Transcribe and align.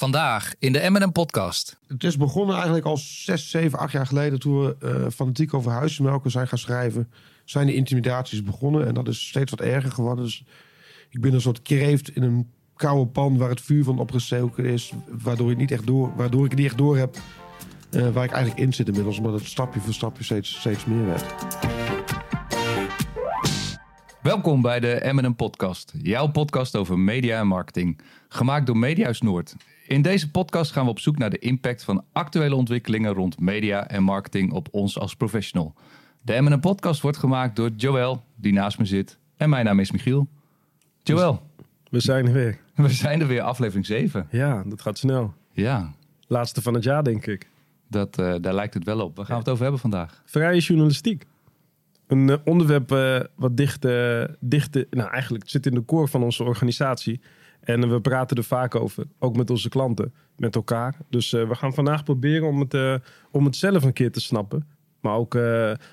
Vandaag 0.00 0.54
in 0.58 0.72
de 0.72 0.90
M&M 0.90 1.12
podcast. 1.12 1.78
Het 1.86 2.04
is 2.04 2.16
begonnen 2.16 2.54
eigenlijk 2.54 2.86
al 2.86 2.96
6, 2.96 3.50
7, 3.50 3.78
8 3.78 3.92
jaar 3.92 4.06
geleden 4.06 4.38
toen 4.38 4.60
we 4.60 4.76
uh, 4.82 5.10
fanatiek 5.10 5.54
over 5.54 5.70
huismelken 5.70 6.30
zijn 6.30 6.48
gaan 6.48 6.58
schrijven. 6.58 7.10
Zijn 7.44 7.66
de 7.66 7.74
intimidaties 7.74 8.42
begonnen 8.42 8.86
en 8.86 8.94
dat 8.94 9.08
is 9.08 9.28
steeds 9.28 9.50
wat 9.50 9.60
erger 9.60 9.90
geworden. 9.90 10.24
Dus 10.24 10.44
ik 11.10 11.20
ben 11.20 11.34
een 11.34 11.40
soort 11.40 11.62
kreeft 11.62 12.16
in 12.16 12.22
een 12.22 12.50
koude 12.76 13.10
pan 13.10 13.36
waar 13.36 13.48
het 13.48 13.60
vuur 13.60 13.84
van 13.84 13.98
opgestoken 13.98 14.64
is. 14.64 14.92
Waardoor, 15.22 15.50
ik 15.50 15.56
niet 15.56 15.70
echt 15.70 15.86
door, 15.86 16.16
waardoor 16.16 16.44
ik 16.44 16.54
niet 16.54 16.66
echt 16.66 16.78
door 16.78 16.96
heb 16.96 17.16
uh, 17.90 18.08
waar 18.08 18.24
ik 18.24 18.32
eigenlijk 18.32 18.62
in 18.64 18.72
zit 18.72 18.88
inmiddels. 18.88 19.18
Omdat 19.18 19.34
het 19.34 19.46
stapje 19.46 19.80
voor 19.80 19.94
stapje 19.94 20.24
steeds, 20.24 20.58
steeds 20.58 20.84
meer 20.84 21.06
werd. 21.06 21.24
Welkom 24.22 24.62
bij 24.62 24.80
de 24.80 25.10
M&M 25.12 25.34
podcast. 25.34 25.92
Jouw 26.02 26.26
podcast 26.26 26.76
over 26.76 26.98
media 26.98 27.38
en 27.38 27.46
marketing. 27.46 28.00
Gemaakt 28.28 28.66
door 28.66 28.76
Mediahuis 28.76 29.20
Noord. 29.20 29.54
In 29.90 30.02
deze 30.02 30.30
podcast 30.30 30.72
gaan 30.72 30.84
we 30.84 30.90
op 30.90 30.98
zoek 30.98 31.18
naar 31.18 31.30
de 31.30 31.38
impact 31.38 31.84
van 31.84 32.04
actuele 32.12 32.54
ontwikkelingen 32.54 33.12
rond 33.12 33.40
media 33.40 33.88
en 33.88 34.02
marketing 34.02 34.52
op 34.52 34.68
ons 34.70 34.98
als 34.98 35.16
professional. 35.16 35.74
De 36.22 36.40
M&M 36.40 36.60
podcast 36.60 37.00
wordt 37.00 37.16
gemaakt 37.16 37.56
door 37.56 37.70
Joël, 37.76 38.24
die 38.36 38.52
naast 38.52 38.78
me 38.78 38.84
zit. 38.84 39.18
En 39.36 39.50
mijn 39.50 39.64
naam 39.64 39.80
is 39.80 39.90
Michiel. 39.90 40.28
Joël. 41.02 41.42
We 41.88 42.00
zijn 42.00 42.26
er 42.26 42.32
weer. 42.32 42.58
We 42.74 42.88
zijn 42.88 43.20
er 43.20 43.26
weer, 43.26 43.40
aflevering 43.40 43.86
7. 43.86 44.26
Ja, 44.30 44.62
dat 44.66 44.82
gaat 44.82 44.98
snel. 44.98 45.34
Ja. 45.52 45.94
Laatste 46.26 46.62
van 46.62 46.74
het 46.74 46.84
jaar, 46.84 47.04
denk 47.04 47.26
ik. 47.26 47.48
Dat, 47.88 48.18
uh, 48.18 48.34
daar 48.40 48.54
lijkt 48.54 48.74
het 48.74 48.84
wel 48.84 49.00
op. 49.00 49.16
Waar 49.16 49.26
gaan 49.26 49.34
we 49.34 49.42
het 49.42 49.50
over 49.50 49.62
hebben 49.62 49.80
vandaag? 49.80 50.22
Vrije 50.24 50.60
journalistiek. 50.60 51.26
Een 52.06 52.28
uh, 52.28 52.36
onderwerp 52.44 52.92
uh, 52.92 53.20
wat 53.34 53.56
dicht, 53.56 53.86
dicht 54.40 54.74
nou 54.90 55.10
eigenlijk 55.10 55.48
zit 55.48 55.66
in 55.66 55.74
de 55.74 55.84
core 55.84 56.08
van 56.08 56.22
onze 56.22 56.44
organisatie. 56.44 57.20
En 57.60 57.90
we 57.90 58.00
praten 58.00 58.36
er 58.36 58.44
vaak 58.44 58.74
over, 58.74 59.04
ook 59.18 59.36
met 59.36 59.50
onze 59.50 59.68
klanten, 59.68 60.14
met 60.36 60.54
elkaar. 60.54 60.96
Dus 61.08 61.30
we 61.30 61.54
gaan 61.54 61.74
vandaag 61.74 62.04
proberen 62.04 62.48
om 62.48 62.60
het, 62.60 63.02
om 63.30 63.44
het 63.44 63.56
zelf 63.56 63.82
een 63.82 63.92
keer 63.92 64.12
te 64.12 64.20
snappen. 64.20 64.68
Maar 65.00 65.14
ook 65.14 65.38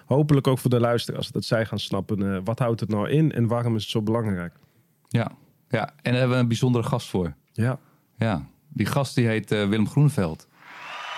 hopelijk 0.06 0.48
ook 0.48 0.60
voor 0.60 0.70
de 0.70 0.80
luisteraars, 0.80 1.28
dat 1.28 1.46
zij 1.46 1.66
gaan 1.66 1.80
snappen. 1.80 2.44
wat 2.44 2.60
houdt 2.60 2.80
het 2.80 2.90
nou 2.90 3.10
in 3.10 3.32
en 3.32 3.48
waarom 3.48 3.76
is 3.76 3.82
het 3.82 3.92
zo 3.92 4.02
belangrijk? 4.02 4.54
Ja, 5.08 5.32
ja. 5.70 5.86
en 5.86 6.12
daar 6.12 6.14
hebben 6.14 6.38
we 6.38 6.42
een 6.42 6.48
bijzondere 6.48 6.84
gast 6.84 7.10
voor. 7.10 7.34
Ja. 7.52 7.80
Ja, 8.18 8.46
die 8.68 8.86
gast 8.86 9.16
die 9.16 9.28
heet 9.28 9.50
Willem 9.50 9.90
Groeneveld. 9.90 10.48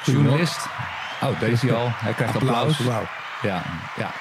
Journalist. 0.05 0.67
Oh, 1.21 1.39
deze 1.39 1.73
al. 1.73 1.87
Hij 1.89 2.13
krijgt 2.13 2.35
applaus. 2.35 2.79
applaus. 2.79 3.07
Ja, 3.41 3.63
ja. 3.97 4.11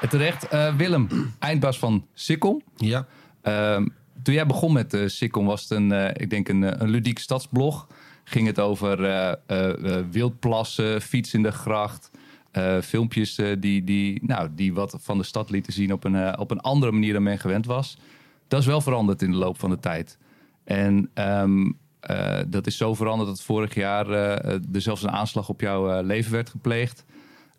En 0.00 0.08
terecht. 0.08 0.52
Uh, 0.52 0.74
Willem, 0.74 1.08
eindbaas 1.38 1.78
van 1.78 2.06
Sikkom. 2.14 2.62
Ja. 2.76 3.06
Uh, 3.42 3.86
toen 4.22 4.34
jij 4.34 4.46
begon 4.46 4.72
met 4.72 4.94
uh, 4.94 5.08
Sikkom 5.08 5.46
was 5.46 5.62
het 5.62 5.70
een, 5.70 5.90
uh, 5.90 6.08
ik 6.08 6.30
denk 6.30 6.48
een, 6.48 6.82
een 6.82 6.88
ludiek 6.88 7.18
stadsblog. 7.18 7.86
Ging 8.24 8.46
het 8.46 8.60
over 8.60 8.98
wildplassen, 10.10 11.00
fiets 11.00 11.34
in 11.34 11.42
de 11.42 11.52
gracht. 11.52 12.10
filmpjes 12.82 13.34
die, 13.58 13.84
die, 13.84 14.26
nou, 14.26 14.48
die 14.54 14.74
wat 14.74 14.98
van 15.00 15.18
de 15.18 15.24
stad 15.24 15.50
lieten 15.50 15.72
zien 15.72 15.92
op 15.92 16.04
een, 16.04 16.38
op 16.38 16.50
een 16.50 16.60
andere 16.60 16.92
manier 16.92 17.12
dan 17.12 17.22
men 17.22 17.38
gewend 17.38 17.66
was. 17.66 17.98
Dat 18.48 18.60
is 18.60 18.66
wel 18.66 18.80
veranderd 18.80 19.22
in 19.22 19.30
de 19.30 19.36
loop 19.36 19.58
van 19.58 19.70
de 19.70 19.78
tijd. 19.78 20.18
En 20.64 21.10
uh, 21.14 22.38
dat 22.46 22.66
is 22.66 22.76
zo 22.76 22.94
veranderd 22.94 23.28
dat 23.28 23.42
vorig 23.42 23.74
jaar 23.74 24.10
er 24.10 24.60
zelfs 24.72 25.02
een 25.02 25.10
aanslag 25.10 25.48
op 25.48 25.60
jouw 25.60 26.02
leven 26.02 26.32
werd 26.32 26.50
gepleegd. 26.50 27.04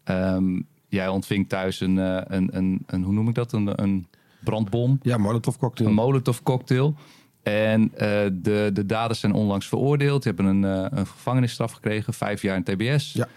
Um, 0.06 0.68
jij 0.88 1.08
ontving 1.08 1.50
thuis 1.50 1.80
een, 1.80 1.98
een, 1.98 2.58
een, 2.58 2.84
een, 2.86 3.04
hoe 3.04 3.14
noem 3.14 3.28
ik 3.28 3.36
dat, 3.36 3.54
een, 3.54 3.84
een 3.84 4.08
brandbom. 4.44 5.00
Ja, 5.02 5.18
molotov 5.18 5.58
cocktail. 5.58 5.90
Een 5.90 5.96
molotov 5.96 6.40
cocktail. 6.44 6.96
En 7.44 7.92
de, 8.34 8.70
de 8.74 8.86
daders 8.86 9.20
zijn 9.20 9.34
onlangs 9.34 9.68
veroordeeld. 9.68 10.24
Die 10.24 10.34
hebben 10.36 10.56
een, 10.56 10.98
een 10.98 11.08
gevangenisstraf 11.08 11.72
gekregen, 11.72 12.14
vijf 12.14 12.42
jaar 12.42 12.56
in 12.56 12.64
TBS. 12.64 13.14
Ja. 13.14 13.28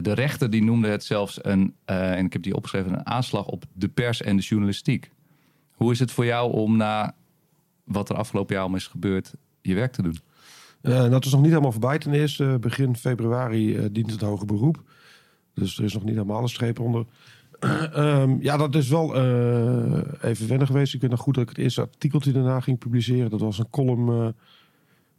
de 0.00 0.12
rechter 0.12 0.50
die 0.50 0.64
noemde 0.64 0.88
het 0.88 1.04
zelfs 1.04 1.38
een, 1.44 1.74
en 1.84 2.24
ik 2.24 2.32
heb 2.32 2.42
die 2.42 2.56
opgeschreven, 2.56 2.92
een 2.92 3.06
aanslag 3.06 3.46
op 3.46 3.64
de 3.72 3.88
pers 3.88 4.22
en 4.22 4.36
de 4.36 4.42
journalistiek. 4.42 5.10
Hoe 5.72 5.92
is 5.92 5.98
het 5.98 6.12
voor 6.12 6.24
jou 6.24 6.52
om 6.52 6.76
na 6.76 7.14
wat 7.84 8.08
er 8.08 8.16
afgelopen 8.16 8.54
jaar 8.54 8.64
al 8.64 8.74
is 8.74 8.86
gebeurd, 8.86 9.34
je 9.60 9.74
werk 9.74 9.92
te 9.92 10.02
doen? 10.02 10.18
Dat 10.82 11.24
is 11.24 11.32
nog 11.32 11.40
niet 11.40 11.50
helemaal 11.50 11.72
voorbij. 11.72 11.98
Ten 11.98 12.12
eerste, 12.12 12.56
begin 12.60 12.96
februari 12.96 13.92
dient 13.92 14.10
het 14.10 14.20
hoger 14.20 14.46
beroep. 14.46 14.82
Dus 15.54 15.78
er 15.78 15.84
is 15.84 15.94
nog 15.94 16.04
niet 16.04 16.14
helemaal 16.14 16.42
een 16.42 16.48
streep 16.48 16.80
onder. 16.80 17.04
Um, 17.94 18.38
ja, 18.48 18.56
dat 18.56 18.74
is 18.74 18.88
wel 18.88 19.16
uh, 19.16 20.02
even 20.20 20.48
wennen 20.48 20.66
geweest. 20.66 20.94
Ik 20.94 21.00
weet 21.00 21.10
nog 21.10 21.20
goed 21.20 21.34
dat 21.34 21.42
ik 21.42 21.48
het 21.48 21.58
eerste 21.58 21.80
artikeltje 21.80 22.32
daarna 22.32 22.60
ging 22.60 22.78
publiceren. 22.78 23.30
Dat 23.30 23.40
was 23.40 23.58
een 23.58 23.70
column 23.70 24.34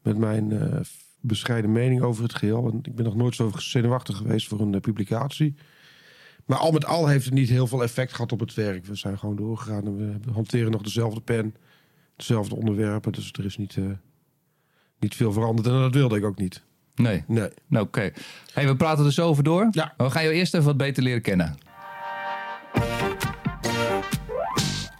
met 0.01 0.17
mijn 0.17 0.59
bescheiden 1.19 1.71
mening 1.71 2.01
over 2.01 2.23
het 2.23 2.35
geheel. 2.35 2.71
En 2.71 2.79
ik 2.81 2.95
ben 2.95 3.05
nog 3.05 3.15
nooit 3.15 3.35
zo 3.35 3.51
zenuwachtig 3.57 4.17
geweest 4.17 4.47
voor 4.47 4.59
een 4.59 4.79
publicatie. 4.79 5.55
Maar 6.45 6.57
al 6.57 6.71
met 6.71 6.85
al 6.85 7.07
heeft 7.07 7.25
het 7.25 7.33
niet 7.33 7.49
heel 7.49 7.67
veel 7.67 7.83
effect 7.83 8.13
gehad 8.13 8.31
op 8.31 8.39
het 8.39 8.53
werk. 8.53 8.85
We 8.85 8.95
zijn 8.95 9.19
gewoon 9.19 9.35
doorgegaan 9.35 9.85
en 9.85 9.97
we 9.97 10.31
hanteren 10.31 10.71
nog 10.71 10.81
dezelfde 10.81 11.21
pen, 11.21 11.55
dezelfde 12.15 12.55
onderwerpen. 12.55 13.11
Dus 13.11 13.31
er 13.31 13.45
is 13.45 13.57
niet 13.57 13.77
niet 15.03 15.15
veel 15.15 15.31
veranderd. 15.31 15.67
En 15.67 15.73
dat 15.73 15.93
wilde 15.93 16.17
ik 16.17 16.23
ook 16.23 16.37
niet. 16.37 16.63
Nee. 16.95 17.23
Nee. 17.27 17.49
Nou, 17.67 17.85
Oké. 17.85 17.97
Okay. 17.99 18.13
Hey, 18.53 18.67
we 18.67 18.75
praten 18.75 19.05
er 19.05 19.13
zo 19.13 19.27
over 19.27 19.43
door. 19.43 19.67
Ja. 19.71 19.93
We 19.97 20.09
gaan 20.09 20.23
je 20.23 20.31
eerst 20.31 20.53
even 20.53 20.65
wat 20.65 20.77
beter 20.77 21.03
leren 21.03 21.21
kennen. 21.21 21.57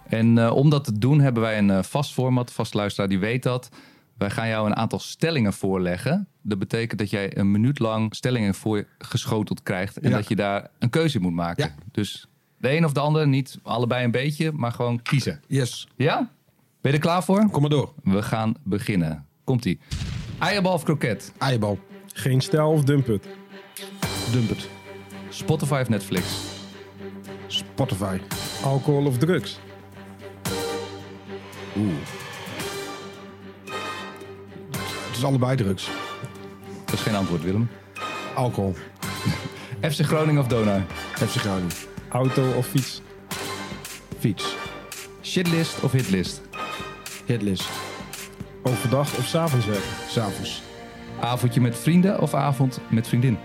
En 0.07 0.37
uh, 0.37 0.55
om 0.55 0.69
dat 0.69 0.83
te 0.83 0.99
doen 0.99 1.19
hebben 1.19 1.43
wij 1.43 1.57
een 1.57 1.69
uh, 1.69 1.83
vast 1.83 2.13
format. 2.13 2.51
Vast 2.51 2.73
luisteraar 2.73 3.09
die 3.09 3.19
weet 3.19 3.43
dat. 3.43 3.69
Wij 4.17 4.29
gaan 4.29 4.47
jou 4.47 4.65
een 4.67 4.75
aantal 4.75 4.99
stellingen 4.99 5.53
voorleggen. 5.53 6.27
Dat 6.41 6.59
betekent 6.59 6.99
dat 6.99 7.09
jij 7.09 7.37
een 7.37 7.51
minuut 7.51 7.79
lang 7.79 8.15
stellingen 8.15 8.53
voor 8.53 8.85
geschoteld 8.97 9.63
krijgt. 9.63 9.99
En 9.99 10.09
Ja. 10.09 10.15
dat 10.15 10.27
je 10.27 10.35
daar 10.35 10.67
een 10.79 10.89
keuze 10.89 11.15
in 11.17 11.21
moet 11.23 11.33
maken. 11.33 11.65
Ja. 11.65 11.75
Dus 11.91 12.27
de 12.57 12.75
een 12.75 12.85
of 12.85 12.91
de 12.91 12.99
ander, 12.99 13.27
niet 13.27 13.59
allebei 13.63 14.03
een 14.05 14.11
beetje, 14.11 14.51
maar 14.51 14.71
gewoon 14.71 15.01
kiezen. 15.01 15.41
Yes. 15.47 15.87
Ja? 15.95 16.17
Ben 16.81 16.91
je 16.91 16.97
er 16.97 17.03
klaar 17.03 17.23
voor? 17.23 17.49
Kom 17.49 17.61
maar 17.61 17.69
door. 17.69 17.93
We 18.03 18.21
gaan 18.21 18.53
beginnen. 18.63 19.25
Komt-ie. 19.43 19.79
Eierbal 20.39 20.73
of 20.73 20.83
kroket? 20.83 21.33
Eierbal. 21.37 21.79
Geen 22.13 22.41
stijl 22.41 22.71
of 22.71 22.83
dump 22.83 23.09
it. 23.09 23.27
Dump 24.31 24.49
het. 24.49 24.67
Spotify 25.29 25.79
of 25.81 25.89
Netflix? 25.89 26.23
Spotify. 27.53 28.19
Alcohol 28.63 29.05
of 29.05 29.17
drugs. 29.17 29.59
Oeh. 31.77 31.93
Het 35.07 35.17
is 35.17 35.23
allebei 35.23 35.55
drugs. 35.55 35.89
Dat 36.85 36.93
is 36.93 37.01
geen 37.01 37.15
antwoord, 37.15 37.43
Willem. 37.43 37.69
Alcohol. 38.35 38.75
FC 39.91 40.01
Groningen 40.01 40.41
of 40.41 40.47
Donar? 40.47 40.81
FC 41.15 41.35
Groningen. 41.35 41.71
Auto 42.09 42.51
of 42.51 42.67
fiets. 42.67 43.01
Fiets. 44.19 44.55
Shitlist 45.21 45.83
of 45.83 45.91
hitlist? 45.91 46.41
Hitlist. 47.25 47.69
Overdag 48.63 49.17
of 49.17 49.25
's 49.25 49.35
avonds 49.35 49.65
werken. 49.65 49.89
S'avonds. 50.07 50.61
Avondje 51.19 51.61
met 51.61 51.77
vrienden 51.77 52.19
of 52.19 52.33
avond 52.33 52.79
met 52.89 53.07
vriendin? 53.07 53.37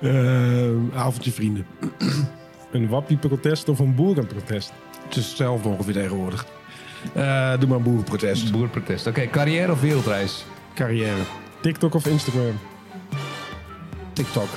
Uh, 0.00 0.70
avondje 0.94 1.32
vrienden. 1.32 1.66
Een 2.72 2.88
wappieprotest 2.88 3.68
of 3.68 3.78
een 3.78 3.94
boerenprotest. 3.94 4.72
Het 5.04 5.16
is 5.16 5.26
hetzelfde 5.26 5.68
ongeveer 5.68 5.92
tegenwoordig. 5.92 6.46
Uh, 7.16 7.58
doe 7.58 7.68
maar 7.68 7.76
een 7.76 7.82
boerenprotest. 7.82 8.52
Boerprotest. 8.52 9.06
Oké, 9.06 9.26
carrière 9.26 9.72
of 9.72 9.80
wereldreis? 9.80 10.44
Carrière. 10.74 11.22
TikTok 11.60 11.94
of 11.94 12.06
Instagram. 12.06 12.58
TikTok. 14.12 14.48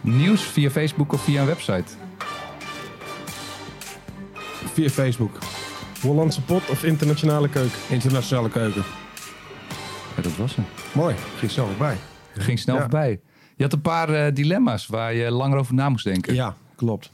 Nieuws 0.00 0.42
via 0.42 0.70
Facebook 0.70 1.12
of 1.12 1.22
via 1.24 1.40
een 1.40 1.46
website? 1.46 1.92
Via 4.72 4.88
Facebook. 4.88 5.38
Hollandse 6.00 6.42
pot 6.42 6.70
of 6.70 6.84
internationale 6.84 7.48
keuken. 7.48 7.78
Internationale 7.88 8.48
keuken. 8.50 8.82
Ja, 10.16 10.22
dat 10.22 10.36
was 10.36 10.56
hem. 10.56 10.64
Mooi. 10.92 11.14
Ging 11.38 11.50
snel 11.50 11.66
voorbij. 11.66 11.96
Ging 12.36 12.58
snel 12.58 12.74
Ja. 12.74 12.80
voorbij. 12.80 13.20
Je 13.58 13.64
had 13.64 13.72
een 13.72 13.80
paar 13.80 14.08
eh, 14.08 14.34
dilemma's 14.34 14.86
waar 14.86 15.14
je 15.14 15.30
langer 15.30 15.58
over 15.58 15.74
na 15.74 15.88
moest 15.88 16.04
denken. 16.04 16.34
Ja, 16.34 16.56
klopt. 16.74 17.10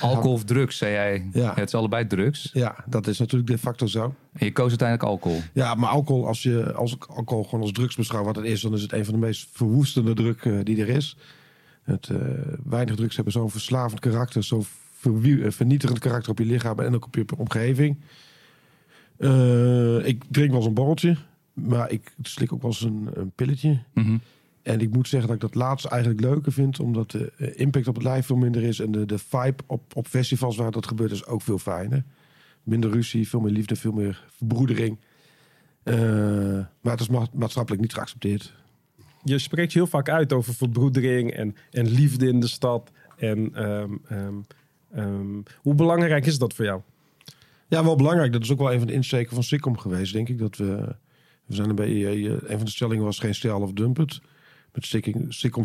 Alcohol 0.00 0.32
of 0.32 0.44
drugs, 0.44 0.76
zei 0.76 0.92
jij. 0.92 1.28
Ja. 1.32 1.52
het 1.54 1.68
is 1.68 1.74
allebei 1.74 2.06
drugs. 2.06 2.50
Ja, 2.52 2.76
dat 2.86 3.06
is 3.06 3.18
natuurlijk 3.18 3.50
de 3.50 3.58
factor 3.58 3.88
zo. 3.88 4.14
En 4.32 4.46
je 4.46 4.52
koos 4.52 4.68
uiteindelijk 4.68 5.08
alcohol. 5.08 5.40
Ja, 5.52 5.74
maar 5.74 5.88
alcohol, 5.88 6.26
als 6.26 6.42
je 6.42 6.72
als 6.72 6.94
ik 6.94 7.04
alcohol 7.04 7.44
gewoon 7.44 7.60
als 7.60 7.72
drugs 7.72 7.96
beschouw 7.96 8.24
wat 8.24 8.36
het 8.36 8.44
is, 8.44 8.60
dan 8.60 8.74
is 8.74 8.82
het 8.82 8.92
een 8.92 9.04
van 9.04 9.14
de 9.14 9.20
meest 9.20 9.48
verwoestende 9.52 10.14
druk 10.14 10.44
eh, 10.44 10.58
die 10.62 10.80
er 10.80 10.88
is. 10.88 11.16
Het, 11.82 12.08
eh, 12.08 12.18
weinig 12.64 12.96
drugs 12.96 13.14
hebben 13.14 13.32
zo'n 13.32 13.50
verslavend 13.50 14.00
karakter, 14.00 14.44
zo'n 14.44 14.66
vernietigend 15.48 15.98
karakter 15.98 16.30
op 16.30 16.38
je 16.38 16.44
lichaam 16.44 16.78
en 16.78 16.94
ook 16.94 17.04
op 17.04 17.14
je 17.14 17.24
omgeving. 17.36 17.96
Ik 20.04 20.22
drink 20.28 20.48
wel 20.48 20.56
eens 20.56 20.66
een 20.66 20.74
borreltje, 20.74 21.16
maar 21.52 21.90
ik 21.90 22.14
slik 22.22 22.52
ook 22.52 22.62
wel 22.62 22.70
eens 22.70 22.80
een, 22.80 23.08
een 23.14 23.30
pilletje. 23.34 23.78
Mhm. 23.94 24.16
En 24.66 24.80
ik 24.80 24.92
moet 24.92 25.08
zeggen 25.08 25.28
dat 25.28 25.36
ik 25.36 25.42
dat 25.42 25.54
laatste 25.54 25.88
eigenlijk 25.88 26.20
leuker 26.20 26.52
vind, 26.52 26.80
omdat 26.80 27.10
de 27.10 27.32
eh, 27.36 27.60
impact 27.60 27.88
op 27.88 27.94
het 27.94 28.04
lijf 28.04 28.26
veel 28.26 28.36
minder 28.36 28.62
is. 28.62 28.80
En 28.80 28.90
de, 28.90 29.06
de 29.06 29.18
vibe 29.18 29.62
op, 29.66 29.96
op 29.96 30.06
festivals 30.06 30.56
waar 30.56 30.70
dat 30.70 30.86
gebeurt 30.86 31.10
is 31.10 31.26
ook 31.26 31.42
veel 31.42 31.58
fijner. 31.58 32.04
Minder 32.62 32.90
ruzie, 32.90 33.28
veel 33.28 33.40
meer 33.40 33.52
liefde, 33.52 33.76
veel 33.76 33.92
meer 33.92 34.24
verbroedering. 34.36 34.98
Eh, 35.82 35.96
maar 36.80 36.92
het 36.92 37.00
is 37.00 37.08
ma- 37.08 37.26
maatschappelijk 37.32 37.82
niet 37.82 37.94
geaccepteerd. 37.94 38.54
Je 39.22 39.38
spreekt 39.38 39.72
heel 39.72 39.86
vaak 39.86 40.08
uit 40.08 40.32
over 40.32 40.54
verbroedering 40.54 41.30
en, 41.30 41.56
en 41.70 41.88
liefde 41.88 42.28
in 42.28 42.40
de 42.40 42.48
stad. 42.48 42.90
En 43.16 43.54
ehm, 43.54 43.90
ehm, 44.08 44.34
ehm, 44.92 45.40
hoe 45.62 45.74
belangrijk 45.74 46.26
is 46.26 46.38
dat 46.38 46.54
voor 46.54 46.64
jou? 46.64 46.80
Ja, 47.68 47.84
wel 47.84 47.96
belangrijk. 47.96 48.32
Dat 48.32 48.42
is 48.42 48.52
ook 48.52 48.58
wel 48.58 48.72
een 48.72 48.78
van 48.78 48.86
de 48.86 48.92
insteken 48.92 49.34
van 49.34 49.42
Sikkom 49.42 49.78
geweest, 49.78 50.12
denk 50.12 50.28
ik. 50.28 50.38
Dat 50.38 50.56
we, 50.56 50.96
we 51.44 51.54
zijn 51.54 51.68
er 51.68 51.74
bij, 51.74 52.06
eh, 52.06 52.24
een 52.24 52.56
van 52.56 52.64
de 52.64 52.70
stellingen 52.70 53.04
was 53.04 53.18
geen 53.18 53.34
stijl 53.34 53.60
of 53.60 53.72
dump. 53.72 53.98
Met 54.76 54.86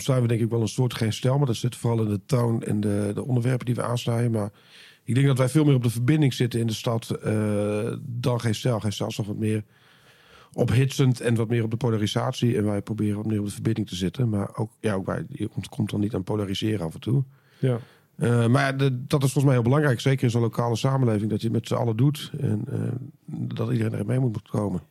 zijn 0.02 0.22
we 0.22 0.28
denk 0.28 0.42
ik 0.42 0.50
wel 0.50 0.62
een 0.62 0.68
soort 0.68 0.94
geen 0.94 1.14
stijl, 1.14 1.38
maar 1.38 1.48
dat 1.48 1.56
zit 1.56 1.76
vooral 1.76 2.04
in 2.04 2.10
de 2.10 2.22
toon 2.26 2.64
en 2.64 2.80
de, 2.80 3.12
de 3.14 3.26
onderwerpen 3.26 3.66
die 3.66 3.76
we 3.76 3.84
aansnijden. 3.84 4.32
Maar 4.32 4.52
ik 5.04 5.14
denk 5.14 5.28
dat 5.28 5.38
wij 5.38 5.50
veel 5.50 5.66
meer 5.66 5.76
op 5.76 5.84
de 5.84 5.90
verbinding 5.90 6.34
zitten 6.34 6.60
in 6.60 6.68
de 6.68 6.74
stad 6.74 7.10
eh, 7.10 7.94
dan 8.02 8.42
geen 8.42 8.56
stijl. 8.56 8.80
Geen 8.80 8.94
stijl 8.94 9.10
is 9.10 9.18
nog 9.18 9.28
wat 9.28 9.38
meer 9.38 9.64
ophitsend 10.54 11.22
en 11.22 11.36
wat 11.36 11.50
meer 11.50 11.64
op 11.64 11.72
de 11.72 11.78
polarisatie. 11.78 12.58
En 12.58 12.66
wij 12.66 12.82
proberen 12.82 13.16
wat 13.16 13.26
meer 13.26 13.40
op 13.40 13.46
de 13.46 13.52
verbinding 13.52 13.88
te 13.88 13.96
zitten. 13.96 14.30
Maar 14.30 14.56
ook, 14.56 14.72
ja, 14.80 14.94
ook 14.94 15.06
wij, 15.06 15.26
je 15.30 15.48
komt, 15.48 15.70
komt 15.70 15.90
dan 15.90 16.00
niet 16.00 16.16
aan 16.16 16.24
polariseren 16.24 16.86
af 16.86 16.94
en 16.94 17.00
toe. 17.00 17.24
Ja. 17.60 17.80
Uh, 18.18 18.48
maar 18.48 18.78
de, 18.78 19.06
dat 19.08 19.24
is 19.24 19.32
volgens 19.32 19.44
mij 19.44 19.54
heel 19.54 19.64
belangrijk. 19.64 20.00
Zeker 20.00 20.24
in 20.24 20.30
zo'n 20.30 20.42
lokale 20.42 20.76
samenleving. 20.76 21.30
Dat 21.30 21.42
je 21.42 21.48
het 21.48 21.56
met 21.56 21.68
z'n 21.68 21.74
allen 21.74 21.98
doet. 21.98 22.32
En 22.40 22.66
uh, 22.70 22.82
dat 23.26 23.72
iedereen 23.72 24.00
er 24.00 24.06
mee 24.06 24.20
moet 24.20 24.50
komen. 24.50 24.82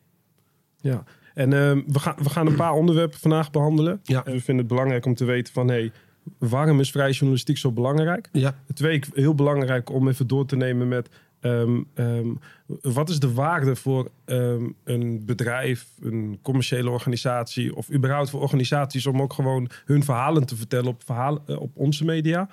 Ja. 0.81 1.05
En 1.34 1.52
uh, 1.52 1.72
we, 1.86 1.98
gaan, 1.98 2.14
we 2.18 2.30
gaan 2.30 2.46
een 2.46 2.54
paar 2.54 2.72
onderwerpen 2.82 3.18
vandaag 3.18 3.50
behandelen. 3.50 4.00
Ja. 4.02 4.24
En 4.24 4.32
we 4.32 4.40
vinden 4.40 4.64
het 4.64 4.66
belangrijk 4.66 5.06
om 5.06 5.14
te 5.14 5.24
weten 5.24 5.52
van... 5.52 5.68
Hey, 5.68 5.92
waarom 6.38 6.80
is 6.80 6.90
vrije 6.90 7.12
journalistiek 7.12 7.58
zo 7.58 7.72
belangrijk? 7.72 8.28
Ja. 8.32 8.54
Twee, 8.74 9.00
heel 9.12 9.34
belangrijk 9.34 9.90
om 9.90 10.08
even 10.08 10.26
door 10.26 10.46
te 10.46 10.56
nemen 10.56 10.88
met... 10.88 11.08
Um, 11.42 11.86
um, 11.94 12.38
wat 12.82 13.08
is 13.08 13.18
de 13.18 13.32
waarde 13.32 13.76
voor 13.76 14.10
um, 14.26 14.74
een 14.84 15.24
bedrijf, 15.24 15.86
een 16.00 16.38
commerciële 16.42 16.90
organisatie... 16.90 17.76
of 17.76 17.92
überhaupt 17.92 18.30
voor 18.30 18.40
organisaties 18.40 19.06
om 19.06 19.22
ook 19.22 19.32
gewoon 19.32 19.70
hun 19.84 20.04
verhalen 20.04 20.46
te 20.46 20.56
vertellen 20.56 20.88
op, 20.88 21.02
verhalen, 21.04 21.42
uh, 21.46 21.60
op 21.60 21.70
onze 21.74 22.04
media... 22.04 22.48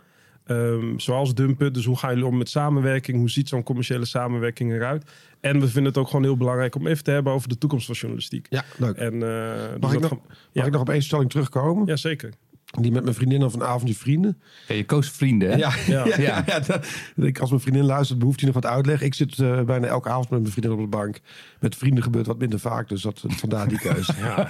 Um, 0.47 0.99
zoals 0.99 1.33
Dumpen. 1.33 1.73
Dus 1.73 1.85
hoe 1.85 1.97
gaan 1.97 2.09
jullie 2.09 2.25
om 2.25 2.37
met 2.37 2.49
samenwerking? 2.49 3.17
Hoe 3.17 3.29
ziet 3.29 3.49
zo'n 3.49 3.63
commerciële 3.63 4.05
samenwerking 4.05 4.71
eruit? 4.71 5.11
En 5.39 5.59
we 5.59 5.67
vinden 5.67 5.91
het 5.91 5.97
ook 5.97 6.07
gewoon 6.07 6.23
heel 6.23 6.37
belangrijk 6.37 6.75
om 6.75 6.87
even 6.87 7.03
te 7.03 7.11
hebben 7.11 7.33
over 7.33 7.49
de 7.49 7.57
toekomst 7.57 7.85
van 7.85 7.95
journalistiek. 7.95 8.47
Ja, 8.49 8.63
leuk. 8.77 8.95
En, 8.95 9.13
uh, 9.13 9.53
mag, 9.79 9.93
ik 9.93 9.99
nog, 9.99 10.11
mag 10.11 10.19
ja. 10.51 10.65
ik 10.65 10.71
nog 10.71 10.81
op 10.81 10.89
één 10.89 11.01
stelling 11.01 11.29
terugkomen? 11.29 11.85
Ja, 11.85 11.95
zeker. 11.95 12.33
Die 12.71 12.91
met 12.91 13.03
mijn 13.03 13.15
vriendin 13.15 13.43
of 13.43 13.53
een 13.53 13.63
avondje 13.63 13.95
vrienden. 13.95 14.41
Ja, 14.67 14.75
je 14.75 14.85
koos 14.85 15.09
vrienden, 15.09 15.49
hè? 15.49 15.55
Ja, 15.55 15.71
ja. 15.87 16.05
ja, 16.05 16.19
ja. 16.19 16.43
ja 16.45 16.59
dat, 16.59 16.87
ik, 17.15 17.39
als 17.39 17.49
mijn 17.49 17.61
vriendin 17.61 17.83
luistert, 17.83 18.19
behoeft 18.19 18.39
hij 18.39 18.51
nog 18.51 18.61
wat 18.61 18.71
uitleg. 18.71 19.01
Ik 19.01 19.13
zit 19.13 19.37
uh, 19.37 19.61
bijna 19.61 19.87
elke 19.87 20.09
avond 20.09 20.29
met 20.29 20.39
mijn 20.39 20.51
vriendin 20.51 20.71
op 20.71 20.79
de 20.79 20.97
bank. 20.97 21.19
Met 21.59 21.75
vrienden 21.75 22.03
gebeurt 22.03 22.25
wat 22.25 22.37
minder 22.37 22.59
vaak, 22.59 22.89
dus 22.89 23.01
dat, 23.01 23.23
vandaar 23.27 23.67
die 23.67 23.79
keuze. 23.79 24.13
ja, 24.19 24.49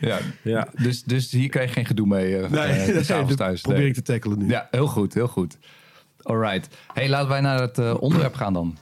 ja. 0.00 0.18
ja. 0.42 0.68
Dus, 0.76 1.02
dus 1.02 1.30
hier 1.30 1.48
krijg 1.48 1.68
je 1.68 1.74
geen 1.74 1.86
gedoe 1.86 2.06
mee 2.06 2.40
uh, 2.40 2.50
nee, 2.50 2.92
uh, 2.94 3.02
s'avonds 3.02 3.36
thuis. 3.36 3.60
probeer 3.60 3.86
ik 3.86 3.94
te 3.94 4.02
tackelen 4.02 4.38
nu. 4.38 4.48
Ja, 4.48 4.68
heel 4.70 4.86
goed, 4.86 5.14
heel 5.14 5.28
goed. 5.28 5.58
Alright. 6.22 6.68
Hey, 6.92 7.08
laten 7.08 7.28
wij 7.28 7.40
naar 7.40 7.60
het 7.60 7.98
onderwerp 7.98 8.34
gaan 8.34 8.52
dan. 8.52 8.76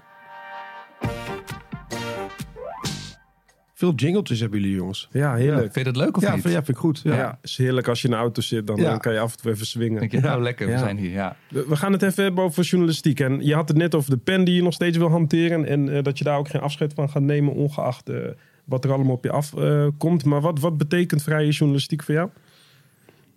Veel 3.76 3.94
jingletjes 3.94 4.40
hebben 4.40 4.60
jullie, 4.60 4.76
jongens. 4.76 5.08
Ja, 5.12 5.34
heerlijk. 5.34 5.72
Vind 5.72 5.86
je 5.86 5.92
dat 5.92 5.96
leuk 5.96 6.16
of 6.16 6.22
ja, 6.22 6.34
niet? 6.34 6.44
Ja, 6.44 6.50
vind 6.50 6.68
ik 6.68 6.76
goed. 6.76 7.00
Ja. 7.04 7.14
ja, 7.14 7.38
is 7.42 7.56
heerlijk 7.56 7.88
als 7.88 8.00
je 8.02 8.08
in 8.08 8.14
de 8.14 8.20
auto 8.20 8.40
zit. 8.40 8.66
Dan, 8.66 8.76
Ja. 8.76 8.90
dan 8.90 8.98
kan 8.98 9.12
je 9.12 9.18
af 9.18 9.32
en 9.32 9.38
toe 9.38 9.50
even 9.52 9.66
swingen. 9.66 10.00
Denk 10.00 10.12
je, 10.12 10.20
nou 10.20 10.42
lekker, 10.42 10.66
we 10.66 10.78
zijn 10.78 10.96
hier. 10.98 11.10
Ja. 11.10 11.36
We 11.48 11.76
gaan 11.76 11.92
het 11.92 12.02
even 12.02 12.22
hebben 12.22 12.44
over 12.44 12.64
journalistiek. 12.64 13.20
En 13.20 13.44
je 13.44 13.54
had 13.54 13.68
het 13.68 13.76
net 13.76 13.94
over 13.94 14.10
de 14.10 14.16
pen 14.16 14.44
die 14.44 14.54
je 14.54 14.62
nog 14.62 14.72
steeds 14.72 14.96
wil 14.96 15.08
hanteren. 15.10 15.64
En 15.64 15.96
eh, 15.96 16.02
dat 16.02 16.18
je 16.18 16.24
daar 16.24 16.38
ook 16.38 16.48
geen 16.48 16.60
afscheid 16.60 16.92
van 16.94 17.10
gaat 17.10 17.22
nemen, 17.22 17.54
ongeacht 17.54 18.08
eh, 18.08 18.16
wat 18.64 18.84
er 18.84 18.92
allemaal 18.92 19.14
op 19.14 19.24
je 19.24 19.30
afkomt. 19.30 20.24
maar 20.24 20.40
wat, 20.40 20.60
wat 20.60 20.78
betekent 20.78 21.22
vrije 21.22 21.50
journalistiek 21.50 22.02
voor 22.02 22.14
jou? 22.14 22.28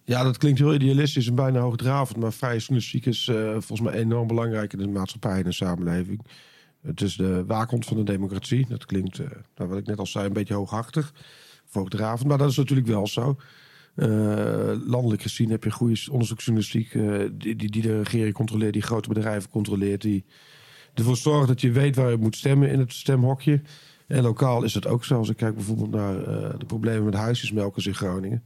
Ja, 0.03 0.23
dat 0.23 0.37
klinkt 0.37 0.59
heel 0.59 0.73
idealistisch 0.73 1.27
en 1.27 1.35
bijna 1.35 1.59
hoogdravend. 1.59 2.19
Maar 2.19 2.33
vrije 2.33 2.57
journalistiek 2.57 3.05
is 3.05 3.27
eh, 3.27 3.35
volgens 3.51 3.81
mij 3.81 3.93
enorm 3.93 4.27
belangrijk 4.27 4.73
in 4.73 4.79
de 4.79 4.87
maatschappij 4.87 5.37
en 5.37 5.43
de 5.43 5.51
samenleving. 5.51 6.21
Het 6.81 7.01
is 7.01 7.15
de 7.15 7.45
waakhond 7.45 7.85
van 7.85 7.97
de 7.97 8.03
democratie. 8.03 8.65
Dat 8.69 8.85
klinkt, 8.85 9.19
eh, 9.19 9.27
nou, 9.55 9.69
wat 9.69 9.79
ik 9.79 9.85
net 9.85 9.99
al 9.99 10.05
zei, 10.05 10.25
een 10.25 10.33
beetje 10.33 10.53
hooghartig. 10.53 11.13
Hoogdravend, 11.71 12.27
maar 12.27 12.37
dat 12.37 12.49
is 12.49 12.57
natuurlijk 12.57 12.87
wel 12.87 13.07
zo. 13.07 13.37
Eh, 13.95 14.07
landelijk 14.85 15.21
gezien 15.21 15.49
heb 15.49 15.63
je 15.63 15.71
goede 15.71 16.07
onderzoeksjournalistiek... 16.11 16.93
eh, 16.93 17.19
die, 17.31 17.55
die, 17.55 17.71
die 17.71 17.81
de 17.81 18.01
regering 18.01 18.33
controleert, 18.33 18.73
die 18.73 18.81
grote 18.81 19.09
bedrijven 19.09 19.49
controleert... 19.49 20.01
die 20.01 20.25
ervoor 20.93 21.17
zorgt 21.17 21.47
dat 21.47 21.61
je 21.61 21.71
weet 21.71 21.95
waar 21.95 22.09
je 22.09 22.17
moet 22.17 22.35
stemmen 22.35 22.69
in 22.69 22.79
het 22.79 22.93
stemhokje. 22.93 23.61
En 24.07 24.21
lokaal 24.21 24.63
is 24.63 24.73
het 24.73 24.87
ook 24.87 25.05
zo. 25.05 25.17
Als 25.17 25.29
ik 25.29 25.37
kijk 25.37 25.55
bijvoorbeeld 25.55 25.91
naar 25.91 26.13
de 26.57 26.65
problemen 26.65 27.03
met 27.03 27.13
huisjesmelkers 27.13 27.87
in 27.87 27.95
Groningen 27.95 28.43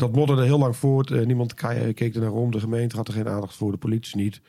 dat 0.00 0.12
modderde 0.12 0.44
heel 0.44 0.58
lang 0.58 0.76
voort. 0.76 1.26
Niemand 1.26 1.54
keek 1.54 2.14
er 2.14 2.20
naar 2.20 2.32
om. 2.32 2.50
De 2.50 2.60
gemeente 2.60 2.96
had 2.96 3.08
er 3.08 3.14
geen 3.14 3.28
aandacht 3.28 3.54
voor, 3.54 3.70
de 3.70 3.78
politie 3.78 4.16
niet. 4.16 4.40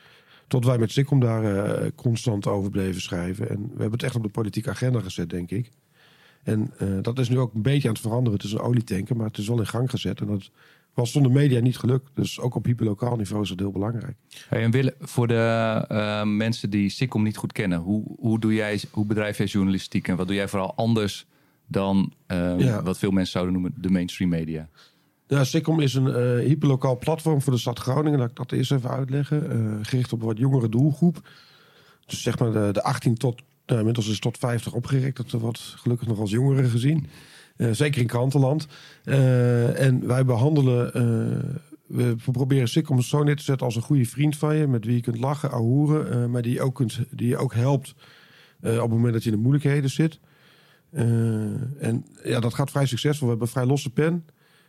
Tot 0.52 0.64
wij 0.64 0.78
met 0.78 0.92
Sikkom 0.92 1.20
daar 1.20 1.44
uh, 1.44 1.88
constant 1.94 2.46
over 2.46 2.70
bleven 2.70 3.00
schrijven. 3.00 3.48
En 3.48 3.60
we 3.60 3.68
hebben 3.68 3.92
het 3.92 4.02
echt 4.02 4.14
op 4.14 4.22
de 4.22 4.28
politieke 4.28 4.70
agenda 4.70 5.00
gezet, 5.00 5.30
denk 5.30 5.50
ik. 5.50 5.70
En 6.42 6.72
uh, 6.82 6.98
dat 7.02 7.18
is 7.18 7.28
nu 7.28 7.38
ook 7.38 7.54
een 7.54 7.62
beetje 7.62 7.88
aan 7.88 7.94
het 7.94 8.02
veranderen. 8.02 8.38
Het 8.38 8.46
is 8.46 8.52
een 8.52 8.60
olietanker, 8.60 9.16
maar 9.16 9.26
het 9.26 9.38
is 9.38 9.48
wel 9.48 9.58
in 9.58 9.66
gang 9.66 9.90
gezet. 9.90 10.20
En 10.20 10.26
dat 10.26 10.50
was 10.94 11.12
zonder 11.12 11.32
media 11.32 11.60
niet 11.60 11.76
gelukt. 11.76 12.10
Dus 12.14 12.40
ook 12.40 12.54
op 12.54 12.64
hyperlokaal 12.64 13.16
niveau 13.16 13.42
is 13.42 13.48
dat 13.48 13.58
heel 13.58 13.70
belangrijk. 13.70 14.16
Hey, 14.48 14.62
en 14.62 14.70
Wille, 14.70 14.94
voor 15.00 15.28
de 15.28 15.84
uh, 15.90 16.22
mensen 16.22 16.70
die 16.70 16.88
Sikkom 16.88 17.22
niet 17.22 17.36
goed 17.36 17.52
kennen, 17.52 17.78
hoe, 17.78 18.04
hoe, 18.18 18.40
doe 18.40 18.54
jij, 18.54 18.80
hoe 18.90 19.06
bedrijf 19.06 19.38
jij 19.38 19.46
journalistiek 19.46 20.08
en 20.08 20.16
wat 20.16 20.26
doe 20.26 20.36
jij 20.36 20.48
vooral 20.48 20.74
anders 20.74 21.26
dan 21.66 22.12
ja. 22.58 22.82
wat 22.82 22.98
veel 22.98 23.10
mensen 23.10 23.32
zouden 23.32 23.52
noemen 23.52 23.74
de 23.76 23.90
mainstream 23.90 24.30
media? 24.30 24.68
Ja, 25.32 25.44
Sikkom 25.44 25.80
is 25.80 25.94
een 25.94 26.06
uh, 26.06 26.46
hyperlokaal 26.46 26.98
platform 26.98 27.42
voor 27.42 27.52
de 27.52 27.58
stad 27.58 27.78
Groningen. 27.78 28.18
Laat 28.18 28.30
ik 28.30 28.36
dat 28.36 28.52
eerst 28.52 28.72
even 28.72 28.90
uitleggen. 28.90 29.56
Uh, 29.56 29.78
gericht 29.82 30.12
op 30.12 30.20
een 30.20 30.26
wat 30.26 30.38
jongere 30.38 30.68
doelgroep. 30.68 31.28
Dus 32.06 32.22
zeg 32.22 32.38
maar 32.38 32.52
de, 32.52 32.68
de 32.72 32.82
18 32.82 33.14
tot, 33.14 33.42
nou, 33.66 33.78
inmiddels 33.78 34.08
is 34.08 34.18
tot 34.18 34.38
50 34.38 34.72
opgerekt. 34.72 35.16
Dat 35.16 35.40
wordt 35.40 35.58
gelukkig 35.58 36.08
nog 36.08 36.18
als 36.18 36.30
jongeren 36.30 36.70
gezien. 36.70 37.06
Uh, 37.56 37.68
zeker 37.72 38.00
in 38.00 38.06
krantenland. 38.06 38.66
en 39.04 40.06
wij 40.06 40.24
behandelen, 40.24 40.92
we 41.86 42.16
proberen 42.32 42.68
Sikkom 42.68 43.02
zo 43.02 43.22
neer 43.22 43.36
te 43.36 43.42
zetten 43.42 43.66
als 43.66 43.76
een 43.76 43.82
goede 43.82 44.04
vriend 44.04 44.36
van 44.36 44.56
je. 44.56 44.66
Met 44.66 44.84
wie 44.84 44.94
je 44.94 45.02
kunt 45.02 45.18
lachen, 45.18 45.50
ahoeren. 45.50 46.30
maar 46.30 46.42
die 46.42 46.52
je 46.52 46.62
ook, 46.62 46.74
kunt, 46.74 47.00
die 47.10 47.28
je 47.28 47.36
ook 47.36 47.54
helpt 47.54 47.94
op 48.60 48.70
het 48.70 48.90
moment 48.90 49.12
dat 49.12 49.22
je 49.24 49.30
in 49.30 49.36
de 49.36 49.42
moeilijkheden 49.42 49.90
zit. 49.90 50.20
en 50.90 52.06
ja, 52.24 52.40
dat 52.40 52.54
gaat 52.54 52.70
vrij 52.70 52.86
succesvol. 52.86 53.24
We 53.24 53.30
hebben 53.30 53.48
vrij 53.48 53.66
losse 53.66 53.90
pen. 53.90 54.24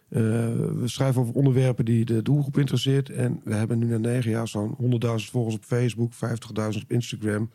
Uh, 0.09 0.19
we 0.19 0.83
schrijven 0.85 1.21
over 1.21 1.33
onderwerpen 1.33 1.85
die 1.85 2.05
de 2.05 2.21
doelgroep 2.21 2.57
interesseert. 2.57 3.09
En 3.09 3.41
we 3.43 3.53
hebben 3.53 3.79
nu 3.79 3.85
na 3.85 3.97
negen 3.97 4.31
jaar 4.31 4.47
zo'n 4.47 4.77
100.000 4.81 5.29
volgers 5.31 5.55
op 5.55 5.63
Facebook, 5.63 6.13
50.000 6.13 6.19
op 6.59 6.91
Instagram. 6.91 7.51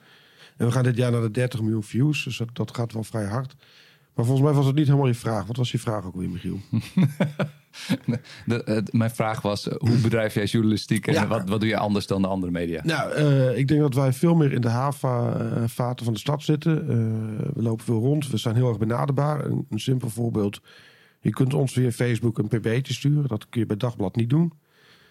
En 0.56 0.66
we 0.66 0.72
gaan 0.72 0.82
dit 0.82 0.96
jaar 0.96 1.10
naar 1.10 1.20
de 1.20 1.30
30 1.30 1.60
miljoen 1.60 1.82
views. 1.82 2.24
Dus 2.24 2.36
dat, 2.36 2.48
dat, 2.52 2.74
gaat 2.74 2.92
wel 2.92 3.04
vrij 3.04 3.24
hard. 3.24 3.54
Maar 4.14 4.24
volgens 4.26 4.46
mij 4.46 4.56
was 4.56 4.66
het 4.66 4.74
niet 4.74 4.86
helemaal 4.86 5.06
je 5.06 5.14
vraag. 5.14 5.46
Wat 5.46 5.56
was 5.56 5.72
je 5.72 5.78
vraag 5.78 6.04
ook 6.04 6.16
weer, 6.16 6.30
Michiel? 6.30 6.58
de, 8.46 8.82
mijn 8.90 9.10
vraag 9.10 9.42
was, 9.42 9.64
hoe 9.64 9.98
bedrijf 10.02 10.34
jij 10.34 10.44
journalistiek 10.44 11.06
en 11.06 11.12
Ja. 11.12 11.26
wat, 11.26 11.48
wat 11.48 11.60
doe 11.60 11.68
je 11.68 11.76
anders 11.76 12.06
dan 12.06 12.22
de 12.22 12.28
andere 12.28 12.52
media? 12.52 12.80
Nou, 12.84 13.18
uh, 13.18 13.58
ik 13.58 13.68
denk 13.68 13.80
dat 13.80 13.94
wij 13.94 14.12
veel 14.12 14.34
meer 14.34 14.52
in 14.52 14.60
de 14.60 14.68
havenvaten 14.68 16.04
van 16.04 16.14
de 16.14 16.20
stad 16.20 16.42
zitten. 16.42 16.82
Uh, 16.82 16.88
we 17.54 17.62
lopen 17.62 17.84
veel 17.84 18.00
rond. 18.00 18.30
We 18.30 18.36
zijn 18.36 18.54
heel 18.54 18.68
erg 18.68 18.78
benaderbaar. 18.78 19.44
Een, 19.44 19.66
een 19.70 19.80
simpel 19.80 20.08
voorbeeld. 20.08 20.60
Je 21.28 21.34
kunt 21.34 21.54
ons 21.54 21.72
via 21.72 21.90
Facebook 21.90 22.38
een 22.38 22.48
pb'tje 22.48 22.92
sturen. 22.92 23.28
Dat 23.28 23.48
kun 23.48 23.60
je 23.60 23.66
bij 23.66 23.76
Dagblad 23.76 24.16
niet 24.16 24.30
doen. 24.30 24.52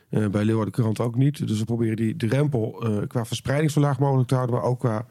Uh, 0.10 0.28
bij 0.28 0.46
Leeuwarden 0.46 0.74
Krant 0.74 1.00
ook 1.00 1.16
niet. 1.16 1.48
Dus 1.48 1.60
we 1.60 1.66
proberen 1.66 1.96
die 1.96 2.16
drempel 2.16 2.90
uh, 2.90 3.08
qua 3.08 3.26
verspreiding 3.26 3.72
zo 3.72 3.80
laag 3.80 4.00
mogelijk 4.00 4.28
te 4.28 4.36
houden. 4.36 4.56
Maar 4.56 4.66
ook 4.66 4.80
qua 4.80 5.06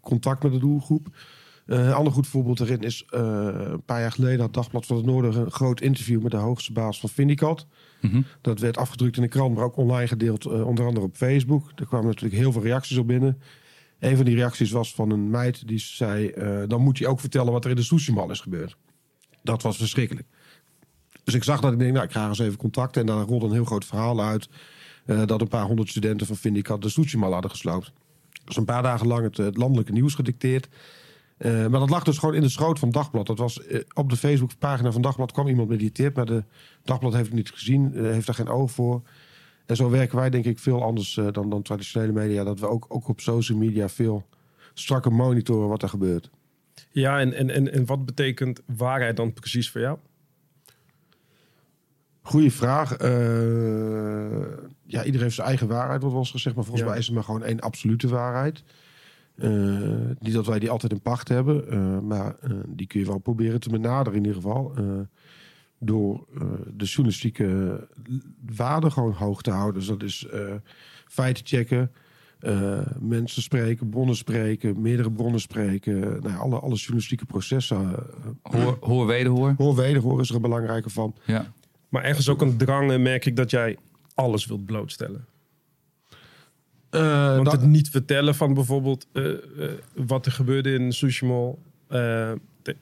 contact 0.00 0.42
met 0.42 0.52
de 0.52 0.58
doelgroep. 0.58 1.06
Uh, 1.66 1.86
een 1.86 1.92
ander 1.92 2.12
goed 2.12 2.26
voorbeeld 2.26 2.58
daarin 2.58 2.80
is... 2.80 3.04
een 3.08 3.82
paar 3.84 4.00
jaar 4.00 4.12
geleden 4.12 4.40
had 4.40 4.54
Dagblad 4.54 4.86
van 4.86 4.96
het 4.96 5.06
Noorden... 5.06 5.36
een 5.36 5.50
groot 5.50 5.80
interview 5.80 6.22
met 6.22 6.30
de 6.30 6.36
hoogste 6.36 6.72
baas 6.72 7.00
van 7.00 7.08
Vindicat. 7.08 7.66
Mm 8.00 8.10
-hmm. 8.10 8.24
Dat 8.40 8.58
werd 8.58 8.76
afgedrukt 8.76 9.16
in 9.16 9.22
de 9.22 9.28
krant, 9.28 9.54
maar 9.54 9.64
ook 9.64 9.76
online 9.76 10.08
gedeeld. 10.08 10.46
onder 10.46 10.86
andere 10.86 11.06
op 11.06 11.16
Facebook. 11.16 11.72
Er 11.74 11.86
kwamen 11.86 12.06
natuurlijk 12.06 12.34
heel 12.34 12.52
veel 12.52 12.62
reacties 12.62 12.96
op 12.96 13.06
binnen. 13.06 13.40
Een 13.98 14.16
van 14.16 14.24
die 14.24 14.34
reacties 14.34 14.70
was 14.70 14.94
van 14.94 15.10
een 15.10 15.30
meid 15.30 15.68
die 15.68 15.78
zei... 15.78 16.32
dan 16.66 16.80
moet 16.80 16.98
je 16.98 17.08
ook 17.08 17.20
vertellen 17.20 17.52
wat 17.52 17.64
er 17.64 17.70
in 17.70 17.76
de 17.76 17.82
sushi-mal 17.82 18.30
is 18.30 18.40
gebeurd. 18.40 18.76
Dat 19.42 19.62
was 19.62 19.76
verschrikkelijk. 19.76 20.26
Dus 21.24 21.34
ik 21.34 21.44
zag 21.44 21.60
dat 21.60 21.72
ik 21.72 21.78
denk, 21.78 21.92
nou, 21.92 22.04
ik 22.04 22.12
ga 22.12 22.28
eens 22.28 22.38
even 22.38 22.58
contacten. 22.58 23.00
En 23.00 23.06
daar 23.06 23.24
rolde 23.24 23.46
een 23.46 23.52
heel 23.52 23.64
groot 23.64 23.84
verhaal 23.84 24.22
uit. 24.22 24.48
Uh, 25.06 25.26
dat 25.26 25.40
een 25.40 25.48
paar 25.48 25.64
honderd 25.64 25.88
studenten 25.88 26.26
van 26.26 26.36
Vindicat 26.36 26.82
de 26.82 26.88
Soetjemal 26.88 27.32
hadden 27.32 27.50
gesloopt. 27.50 27.92
Dus 28.44 28.56
een 28.56 28.64
paar 28.64 28.82
dagen 28.82 29.06
lang 29.06 29.36
het, 29.36 29.56
landelijke 29.56 29.92
nieuws 29.92 30.14
gedicteerd. 30.14 30.68
Uh, 31.38 31.66
maar 31.66 31.80
dat 31.80 31.90
lag 31.90 32.04
dus 32.04 32.18
gewoon 32.18 32.34
in 32.34 32.40
de 32.40 32.48
schoot 32.48 32.78
van 32.78 32.90
Dagblad. 32.90 33.26
Dat 33.26 33.38
was 33.38 33.58
uh, 33.58 33.80
op 33.94 34.10
de 34.10 34.16
Facebookpagina 34.16 34.92
van 34.92 35.02
Dagblad 35.02 35.32
kwam 35.32 35.48
iemand 35.48 35.68
met 35.68 35.78
die 35.78 35.92
tip. 35.92 36.16
Maar 36.16 36.26
de 36.26 36.44
Dagblad 36.82 37.12
heeft 37.12 37.26
het 37.26 37.34
niet 37.34 37.50
gezien, 37.50 37.92
heeft 37.94 38.26
daar 38.26 38.34
geen 38.34 38.48
oog 38.48 38.70
voor. 38.70 39.02
En 39.66 39.76
zo 39.76 39.90
werken 39.90 40.16
wij 40.16 40.30
denk 40.30 40.44
ik 40.44 40.58
veel 40.58 40.82
anders 40.82 41.20
dan, 41.30 41.50
dan 41.50 41.62
traditionele 41.62 42.12
media. 42.12 42.44
Dat 42.44 42.60
we 42.60 42.68
ook, 42.68 42.86
ook 42.88 43.08
op 43.08 43.20
social 43.20 43.58
media 43.58 43.88
veel 43.88 44.26
strakker 44.74 45.12
monitoren 45.12 45.68
wat 45.68 45.82
er 45.82 45.88
gebeurt. 45.88 46.30
Ja, 46.90 47.20
en, 47.20 47.32
en, 47.32 47.50
en, 47.50 47.72
en 47.72 47.86
wat 47.86 48.04
betekent 48.06 48.60
waarheid 48.76 49.16
dan 49.16 49.32
precies 49.32 49.70
voor 49.70 49.80
jou? 49.80 49.98
Goeie 52.26 52.52
vraag. 52.52 52.92
Eh, 52.96 53.10
ja, 54.86 54.98
iedereen 55.04 55.20
heeft 55.22 55.34
zijn 55.34 55.46
eigen 55.48 55.68
waarheid, 55.68 55.98
wordt 56.00 56.12
wel 56.14 56.22
eens 56.22 56.30
gezegd. 56.30 56.54
Maar 56.56 56.64
volgens 56.64 56.84
Ja. 56.84 56.90
mij 56.90 57.00
is 57.00 57.08
er 57.08 57.14
maar 57.14 57.24
gewoon 57.24 57.42
één 57.42 57.60
absolute 57.60 58.08
waarheid. 58.08 58.62
Eh, 59.36 59.50
niet 60.18 60.32
dat 60.32 60.46
wij 60.46 60.58
die 60.58 60.70
altijd 60.70 60.92
in 60.92 61.00
pacht 61.00 61.28
hebben. 61.28 61.68
eh, 61.70 61.98
maar 61.98 62.36
die 62.68 62.86
kun 62.86 63.00
je 63.00 63.06
wel 63.06 63.18
proberen 63.18 63.60
te 63.60 63.68
benaderen 63.68 64.18
in 64.18 64.24
ieder 64.24 64.42
geval. 64.42 64.72
door 65.78 66.26
de 66.74 66.84
journalistieke 66.84 67.80
waarde 68.56 68.90
gewoon 68.90 69.12
hoog 69.12 69.42
te 69.42 69.50
houden. 69.50 69.74
Dus 69.74 69.86
dat 69.88 70.02
is 70.02 70.26
feiten 71.06 71.46
checken. 71.46 71.90
mensen 72.98 73.42
spreken, 73.42 73.88
bronnen 73.88 74.16
spreken, 74.16 74.80
meerdere 74.80 75.10
bronnen 75.12 75.40
spreken. 75.40 76.00
Nou, 76.00 76.28
ja, 76.28 76.36
alle, 76.36 76.58
alle 76.58 76.74
journalistieke 76.74 77.24
processen. 77.26 77.94
Hoor, 78.42 78.76
hoor 78.80 79.06
wederhoor. 79.06 79.54
hoor 79.56 79.74
wederhoor 79.74 80.20
is 80.20 80.28
er 80.28 80.34
een 80.34 80.40
belangrijke 80.42 80.90
van. 80.90 81.14
Ja. 81.24 81.52
Maar 81.94 82.04
ergens 82.04 82.28
ook 82.28 82.40
een 82.42 82.56
drang, 82.56 82.90
en 82.90 83.02
merk 83.02 83.26
ik 83.26 83.36
dat 83.36 83.50
jij 83.50 83.76
alles 84.14 84.46
wilt 84.46 84.66
blootstellen. 84.66 85.26
Eh, 86.90 87.34
Want 87.34 87.44
dat- 87.44 87.60
het 87.60 87.70
niet 87.70 87.90
vertellen 87.90 88.34
van 88.34 88.54
bijvoorbeeld 88.54 89.06
eh, 89.12 89.30
eh, 89.32 89.38
wat 89.94 90.26
er 90.26 90.32
gebeurde 90.32 90.72
in 90.72 90.92
Sushi 90.92 91.26
Mall... 91.26 91.56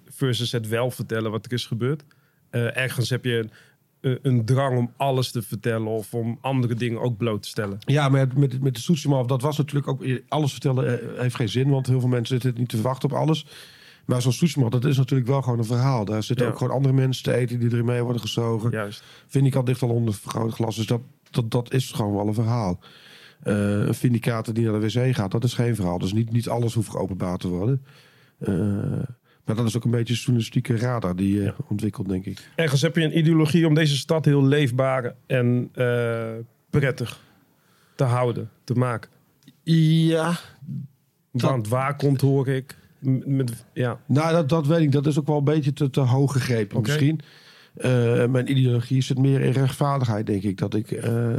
versus 0.08 0.52
het 0.52 0.68
wel 0.68 0.90
vertellen 0.90 1.30
wat 1.30 1.44
er 1.44 1.52
is 1.52 1.66
gebeurd. 1.66 2.04
Ergens 2.50 3.10
heb 3.10 3.24
je 3.24 3.48
een, 4.00 4.18
een 4.22 4.44
drang 4.44 4.78
om 4.78 4.92
alles 4.96 5.30
te 5.30 5.42
vertellen... 5.42 5.86
of 5.86 6.14
om 6.14 6.38
andere 6.40 6.74
dingen 6.74 7.00
ook 7.00 7.16
bloot 7.16 7.42
te 7.42 7.48
stellen. 7.48 7.78
Ja, 7.80 8.08
maar 8.08 8.28
met, 8.34 8.60
met, 8.60 8.74
de 8.74 8.80
Soetsemaf, 8.80 9.26
dat 9.26 9.42
was 9.42 9.56
natuurlijk 9.56 9.88
ook... 9.88 10.04
Alles 10.28 10.50
vertellen 10.50 11.00
heeft 11.16 11.34
geen 11.34 11.48
zin, 11.48 11.70
want 11.70 11.86
heel 11.86 12.00
veel 12.00 12.08
mensen 12.08 12.40
zitten 12.40 12.60
niet 12.60 12.70
te 12.70 12.80
wachten 12.80 13.10
op 13.10 13.16
alles. 13.16 13.46
Maar 14.04 14.22
zo'n 14.22 14.32
Soetsemaf, 14.32 14.68
dat 14.70 14.84
is 14.84 14.96
natuurlijk 14.96 15.28
wel 15.28 15.42
gewoon 15.42 15.58
een 15.58 15.64
verhaal. 15.64 16.04
Daar 16.04 16.22
zitten 16.22 16.46
Ja. 16.46 16.52
ook 16.52 16.58
gewoon 16.58 16.72
andere 16.76 16.94
mensen 16.94 17.24
te 17.24 17.34
eten 17.34 17.58
die 17.58 17.70
erin 17.72 17.84
mee 17.84 18.02
worden 18.02 18.20
gezogen. 18.22 18.70
Juist. 18.70 19.02
Vind 19.26 19.46
ik 19.46 19.54
al 19.54 19.64
dicht 19.64 19.82
al 19.82 19.88
onder 19.88 20.14
groot 20.26 20.52
glas. 20.52 20.76
Dus 20.76 20.86
dat, 20.86 21.00
dat, 21.30 21.50
dat 21.50 21.72
is 21.72 21.90
gewoon 21.92 22.14
wel 22.14 22.26
een 22.26 22.34
verhaal. 22.34 22.80
Eh, 23.42 23.54
een 23.80 23.94
vindicator 23.94 24.54
die 24.54 24.64
naar 24.70 24.80
de 24.80 24.86
wc 24.92 25.14
gaat, 25.14 25.30
dat 25.30 25.44
is 25.44 25.54
geen 25.54 25.74
verhaal. 25.74 25.98
Dus 25.98 26.12
niet, 26.12 26.32
niet 26.32 26.48
alles 26.48 26.74
hoeft 26.74 26.88
geopenbaard 26.90 27.40
te 27.40 27.48
worden. 27.48 27.82
Eh, 28.38 28.52
maar 29.44 29.56
dat 29.56 29.66
is 29.66 29.76
ook 29.76 29.84
een 29.84 29.90
beetje 29.90 30.12
een 30.14 30.18
journalistieke 30.20 30.76
radar 30.76 31.16
die 31.16 31.34
je 31.34 31.54
ontwikkelt, 31.68 32.08
denk 32.08 32.24
ik. 32.24 32.50
Ergens 32.56 32.82
heb 32.82 32.96
je 32.96 33.02
een 33.04 33.18
ideologie 33.18 33.66
om 33.66 33.74
deze 33.74 33.96
stad 33.96 34.24
heel 34.24 34.44
leefbaar 34.44 35.14
en 35.26 35.68
eh, 35.72 36.30
prettig 36.70 37.20
te 37.94 38.04
houden, 38.04 38.50
te 38.64 38.74
maken. 38.74 39.10
Ja, 39.62 40.36
Want 41.30 41.68
waar 41.68 41.96
komt, 41.96 42.20
hoor 42.20 42.48
ik. 42.48 42.76
Met, 43.02 43.64
ja. 43.72 44.00
Nou, 44.06 44.32
dat, 44.32 44.48
dat 44.48 44.66
weet 44.66 44.80
ik. 44.80 44.92
Dat 44.92 45.06
is 45.06 45.18
ook 45.18 45.26
wel 45.26 45.38
een 45.38 45.44
beetje 45.44 45.72
te, 45.72 45.90
te 45.90 46.00
hoog 46.00 46.32
gegrepen 46.32 46.80
misschien. 46.80 47.20
Eh, 47.74 48.26
mijn 48.26 48.50
ideologie 48.50 49.02
zit 49.02 49.18
meer 49.18 49.40
in 49.40 49.52
rechtvaardigheid, 49.52 50.26
denk 50.26 50.42
ik. 50.42 50.58
Dat 50.58 50.74
ik 50.74 50.90
eh, 50.90 51.38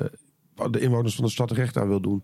de 0.72 0.80
inwoners 0.80 1.16
van 1.16 1.26
de 1.26 1.32
stad 1.32 1.52
recht 1.52 1.78
aan 1.78 1.88
wil 1.88 2.02
doen. 2.02 2.24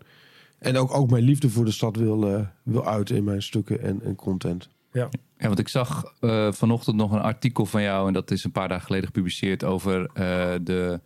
En 0.58 0.76
ook, 0.76 0.94
ook 0.94 1.10
mijn 1.10 1.24
liefde 1.24 1.50
voor 1.50 1.64
de 1.64 1.70
stad 1.70 1.96
wil, 1.96 2.34
eh, 2.34 2.46
wil 2.62 2.86
uiten 2.86 3.16
in 3.16 3.24
mijn 3.24 3.42
stukken 3.42 3.82
en, 3.82 4.02
en 4.02 4.14
content. 4.14 4.68
ja. 4.92 5.08
Ja, 5.38 5.46
want 5.46 5.58
ik 5.58 5.68
zag 5.68 6.14
eh, 6.20 6.52
vanochtend 6.52 6.96
nog 6.96 7.12
een 7.12 7.20
artikel 7.20 7.66
van 7.66 7.82
jou, 7.82 8.06
en 8.06 8.12
dat 8.12 8.30
is 8.30 8.44
een 8.44 8.52
paar 8.52 8.68
dagen 8.68 8.86
geleden 8.86 9.06
gepubliceerd, 9.06 9.64
over 9.64 10.10
eh, 10.14 10.54
de 10.62 11.00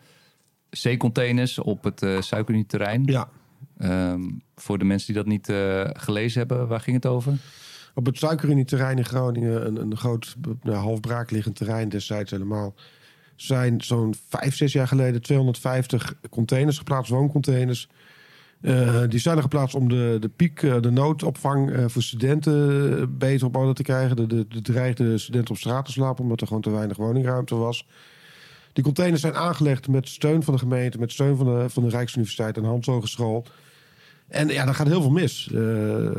zeecontainers 0.70 1.58
op 1.58 1.84
het 1.84 2.02
eh 2.02 2.20
suikernieterrein. 2.20 3.02
Ja, 3.04 3.28
Ehm, 3.78 4.22
voor 4.54 4.78
de 4.78 4.84
mensen 4.84 5.06
die 5.06 5.22
dat 5.22 5.32
niet 5.32 5.48
eh, 5.48 5.84
gelezen 5.92 6.38
hebben, 6.38 6.68
waar 6.68 6.80
ging 6.80 6.96
het 6.96 7.06
over? 7.06 7.32
Op 7.94 8.06
het 8.06 8.18
suikerunieterrein 8.18 8.98
in 8.98 9.04
Groningen, 9.04 9.66
een, 9.66 9.80
een 9.80 9.96
groot, 9.96 10.36
nou, 10.62 10.76
half 10.76 11.00
braakliggend 11.00 11.56
terrein 11.56 11.88
destijds 11.88 12.30
helemaal, 12.30 12.74
zijn 13.36 13.80
zo'n 13.80 14.14
vijf, 14.28 14.56
zes 14.56 14.72
jaar 14.72 14.88
geleden 14.88 15.22
250 15.22 16.14
containers 16.30 16.78
geplaatst, 16.78 17.10
wooncontainers. 17.10 17.88
Eh, 18.60 19.02
die 19.08 19.20
zijn 19.20 19.40
geplaatst 19.40 19.74
om 19.74 19.88
de, 19.88 20.16
de 20.20 20.28
piek, 20.28 20.62
eh, 20.62 20.80
de 20.80 20.90
noodopvang 20.90 21.70
eh, 21.70 21.84
voor 21.86 22.02
studenten 22.02 23.18
beter 23.18 23.46
op 23.46 23.56
orde 23.56 23.72
te 23.72 23.82
krijgen. 23.82 24.16
De, 24.16 24.26
de, 24.26 24.46
de 24.48 24.62
dreigde 24.62 25.18
studenten 25.18 25.54
op 25.54 25.60
straat 25.60 25.84
te 25.84 25.92
slapen, 25.92 26.22
omdat 26.22 26.40
er 26.40 26.46
gewoon 26.46 26.62
te 26.62 26.70
weinig 26.70 26.96
woningruimte 26.96 27.54
was. 27.54 27.86
Die 28.72 28.84
containers 28.84 29.20
zijn 29.20 29.34
aangelegd 29.34 29.88
met 29.88 30.08
steun 30.08 30.42
van 30.42 30.54
de 30.54 30.60
gemeente, 30.60 30.98
met 30.98 31.12
steun 31.12 31.36
van 31.36 31.46
de, 31.46 31.68
van 31.68 31.82
de 31.82 31.88
Rijksuniversiteit 31.88 32.56
en 32.56 32.64
Hans 32.64 32.86
Hogeschool. 32.86 33.46
En 34.28 34.48
ja, 34.48 34.64
daar 34.64 34.74
gaat 34.74 34.86
heel 34.86 35.02
veel 35.02 35.10
mis. 35.10 35.48
Eh, 35.52 35.60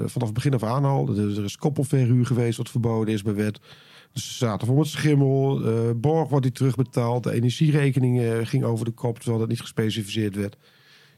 vanaf 0.05 0.25
het 0.27 0.33
begin 0.33 0.53
af 0.53 0.63
aan 0.63 0.85
al. 0.85 1.07
Er, 1.17 1.37
er 1.37 1.43
is 1.43 1.57
koppelverhuur 1.57 2.25
geweest 2.25 2.57
wat 2.57 2.69
verboden 2.69 3.13
is 3.13 3.21
bij 3.21 3.33
wet. 3.33 3.59
Dus 4.11 4.27
ze 4.27 4.33
zaten 4.33 4.67
vol 4.67 4.75
met 4.77 4.87
schimmel. 4.87 5.65
eh, 5.65 5.73
borg 5.95 6.29
wordt 6.29 6.45
niet 6.45 6.55
terugbetaald. 6.55 7.23
De 7.23 7.31
energierekening 7.31 8.21
eh, 8.21 8.37
ging 8.43 8.63
over 8.63 8.85
de 8.85 8.91
kop, 8.91 9.15
terwijl 9.15 9.39
dat 9.39 9.49
niet 9.49 9.61
gespecificeerd 9.61 10.35
werd. 10.35 10.57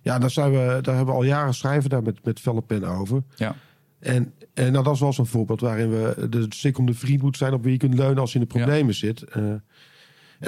Ja, 0.01 0.20
daar, 0.20 0.32
zijn 0.32 0.51
we, 0.51 0.79
daar 0.82 0.96
hebben 0.96 1.13
we 1.13 1.20
al 1.20 1.24
jaren 1.24 1.53
schrijven 1.53 1.89
daar 1.89 2.03
met, 2.03 2.25
met 2.25 2.39
felle 2.39 2.62
pen 2.62 2.84
over. 2.84 3.24
Ja. 3.36 3.56
En, 4.00 4.34
en 4.53 4.72
nou, 4.72 4.84
dat 4.84 4.94
is 4.94 5.00
wel 5.00 5.13
zo'n 5.13 5.25
voorbeeld 5.25 5.62
waarin 5.62 5.89
we 5.89 6.27
de 6.29 6.46
secunde 6.50 6.94
vriend 6.94 7.22
moet 7.22 7.38
zijn 7.38 7.53
op 7.53 7.63
wie 7.63 7.72
je 7.72 7.77
kunt 7.77 7.94
leunen 7.94 8.17
als 8.17 8.34
je 8.34 8.39
in 8.39 8.46
de 8.50 8.53
problemen 8.58 8.94
zit. 8.94 9.24
En 9.24 9.63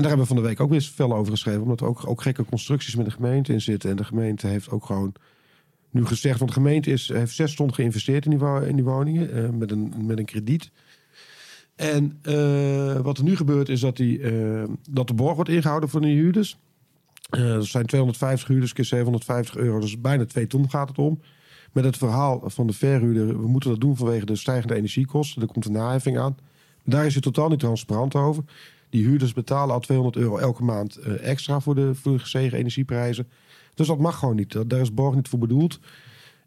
daar 0.02 0.10
hebben 0.10 0.28
we 0.28 0.34
van 0.34 0.36
de 0.36 0.48
week 0.48 0.60
ook 0.60 0.70
weer 0.70 0.82
fel 0.82 1.14
over 1.14 1.32
geschreven, 1.32 1.62
omdat 1.62 1.82
er 1.82 1.88
ook, 1.88 2.08
ook 2.08 2.22
gekke 2.22 2.46
constructies 2.46 2.96
met 2.96 3.06
de 3.06 3.12
gemeente 3.12 3.54
in 3.54 3.62
zitten. 3.62 3.90
En 3.90 3.96
de 3.96 4.04
gemeente 4.04 4.48
heeft 4.48 4.70
ook 4.70 4.86
gewoon 4.86 5.14
nu 5.90 6.06
gezegd, 6.06 6.40
want 6.40 6.52
de 6.52 6.58
gemeente 6.58 6.92
is, 6.92 7.08
heeft 7.08 7.36
zes 7.36 7.56
ton 7.56 7.74
geïnvesteerd 7.74 8.26
in 8.26 8.38
die, 8.38 8.68
in 8.68 8.76
die 8.76 8.86
woningen 8.86 9.34
eh, 9.34 9.50
met, 9.50 9.72
een, 9.72 9.94
met 9.98 10.18
een 10.18 10.26
krediet. 10.26 10.72
En 11.76 12.20
eh, 12.22 13.00
wat 13.00 13.18
er 13.18 13.24
nu 13.24 13.36
gebeurt 13.36 13.70
is 13.70 13.80
dat, 13.80 13.98
die, 13.98 14.22
eh, 14.22 14.64
dat 14.90 15.08
de 15.08 15.14
borg 15.14 15.36
wordt 15.36 15.50
ingehouden 15.50 15.90
voor 15.90 16.02
de 16.02 16.08
huurders. 16.08 16.58
Dat 17.30 17.66
zijn 17.66 17.86
250 17.86 18.48
huurders 18.48 18.74
keer 18.74 18.86
750 18.86 19.58
euro, 19.58 19.80
dus 19.80 20.02
bijna 20.02 20.26
2 20.26 20.48
ton 20.48 20.70
gaat 20.70 20.90
het 20.90 20.98
om. 20.98 21.22
Met 21.72 21.84
het 21.84 21.98
verhaal 21.98 22.42
van 22.46 22.68
de 22.68 22.74
verhuurder, 22.74 23.42
we 23.42 23.48
moeten 23.48 23.70
dat 23.70 23.80
doen 23.80 23.98
vanwege 23.98 24.26
de 24.26 24.36
stijgende 24.36 24.76
energiekosten. 24.76 25.42
Er 25.42 25.48
komt 25.48 25.66
een 25.66 25.72
naheffing 25.72 26.18
aan. 26.18 26.38
Daar 26.84 27.06
is 27.06 27.14
hij 27.14 27.22
totaal 27.22 27.50
niet 27.50 27.60
transparant 27.60 28.16
over. 28.16 28.44
Die 28.90 29.06
huurders 29.06 29.34
betalen 29.34 29.74
al 29.74 29.80
200 29.80 30.18
euro 30.18 30.38
elke 30.38 30.64
maand 30.64 30.98
extra 30.98 31.60
voor 31.60 31.76
de, 31.76 31.96
voor 31.96 32.30
de 32.32 32.58
energieprijzen. 32.58 33.28
Dus 33.80 33.88
dat 33.88 34.00
mag 34.00 34.20
gewoon 34.20 34.36
niet. 34.36 34.52
Dat- 34.52 34.70
Daar 34.70 34.80
is 34.80 34.94
borg 34.94 35.16
niet 35.16 35.28
voor 35.28 35.40
bedoeld. 35.40 35.80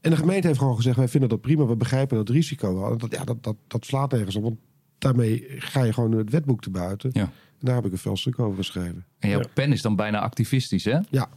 En 0.01 0.11
de 0.11 0.17
gemeente 0.17 0.47
heeft 0.47 0.59
gewoon 0.59 0.77
gezegd: 0.77 0.97
wij 0.97 1.09
vinden 1.09 1.29
dat 1.29 1.41
prima, 1.41 1.65
we 1.67 1.77
begrijpen 1.77 2.17
dat 2.17 2.29
risico 2.29 2.79
wel. 2.79 2.99
Dat, 2.99 3.13
ja, 3.13 3.25
dat, 3.25 3.43
dat, 3.45 3.57
dat 3.67 3.85
slaat 3.87 4.13
nergens 4.13 4.37
op, 4.37 4.43
want 4.43 4.59
daarmee 4.99 5.45
ga 5.49 5.83
je 5.83 5.93
gewoon 5.93 6.13
het 6.13 6.31
wetboek 6.31 6.63
te 6.63 6.71
buiten. 6.71 7.11
Ja. 7.13 7.21
En 7.23 7.69
daar 7.69 7.75
heb 7.75 7.85
ik 7.85 7.93
een 7.93 7.99
fel 7.99 8.17
stuk 8.17 8.39
over 8.39 8.57
geschreven. 8.57 9.05
En 9.19 9.29
jouw 9.29 9.41
Ja. 9.41 9.47
pen 9.55 9.73
is 9.73 9.83
dan 9.83 9.97
bijna 9.97 10.21
activistisch, 10.21 10.85
hè? 10.85 10.99
Ja, 11.11 11.29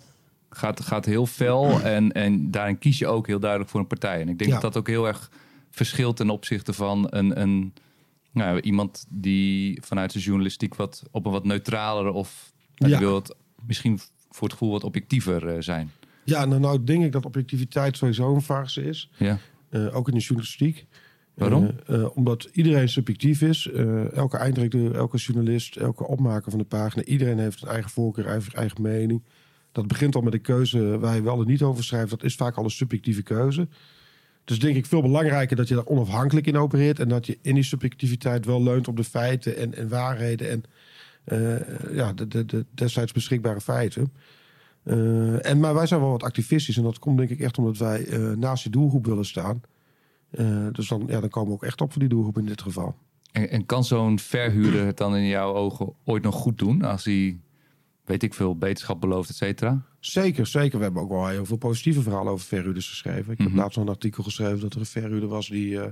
Gaat, 0.50 0.82
gaat 0.82 1.06
heel 1.06 1.26
fel 1.26 1.82
en, 1.82 2.12
en 2.12 2.52
daarin 2.52 2.78
kies 2.78 2.98
je 3.00 3.08
ook 3.08 3.28
heel 3.28 3.40
duidelijk 3.40 3.70
voor 3.72 3.80
een 3.80 3.88
partij. 3.88 4.22
En 4.22 4.30
ik 4.30 4.38
denk 4.38 4.50
Ja. 4.52 4.60
dat 4.60 4.62
dat 4.74 4.78
ook 4.78 4.88
heel 4.88 5.08
erg 5.08 5.32
verschilt 5.70 6.16
ten 6.16 6.30
opzichte 6.30 6.74
van 6.74 7.08
een, 7.10 7.42
een, 7.42 7.74
nou, 8.32 8.60
iemand 8.60 9.06
die 9.10 9.82
vanuit 9.84 10.12
zijn 10.12 10.24
journalistiek 10.24 10.76
wat 10.76 11.04
op 11.12 11.26
een 11.26 11.32
wat 11.32 11.46
neutralere 11.46 12.12
of 12.12 12.54
Ja. 12.76 13.00
wil 13.00 13.16
het 13.16 13.36
misschien 13.66 14.00
voor 14.36 14.48
het 14.48 14.58
gevoel 14.58 14.72
wat 14.72 14.84
objectiever 14.84 15.48
eh, 15.48 15.56
zijn. 15.60 15.92
ja 16.24 16.46
nou, 16.46 16.62
nou 16.62 16.84
denk 16.84 17.04
ik 17.04 17.12
dat 17.12 17.26
objectiviteit 17.26 17.98
sowieso 17.98 18.36
een 18.36 18.42
farce 18.42 18.84
is. 18.84 19.10
Ja. 19.18 19.38
Eh, 19.70 19.96
ook 19.96 20.08
in 20.08 20.14
de 20.14 20.20
journalistiek. 20.20 20.86
Waarom? 21.34 21.72
Eh, 21.86 22.18
omdat 22.18 22.50
iedereen 22.52 22.90
subjectief 22.90 23.42
is. 23.42 23.70
Elke 24.14 24.38
eindredacteur, 24.38 24.96
elke 24.96 25.18
journalist, 25.18 25.76
elke 25.76 26.08
opmaker 26.08 26.50
van 26.52 26.60
de 26.60 26.66
pagina. 26.66 27.04
Iedereen 27.04 27.40
heeft 27.40 27.62
een 27.62 27.68
eigen 27.68 27.90
voorkeur, 27.90 28.26
eigen, 28.26 28.54
eigen 28.54 28.82
mening. 28.82 29.24
Dat 29.72 29.88
begint 29.88 30.16
al 30.16 30.22
met 30.22 30.34
een 30.34 30.42
keuze 30.42 31.00
waar 31.00 31.16
je 31.16 31.22
wel 31.22 31.42
en 31.42 31.48
niet 31.48 31.62
over 31.62 31.84
schrijft. 31.84 32.10
Dat 32.10 32.24
is 32.24 32.36
vaak 32.36 32.56
al 32.56 32.64
een 32.64 32.70
subjectieve 32.70 33.24
keuze. 33.24 33.68
Dus 34.46 34.60
denk 34.60 34.76
ik 34.76 34.86
veel 34.86 35.02
belangrijker 35.02 35.56
dat 35.56 35.68
je 35.68 35.76
daar 35.76 35.86
onafhankelijk 35.86 36.48
in 36.48 36.58
opereert. 36.58 37.00
En 37.00 37.10
dat 37.10 37.26
je 37.26 37.38
in 37.42 37.54
die 37.54 37.64
subjectiviteit 37.64 38.46
wel 38.46 38.64
leunt 38.64 38.88
op 38.88 38.98
de 38.98 39.04
feiten 39.04 39.58
en, 39.58 39.76
en 39.76 39.90
waarheden. 39.90 40.50
En 40.50 40.64
ja, 41.92 42.14
de, 42.14 42.28
de, 42.28 42.46
de 42.46 42.66
destijds 42.74 43.12
beschikbare 43.12 43.62
feiten. 43.62 44.14
Eh, 44.84 45.46
en, 45.46 45.60
maar 45.60 45.74
wij 45.74 45.88
zijn 45.88 46.00
wel 46.00 46.10
wat 46.10 46.24
activistisch. 46.24 46.78
En 46.78 46.84
dat 46.84 47.00
komt 47.00 47.18
denk 47.18 47.30
ik 47.30 47.40
echt 47.40 47.58
omdat 47.58 47.78
wij 47.78 48.06
eh, 48.06 48.32
naast 48.32 48.64
die 48.64 48.72
doelgroep 48.72 49.06
willen 49.06 49.26
staan. 49.26 49.62
Eh, 50.30 50.68
dus 50.72 50.88
dan, 50.88 51.04
ja, 51.08 51.20
dan 51.20 51.30
komen 51.30 51.50
we 51.50 51.56
ook 51.56 51.64
echt 51.64 51.82
op 51.82 51.92
voor 51.92 52.00
die 52.00 52.10
doelgroep 52.10 52.38
in 52.38 52.46
dit 52.46 52.62
geval. 52.62 52.96
En, 53.32 53.50
en 53.50 53.66
kan 53.66 53.84
zo'n 53.84 54.20
verhuurder 54.20 54.86
het 54.86 54.98
dan 54.98 55.16
in 55.16 55.28
jouw 55.28 55.54
ogen 55.54 55.94
ooit 56.04 56.24
nog 56.24 56.36
goed 56.36 56.58
doen 56.58 56.82
als 56.82 57.06
hij, 57.06 57.40
weet 58.06 58.24
ik 58.24 58.34
veel, 58.34 58.58
beterschap 58.58 59.02
belooft, 59.02 59.30
et 59.30 59.36
cetera? 59.36 59.82
Zeker, 60.00 60.48
zeker. 60.48 60.78
We 60.78 60.84
hebben 60.84 61.02
ook 61.02 61.10
wel 61.10 61.28
heel 61.28 61.46
veel 61.46 61.58
positieve 61.58 62.02
verhalen 62.02 62.32
over 62.32 62.46
verhuurders 62.46 62.90
geschreven. 62.90 63.32
Ik 63.32 63.38
heb 63.38 63.48
Mhm. 63.48 63.58
laatst 63.58 63.78
nog 63.78 63.86
een 63.86 63.92
artikel 63.94 64.24
geschreven 64.24 64.60
dat 64.60 64.74
er 64.74 64.80
een 64.80 64.86
verhuurder 64.86 65.30
was 65.30 65.48
die 65.48 65.80
eh, 65.80 65.92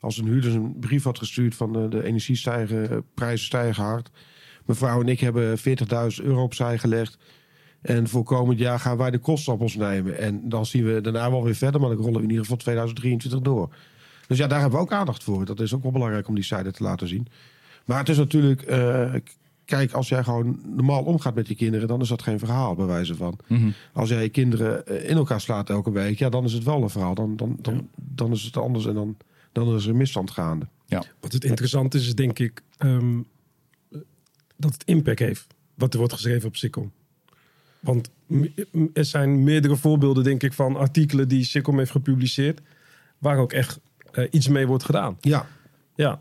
als 0.00 0.18
een 0.18 0.26
huurder 0.26 0.54
een 0.54 0.78
brief 0.78 1.04
had 1.04 1.18
gestuurd 1.18 1.54
van 1.54 1.72
de, 1.72 1.88
de 1.88 2.04
energiestijgen, 2.04 3.04
prijzen 3.14 3.46
stijgen 3.46 3.82
hard. 3.82 4.10
Mevrouw 4.68 5.00
en 5.00 5.08
ik 5.08 5.20
hebben 5.20 5.58
40.000 5.58 5.64
euro 6.24 6.42
opzij 6.42 6.78
gelegd. 6.78 7.18
En 7.80 8.08
voor 8.08 8.22
komend 8.22 8.58
jaar 8.58 8.80
gaan 8.80 8.96
wij 8.96 9.10
de 9.10 9.18
kosten 9.18 9.52
op 9.52 9.60
ons 9.60 9.74
nemen. 9.74 10.18
En 10.18 10.48
dan 10.48 10.66
zien 10.66 10.84
we 10.84 11.00
daarna 11.00 11.30
wel 11.30 11.44
weer 11.44 11.54
verder, 11.54 11.80
maar 11.80 11.90
dan 11.90 11.98
rollen 11.98 12.16
we 12.16 12.22
in 12.22 12.28
ieder 12.28 12.42
geval 12.42 12.56
2023 12.56 13.40
door. 13.40 13.74
Dus 14.26 14.38
ja, 14.38 14.46
daar 14.46 14.60
hebben 14.60 14.78
we 14.78 14.84
ook 14.84 14.92
aandacht 14.92 15.22
voor. 15.22 15.44
Dat 15.44 15.60
is 15.60 15.74
ook 15.74 15.82
wel 15.82 15.92
belangrijk 15.92 16.28
om 16.28 16.34
die 16.34 16.44
zijde 16.44 16.72
te 16.72 16.82
laten 16.82 17.08
zien. 17.08 17.26
Maar 17.84 17.98
het 17.98 18.08
is 18.08 18.16
natuurlijk, 18.16 18.62
eh, 18.62 19.14
kijk, 19.64 19.92
als 19.92 20.08
jij 20.08 20.24
gewoon 20.24 20.60
normaal 20.64 21.02
omgaat 21.02 21.34
met 21.34 21.48
je 21.48 21.54
kinderen, 21.54 21.88
dan 21.88 22.00
is 22.00 22.08
dat 22.08 22.22
geen 22.22 22.38
verhaal, 22.38 22.74
bij 22.74 22.86
wijze 22.86 23.14
van. 23.14 23.38
Mhm. 23.46 23.70
Als 23.92 24.08
jij 24.08 24.22
je 24.22 24.28
kinderen 24.28 24.86
eh, 24.86 25.10
in 25.10 25.16
elkaar 25.16 25.40
slaat 25.40 25.70
elke 25.70 25.90
week, 25.90 26.18
ja, 26.18 26.28
dan 26.28 26.44
is 26.44 26.52
het 26.52 26.64
wel 26.64 26.82
een 26.82 26.90
verhaal. 26.90 27.14
Dan, 27.14 27.36
dan, 27.36 27.56
dan, 27.60 27.88
dan 27.94 28.32
is 28.32 28.42
het 28.42 28.56
anders 28.56 28.86
en 28.86 28.94
dan, 28.94 29.16
dan 29.52 29.74
is 29.74 29.86
er 29.86 29.96
misstand 29.96 30.30
gaande. 30.30 30.66
Wat 31.20 31.32
het 31.32 31.44
interessant 31.44 31.94
is, 31.94 32.06
is 32.06 32.14
denk 32.14 32.38
ik 32.38 32.62
ehm, 32.78 33.18
dat 34.58 34.72
het 34.72 34.84
impact 34.84 35.18
heeft. 35.18 35.46
Wat 35.74 35.92
er 35.92 35.98
wordt 35.98 36.14
geschreven 36.14 36.48
op 36.48 36.56
Sikkom. 36.56 36.92
Want 37.80 38.10
er 38.92 39.04
zijn 39.04 39.44
meerdere 39.44 39.76
voorbeelden, 39.76 40.24
denk 40.24 40.42
ik, 40.42 40.52
van 40.52 40.76
artikelen 40.76 41.28
die 41.28 41.44
Sikkom 41.44 41.78
heeft 41.78 41.90
gepubliceerd. 41.90 42.60
Waar 43.18 43.38
ook 43.38 43.52
echt 43.52 43.80
eh, 44.12 44.24
iets 44.30 44.48
mee 44.48 44.66
wordt 44.66 44.84
gedaan. 44.84 45.16
Ja, 45.20 45.46
Ja. 45.94 46.20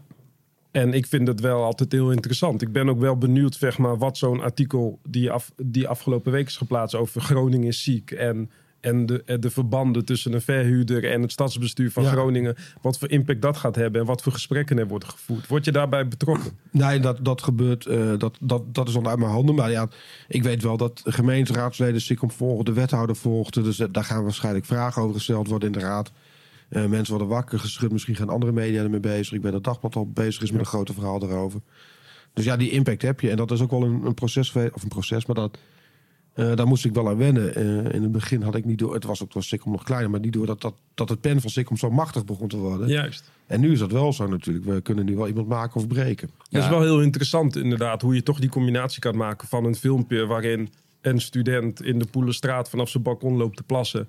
En 0.72 0.94
ik 0.94 1.06
vind 1.06 1.27
het 1.27 1.39
wel 1.39 1.63
altijd 1.63 1.91
heel 1.91 2.12
interessant. 2.12 2.62
Ik 2.62 2.72
ben 2.72 2.89
ook 2.89 3.00
wel 3.00 3.17
benieuwd, 3.17 3.56
zeg 3.56 3.77
maar, 3.77 3.98
wat 3.98 4.17
zo'n 4.17 4.41
artikel 4.41 5.00
die, 5.03 5.32
af, 5.32 5.51
die 5.56 5.88
afgelopen 5.88 6.32
week 6.32 6.48
is 6.48 6.58
geplaatst 6.58 6.96
over 6.96 7.22
Groningen 7.22 7.67
is 7.67 7.84
ziek. 7.84 8.12
En, 8.12 8.51
en 8.88 9.06
de, 9.06 9.38
de 9.39 9.50
verbanden 9.50 10.06
tussen 10.06 10.34
een 10.34 10.41
verhuurder 10.41 11.12
en 11.12 11.22
het 11.22 11.32
stadsbestuur 11.32 11.91
van 11.91 12.03
Ja. 12.03 12.10
Groningen. 12.12 12.56
Wat 12.82 12.98
voor 12.98 13.10
impact 13.10 13.41
dat 13.41 13.58
gaat 13.58 13.75
hebben 13.75 14.01
en 14.01 14.08
wat 14.08 14.22
voor 14.22 14.32
gesprekken 14.32 14.77
er 14.79 14.88
worden 14.88 15.10
gevoerd. 15.10 15.48
Word 15.48 15.65
je 15.65 15.72
daarbij 15.72 16.08
betrokken? 16.08 16.51
Nee, 16.72 17.00
dat, 17.00 17.25
dat 17.25 17.41
gebeurt. 17.44 17.86
eh, 17.86 18.17
dat, 18.17 18.38
dat, 18.41 18.74
dat 18.75 18.88
is 18.88 18.94
dan 18.94 19.08
uit 19.08 19.20
mijn 19.20 19.32
handen. 19.32 19.56
Maar 19.56 19.72
ja, 19.72 19.88
ik 20.27 20.44
weet 20.44 20.63
wel 20.63 20.77
dat 20.77 21.01
de 21.03 21.12
gemeenteraadsleden 21.12 22.01
Sikkom 22.01 22.32
volgen, 22.32 22.65
de 22.65 22.74
wethouder 22.74 23.15
volgt. 23.15 23.53
Dus 23.53 23.79
eh, 23.79 23.88
daar 23.91 24.03
gaan 24.03 24.24
waarschijnlijk 24.24 24.65
vragen 24.65 25.01
over 25.01 25.15
gesteld 25.15 25.48
worden 25.48 25.67
in 25.74 25.79
de 25.79 25.86
raad. 25.86 26.12
Eh, 26.70 26.86
mensen 26.86 27.10
worden 27.17 27.27
wakker 27.36 27.60
geschud. 27.60 27.91
Misschien 27.91 28.15
gaan 28.15 28.29
andere 28.29 28.51
media 28.51 28.84
ermee 28.84 29.00
bezig. 29.00 29.34
Ik 29.34 29.41
weet 29.41 29.51
dat 29.51 29.63
Dagblad 29.63 29.96
al 29.96 30.10
bezig 30.12 30.41
is 30.44 30.51
met 30.51 30.60
een 30.60 30.65
grote 30.65 30.94
verhaal 30.94 31.24
erover. 31.24 31.60
Dus 32.34 32.46
ja, 32.46 32.58
die 32.58 32.70
impact 32.72 33.01
heb 33.01 33.20
je. 33.20 33.29
En 33.29 33.38
dat 33.38 33.51
is 33.51 33.62
ook 33.62 33.72
wel 33.72 33.84
een, 33.84 34.06
een 34.06 34.13
proces. 34.13 34.50
Of 34.74 34.84
een 34.84 34.88
proces, 34.89 35.25
maar 35.25 35.36
dat, 35.36 35.58
eh, 36.38 36.56
daar 36.56 36.67
moest 36.67 36.86
ik 36.86 36.94
wel 36.94 37.10
aan 37.10 37.17
wennen. 37.17 37.56
Eh, 37.56 37.94
in 37.94 38.01
het 38.03 38.12
begin 38.12 38.41
had 38.41 38.56
ik 38.56 38.65
niet 38.65 38.77
door. 38.79 38.94
Het 38.94 39.03
was 39.03 39.24
ook 39.24 39.34
was 39.34 39.48
Sikkom 39.48 39.72
nog 39.72 39.84
kleiner, 39.84 40.10
maar 40.10 40.20
niet 40.20 40.34
door 40.34 40.46
dat, 40.46 40.62
dat, 40.62 40.75
dat 40.94 41.10
het 41.10 41.22
pen 41.22 41.41
van 41.41 41.50
Sikkom 41.50 41.77
zo 41.77 41.89
machtig 41.91 42.25
begon 42.25 42.48
te 42.48 42.58
worden. 42.58 42.88
Juist. 42.88 43.32
En 43.48 43.60
nu 43.60 43.72
is 43.72 43.79
dat 43.79 43.91
wel 43.91 44.13
zo 44.13 44.27
natuurlijk. 44.27 44.65
We 44.65 44.82
kunnen 44.82 45.06
nu 45.06 45.15
wel 45.15 45.27
iemand 45.27 45.48
maken 45.48 45.75
of 45.75 45.88
breken. 45.88 46.29
Dat 46.38 46.62
is 46.62 46.67
Ja. 46.67 46.70
wel 46.74 46.82
heel 46.82 47.01
interessant 47.01 47.56
inderdaad. 47.56 48.01
Hoe 48.01 48.15
je 48.15 48.24
toch 48.24 48.39
die 48.39 48.50
combinatie 48.50 49.00
kan 49.00 49.17
maken 49.17 49.48
van 49.48 49.65
een 49.65 49.75
filmpje 49.75 50.25
waarin 50.25 50.70
een 51.01 51.22
student 51.22 51.84
in 51.84 52.00
de 52.00 52.06
Poelenstraat 52.12 52.70
vanaf 52.70 52.89
zijn 52.89 53.03
balkon 53.03 53.38
loopt 53.38 53.58
te 53.58 53.63
plassen. 53.63 54.08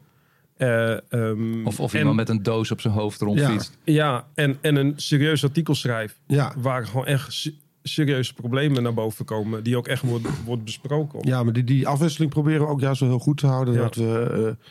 Eh, 0.56 1.12
ehm, 1.12 1.66
Of, 1.66 1.80
of 1.80 1.92
en- 1.92 1.98
iemand 1.98 2.16
met 2.16 2.28
een 2.28 2.42
doos 2.42 2.70
op 2.70 2.80
zijn 2.80 2.94
hoofd 2.94 3.20
rondfietst. 3.20 3.78
Ja, 3.84 4.26
en, 4.34 4.58
en 4.60 4.76
een 4.76 4.92
serieus 4.96 5.44
artikel 5.44 5.74
schrijft. 5.74 6.16
Ja, 6.26 6.54
Waar 6.58 6.86
gewoon 6.86 7.06
echt 7.06 7.50
serieuze 7.82 8.34
problemen 8.34 8.82
naar 8.82 8.94
boven 8.94 9.24
komen. 9.24 9.64
Die 9.64 9.76
ook 9.76 9.86
echt 9.86 10.02
wordt, 10.02 10.26
wordt 10.44 10.64
besproken. 10.64 11.20
Ja, 11.22 11.42
maar 11.42 11.52
die, 11.52 11.64
die 11.64 11.88
afwisseling 11.88 12.30
proberen 12.30 12.60
we 12.60 12.72
ook 12.72 12.80
juist 12.80 13.00
wel 13.00 13.08
heel 13.08 13.18
goed 13.18 13.38
te 13.38 13.46
houden. 13.46 13.74
Ja. 13.74 13.80
Dat 13.80 13.94
we 13.94 14.56
eh 14.58 14.66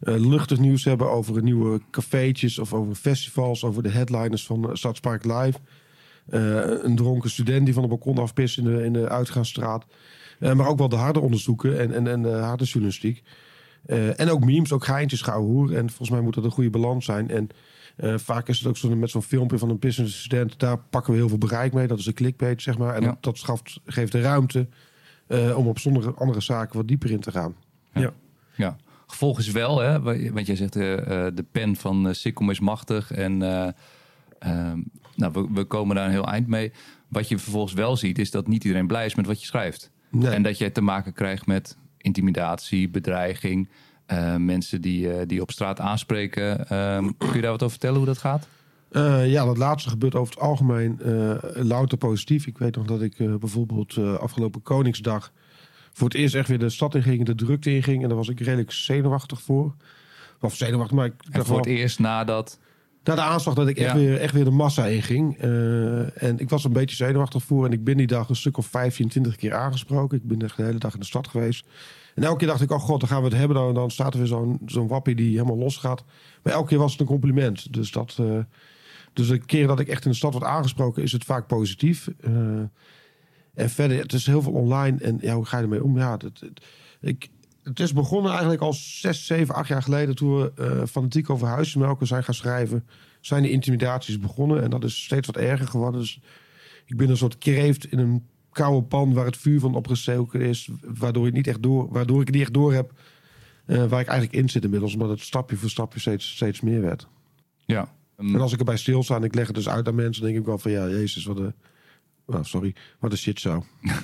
eh, 0.00 0.14
luchtig 0.16 0.58
nieuws 0.58 0.84
hebben 0.84 1.10
over 1.10 1.42
nieuwe 1.42 1.80
cafeetjes 1.90 2.58
of 2.58 2.72
over 2.74 2.94
festivals, 2.94 3.64
over 3.64 3.82
de 3.82 3.88
headliners 3.88 4.46
van 4.46 4.64
uh, 4.64 4.70
Stadspark 4.74 5.24
Live. 5.24 5.58
Eh, 6.30 6.82
een 6.82 6.96
dronken 6.96 7.30
student 7.30 7.64
die 7.64 7.74
van 7.74 7.82
de 7.82 7.88
balkon 7.88 8.18
afpist 8.18 8.58
in 8.58 8.64
de, 8.64 8.84
in 8.84 8.92
de 8.92 9.08
uitgaansstraat. 9.08 9.84
Eh, 10.38 10.52
maar 10.52 10.66
ook 10.66 10.78
wel 10.78 10.88
de 10.88 10.96
harde 10.96 11.20
onderzoeken 11.20 11.78
en, 11.78 11.92
en, 11.92 12.06
en 12.06 12.22
de 12.22 12.28
harde 12.28 12.64
journalistiek. 12.64 13.22
Eh, 13.86 14.20
en 14.20 14.30
ook 14.30 14.44
memes, 14.44 14.72
ook 14.72 14.84
geintjes 14.84 15.22
hoer. 15.22 15.74
En 15.74 15.88
volgens 15.88 16.10
mij 16.10 16.20
moet 16.20 16.34
dat 16.34 16.44
een 16.44 16.50
goede 16.50 16.70
balans 16.70 17.04
zijn. 17.04 17.30
En 17.30 17.48
eh, 18.00 18.14
vaak 18.18 18.48
is 18.48 18.58
het 18.58 18.68
ook 18.68 18.76
zo 18.76 18.96
met 18.96 19.10
zo'n 19.10 19.22
filmpje 19.22 19.58
van 19.58 19.70
een 19.70 19.78
business 19.78 20.18
student. 20.20 20.58
Daar 20.58 20.78
pakken 20.78 21.12
we 21.12 21.18
heel 21.18 21.28
veel 21.28 21.38
bereik 21.38 21.72
mee. 21.72 21.86
Dat 21.86 21.98
is 21.98 22.06
een 22.06 22.14
clickbait, 22.14 22.62
zeg 22.62 22.78
maar. 22.78 22.94
En 22.94 23.02
Ja. 23.02 23.08
dat, 23.08 23.22
dat 23.22 23.38
schaft, 23.38 23.80
geeft 23.84 24.12
de 24.12 24.20
ruimte 24.20 24.68
eh, 25.26 25.58
om 25.58 25.66
op 25.66 25.78
sommige 25.78 26.10
andere 26.14 26.40
zaken 26.40 26.76
wat 26.76 26.88
dieper 26.88 27.10
in 27.10 27.20
te 27.20 27.30
gaan. 27.30 27.54
Ja. 28.56 28.76
Gevolg 29.06 29.38
is 29.38 29.50
wel, 29.50 29.78
hè, 29.80 30.00
wa- 30.00 30.30
want 30.32 30.46
jij 30.46 30.56
zegt 30.56 30.76
eh, 30.76 30.82
de 31.34 31.44
pen 31.52 31.76
van 31.76 32.14
Sikkom 32.14 32.50
is 32.50 32.60
machtig 32.60 33.12
en 33.12 33.42
eh, 33.42 33.68
ehm, 34.38 34.80
nou, 35.16 35.32
we, 35.32 35.46
we 35.54 35.64
komen 35.64 35.96
daar 35.96 36.04
een 36.04 36.10
heel 36.10 36.26
eind 36.28 36.46
mee. 36.46 36.72
Wat 37.08 37.28
je 37.28 37.38
vervolgens 37.38 37.72
wel 37.72 37.96
ziet 37.96 38.18
is 38.18 38.30
dat 38.30 38.46
niet 38.48 38.64
iedereen 38.64 38.86
blij 38.86 39.06
is 39.06 39.14
met 39.14 39.26
wat 39.26 39.40
je 39.40 39.46
schrijft. 39.46 39.90
Nee. 40.10 40.30
En 40.34 40.42
dat 40.42 40.58
je 40.58 40.72
te 40.72 40.80
maken 40.80 41.12
krijgt 41.12 41.46
met 41.46 41.76
intimidatie, 41.96 42.88
bedreiging, 42.88 43.68
eh, 44.10 44.36
mensen 44.36 44.80
die, 44.80 45.12
eh, 45.12 45.26
die 45.26 45.40
op 45.40 45.50
straat 45.50 45.80
aanspreken. 45.80 46.68
Ehm, 46.68 47.10
kun 47.18 47.34
je 47.34 47.40
daar 47.40 47.50
wat 47.50 47.62
over 47.62 47.70
vertellen 47.70 47.96
hoe 47.96 48.06
dat 48.06 48.18
gaat? 48.18 48.48
Eh, 48.90 49.30
ja, 49.30 49.44
dat 49.44 49.56
laatste 49.56 49.90
gebeurt 49.90 50.14
over 50.14 50.34
het 50.34 50.42
algemeen 50.42 51.00
louter 51.54 51.98
positief. 51.98 52.46
Ik 52.46 52.58
weet 52.58 52.76
nog 52.76 52.86
dat 52.86 53.02
ik 53.02 53.16
bijvoorbeeld 53.16 53.98
afgelopen 53.98 54.62
Koningsdag 54.62 55.32
voor 55.92 56.08
het 56.08 56.16
eerst 56.16 56.34
echt 56.34 56.48
weer 56.48 56.58
de 56.58 56.70
stad 56.70 56.94
in 56.94 57.02
ging, 57.02 57.24
de 57.24 57.34
drukte 57.34 57.70
in 57.70 57.82
ging. 57.82 58.02
En 58.02 58.08
daar 58.08 58.16
was 58.16 58.28
ik 58.28 58.40
redelijk 58.40 58.72
zenuwachtig 58.72 59.42
voor. 59.42 59.74
Of 60.40 60.56
zenuwachtig, 60.56 60.96
maar 60.96 61.06
ik 61.06 61.14
En 61.30 61.46
voor 61.46 61.56
het 61.56 61.66
eerst 61.66 61.98
nadat... 61.98 62.58
na 63.04 63.14
de 63.14 63.20
aanslag 63.20 63.54
dat 63.54 63.68
ik 63.68 63.76
echt, 63.78 63.92
Ja. 63.92 63.96
weer, 63.96 64.18
echt 64.20 64.34
weer 64.34 64.44
de 64.44 64.50
massa 64.50 64.86
inging. 64.86 65.36
Eh 65.38 66.22
en 66.22 66.38
ik 66.38 66.48
was 66.50 66.64
een 66.64 66.72
beetje 66.72 66.96
zenuwachtig 66.96 67.42
voor. 67.42 67.64
En 67.66 67.72
ik 67.72 67.84
ben 67.84 67.96
die 67.96 68.06
dag 68.06 68.28
een 68.28 68.36
stuk 68.36 68.56
of 68.56 68.66
15, 68.66 69.08
20 69.08 69.36
keer 69.36 69.54
aangesproken. 69.54 70.18
Ik 70.18 70.24
ben 70.28 70.42
echt 70.42 70.56
de 70.56 70.62
hele 70.62 70.78
dag 70.78 70.94
in 70.94 71.00
de 71.00 71.06
stad 71.06 71.28
geweest. 71.28 71.66
En 72.14 72.22
elke 72.22 72.38
keer 72.38 72.46
dacht 72.48 72.60
ik, 72.60 72.70
oh 72.70 72.78
god, 72.80 73.00
dan 73.00 73.08
gaan 73.08 73.22
we 73.22 73.28
het 73.28 73.36
hebben. 73.36 73.56
Dan, 73.56 73.74
dan 73.74 73.90
staat 73.90 74.12
er 74.12 74.18
weer 74.18 74.28
zo'n 74.28 74.60
zo'n 74.66 74.88
wappie 74.88 75.14
die 75.14 75.30
helemaal 75.32 75.56
los 75.58 75.76
gaat. 75.76 76.04
Maar 76.42 76.52
elke 76.52 76.68
keer 76.68 76.78
was 76.78 76.92
het 76.92 77.00
een 77.00 77.06
compliment. 77.06 77.72
Dus, 77.72 77.90
dat, 77.92 78.16
eh, 78.20 78.38
dus 79.12 79.28
de 79.28 79.38
keer 79.38 79.66
dat 79.66 79.80
ik 79.80 79.88
echt 79.88 80.04
in 80.04 80.10
de 80.10 80.16
stad 80.16 80.32
word 80.32 80.44
aangesproken, 80.44 81.02
is 81.02 81.12
het 81.12 81.24
vaak 81.24 81.46
positief. 81.46 82.08
Eh, 82.20 82.32
en 83.54 83.70
verder, 83.70 83.98
het 83.98 84.12
is 84.12 84.26
heel 84.26 84.42
veel 84.42 84.52
online. 84.52 84.98
En 85.00 85.18
ja, 85.20 85.34
hoe 85.34 85.44
ga 85.44 85.56
je 85.56 85.62
ermee 85.62 85.84
om? 85.84 85.98
Ja, 85.98 86.12
het- 86.12 86.50
ik, 87.00 87.28
het 87.70 87.80
is 87.80 87.92
begonnen 87.92 88.30
eigenlijk 88.30 88.62
al 88.62 88.72
zes, 88.72 89.26
zeven, 89.26 89.54
acht 89.54 89.68
jaar 89.68 89.82
geleden... 89.82 90.14
toen 90.14 90.36
we 90.36 90.52
eh, 90.54 90.86
fanatiek 90.86 91.30
over 91.30 91.46
huismelken 91.46 92.06
zijn 92.06 92.24
gaan 92.24 92.34
schrijven... 92.34 92.86
zijn 93.20 93.42
de 93.42 93.50
intimidaties 93.50 94.18
begonnen. 94.18 94.62
En 94.62 94.70
dat 94.70 94.84
is 94.84 95.04
steeds 95.04 95.26
wat 95.26 95.36
erger 95.36 95.66
geworden. 95.66 96.00
Dus 96.00 96.20
ik 96.86 96.96
ben 96.96 97.08
een 97.08 97.16
soort 97.16 97.38
kreeft 97.38 97.92
in 97.92 97.98
een 97.98 98.26
koude 98.52 98.86
pan... 98.86 99.12
waar 99.12 99.24
het 99.24 99.36
vuur 99.36 99.60
van 99.60 99.74
opgestoken 99.74 100.40
is. 100.40 100.68
Waardoor, 100.82 101.26
ik 101.26 101.32
niet 101.32 101.46
echt 101.46 101.62
door, 101.62 101.88
waardoor 101.92 102.20
ik 102.20 102.30
niet 102.30 102.42
echt 102.42 102.54
door 102.54 102.72
heb... 102.72 102.92
eh, 103.66 103.76
waar 103.84 104.00
ik 104.00 104.08
eigenlijk 104.08 104.42
in 104.42 104.48
zit 104.48 104.64
inmiddels. 104.64 104.92
Omdat 104.92 105.08
het 105.08 105.20
stapje 105.20 105.56
voor 105.56 105.70
stapje 105.70 106.00
steeds, 106.00 106.34
steeds 106.34 106.60
meer 106.60 106.80
werd. 106.80 107.08
Ja. 107.66 107.92
En 108.16 108.40
als 108.40 108.52
ik 108.52 108.58
erbij 108.58 108.76
stilsta 108.76 109.16
en 109.16 109.24
ik 109.24 109.34
leg 109.34 109.46
het 109.46 109.56
dus 109.56 109.68
uit 109.68 109.88
aan 109.88 109.94
mensen... 109.94 110.22
denk 110.22 110.36
ik 110.36 110.44
wel 110.44 110.58
van 110.58 110.70
ja, 110.70 110.88
jezus, 110.88 111.24
wat 111.24 111.38
een... 111.38 111.54
Oh, 112.26 112.42
sorry, 112.42 112.74
wat 112.98 113.12
een 113.12 113.18
shit 113.18 113.40
zo. 113.40 113.64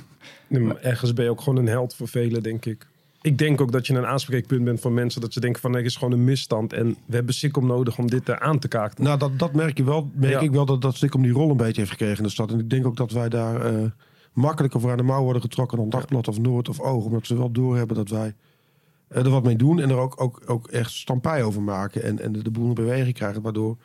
Nee, 0.49 0.63
maar 0.63 0.77
ergens 0.77 1.13
ben 1.13 1.25
je 1.25 1.31
ook 1.31 1.41
gewoon 1.41 1.59
een 1.59 1.67
held 1.67 1.95
voor 1.95 2.09
velen, 2.09 2.43
denk 2.43 2.65
ik. 2.65 2.87
Ik 3.27 3.39
denk 3.39 3.61
ook 3.61 3.73
dat 3.73 3.87
je 3.87 3.95
een 3.95 4.07
aanspreekpunt 4.07 4.65
bent 4.65 4.81
voor 4.81 4.93
mensen. 4.93 5.21
Dat 5.21 5.33
ze 5.33 5.41
denken 5.41 5.61
van, 5.61 5.77
er 5.77 5.85
is 5.85 5.97
gewoon 5.97 6.13
een 6.13 6.25
misstand. 6.25 6.73
En 6.73 6.97
we 7.07 7.15
hebben 7.15 7.35
Sikkom 7.35 7.67
nodig 7.67 7.99
om 7.99 8.11
dit 8.11 8.29
eh, 8.29 8.37
aan 8.37 8.59
te 8.59 8.69
kaarten. 8.69 9.05
Nou, 9.05 9.19
dat, 9.19 9.39
dat 9.39 9.53
merk, 9.53 9.77
je 9.77 9.85
wel, 9.85 10.11
merk 10.15 10.33
Ja. 10.33 10.41
ik 10.41 10.51
wel 10.51 10.67
dat, 10.67 10.83
dat 10.83 10.97
Stikkom 10.97 11.23
die 11.23 11.33
rol 11.33 11.51
een 11.51 11.57
beetje 11.57 11.81
heeft 11.81 11.91
gekregen 11.91 12.17
in 12.17 12.23
de 12.23 12.29
stad. 12.29 12.51
En 12.53 12.59
ik 12.59 12.71
denk 12.71 12.87
ook 12.87 12.97
dat 12.97 13.11
wij 13.11 13.29
daar 13.29 13.61
eh, 13.61 13.85
makkelijker 14.33 14.81
voor 14.81 14.91
aan 14.91 14.97
de 14.97 15.03
mouw 15.03 15.23
worden 15.23 15.43
getrokken 15.43 15.79
dan 15.79 15.89
Dagblad 15.89 16.29
of 16.29 16.39
Noord 16.39 16.69
of 16.69 16.81
Oog. 16.81 17.05
Omdat 17.05 17.27
ze 17.27 17.37
wel 17.37 17.51
doorhebben 17.51 17.97
dat 17.97 18.09
wij 18.09 18.35
eh, 19.09 19.25
er 19.25 19.31
wat 19.31 19.45
mee 19.45 19.57
doen 19.57 19.81
en 19.81 19.91
er 19.91 19.99
ook, 19.99 20.21
ook, 20.21 20.43
ook 20.47 20.69
echt 20.69 20.91
stampij 20.91 21.43
over 21.43 21.63
maken. 21.63 22.03
En, 22.03 22.21
en 22.21 22.33
de, 22.33 22.43
de 22.43 22.51
boel 22.51 22.69
in 22.69 22.75
beweging 22.75 23.15
krijgen. 23.15 23.43
Waardoor 23.43 23.77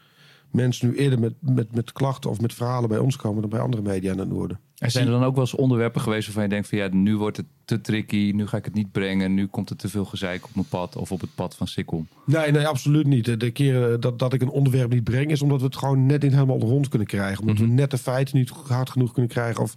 mensen 0.52 0.88
nu 0.90 0.96
eerder 0.96 1.20
met, 1.20 1.34
met, 1.40 1.76
met 1.76 1.92
klachten 1.92 2.30
of 2.30 2.42
met 2.42 2.54
verhalen 2.54 2.90
bij 2.90 2.98
ons 2.98 3.16
komen 3.16 3.42
dan 3.42 3.50
bij 3.50 3.60
andere 3.60 3.82
media 3.82 4.12
in 4.12 4.20
het 4.20 4.30
noorden. 4.30 4.60
Er 4.78 4.92
zijn 4.92 5.06
er 5.06 5.12
dan 5.12 5.24
ook 5.24 5.34
wel 5.36 5.44
eens 5.44 5.56
onderwerpen 5.56 6.02
geweest 6.02 6.26
waarvan 6.26 6.44
je 6.44 6.50
denkt 6.50 6.68
van 6.68 6.78
ja, 6.78 6.88
nu 6.92 7.18
wordt 7.18 7.38
het 7.38 7.46
te 7.66 7.82
tricky, 7.82 8.32
nu 8.36 8.48
ga 8.48 8.58
ik 8.58 8.66
het 8.66 8.74
niet 8.74 8.92
brengen, 8.92 9.34
nu 9.34 9.48
komt 9.48 9.70
er 9.70 9.76
te 9.76 9.90
veel 9.90 10.06
gezeik 10.06 10.44
op 10.46 10.50
mijn 10.56 10.68
pad 10.70 10.96
of 10.96 11.12
op 11.12 11.22
het 11.22 11.36
pad 11.36 11.56
van 11.56 11.68
Sikkom. 11.68 12.08
Nee, 12.26 12.52
nee, 12.52 12.68
absoluut 12.68 13.08
niet. 13.08 13.40
De- 13.40 13.52
keren 13.52 14.00
dat, 14.02 14.20
dat 14.20 14.34
ik 14.34 14.42
een 14.42 14.50
onderwerp 14.50 14.92
niet 14.94 15.04
breng, 15.04 15.32
is 15.32 15.42
omdat 15.42 15.60
we 15.60 15.66
het 15.66 15.76
gewoon 15.76 16.06
net 16.06 16.22
niet 16.22 16.34
helemaal 16.34 16.60
rond 16.60 16.88
kunnen 16.88 17.08
krijgen. 17.08 17.40
Omdat 17.42 17.56
Mhm. 17.58 17.68
we 17.68 17.74
net 17.74 17.92
de 17.92 17.98
feiten 17.98 18.38
niet 18.38 18.50
hard 18.50 18.90
genoeg 18.90 19.12
kunnen 19.14 19.32
krijgen. 19.32 19.64
Of 19.64 19.76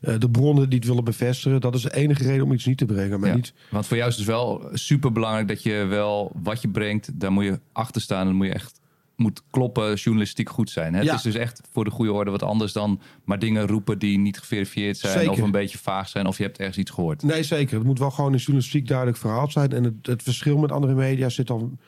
eh, 0.00 0.14
de 0.18 0.30
bronnen 0.30 0.68
die 0.68 0.78
het 0.78 0.88
willen 0.88 1.04
bevestigen. 1.04 1.60
Dat 1.60 1.74
is 1.74 1.82
de 1.82 1.94
enige 1.94 2.22
reden 2.24 2.44
om 2.44 2.52
iets 2.52 2.66
niet 2.66 2.78
te 2.78 2.84
brengen. 2.86 3.20
Maar 3.20 3.28
Ja. 3.28 3.34
niet. 3.34 3.52
Want 3.70 3.86
voor 3.86 3.96
jou 3.96 4.08
is 4.08 4.16
het 4.16 4.26
wel 4.26 4.68
super 4.72 5.12
belangrijk 5.12 5.48
dat 5.48 5.62
je 5.62 5.84
wel 5.84 6.32
wat 6.42 6.62
je 6.62 6.68
brengt, 6.68 7.20
daar 7.20 7.32
moet 7.32 7.44
je 7.44 7.60
achter 7.72 8.00
staan. 8.00 8.26
Dan 8.26 8.34
moet 8.34 8.46
je 8.46 8.52
echt 8.52 8.80
moet 9.16 9.42
kloppen, 9.50 9.94
journalistiek 9.94 10.48
goed 10.48 10.70
zijn. 10.70 10.94
Hè? 10.94 11.00
Ja. 11.00 11.06
Het 11.06 11.16
is 11.16 11.22
dus 11.22 11.34
echt 11.34 11.60
voor 11.72 11.84
de 11.84 11.90
goede 11.90 12.12
orde 12.12 12.30
wat 12.30 12.42
anders 12.42 12.72
dan 12.72 13.00
maar 13.24 13.38
dingen 13.38 13.66
roepen 13.66 13.98
die 13.98 14.18
niet 14.18 14.38
geverifieerd 14.38 14.96
zijn 14.98 15.12
Zeker. 15.12 15.30
of 15.30 15.38
een 15.38 15.50
beetje 15.50 15.78
vaag 15.78 16.08
zijn 16.08 16.26
of 16.26 16.36
je 16.36 16.42
hebt 16.42 16.58
ergens 16.58 16.78
iets 16.78 16.90
gehoord. 16.90 17.22
Nee, 17.22 17.42
zeker. 17.42 17.76
Het 17.78 17.86
moet 17.86 17.98
wel 17.98 18.10
gewoon 18.10 18.32
in 18.32 18.38
journalistiek 18.38 18.86
duidelijk 18.88 19.18
verhaald 19.18 19.52
zijn. 19.52 19.72
En 19.72 19.84
het, 19.84 20.06
het 20.06 20.22
verschil 20.22 20.58
met 20.58 20.72
andere 20.72 20.94
media 20.94 21.28
zit 21.28 21.46
dan 21.46 21.78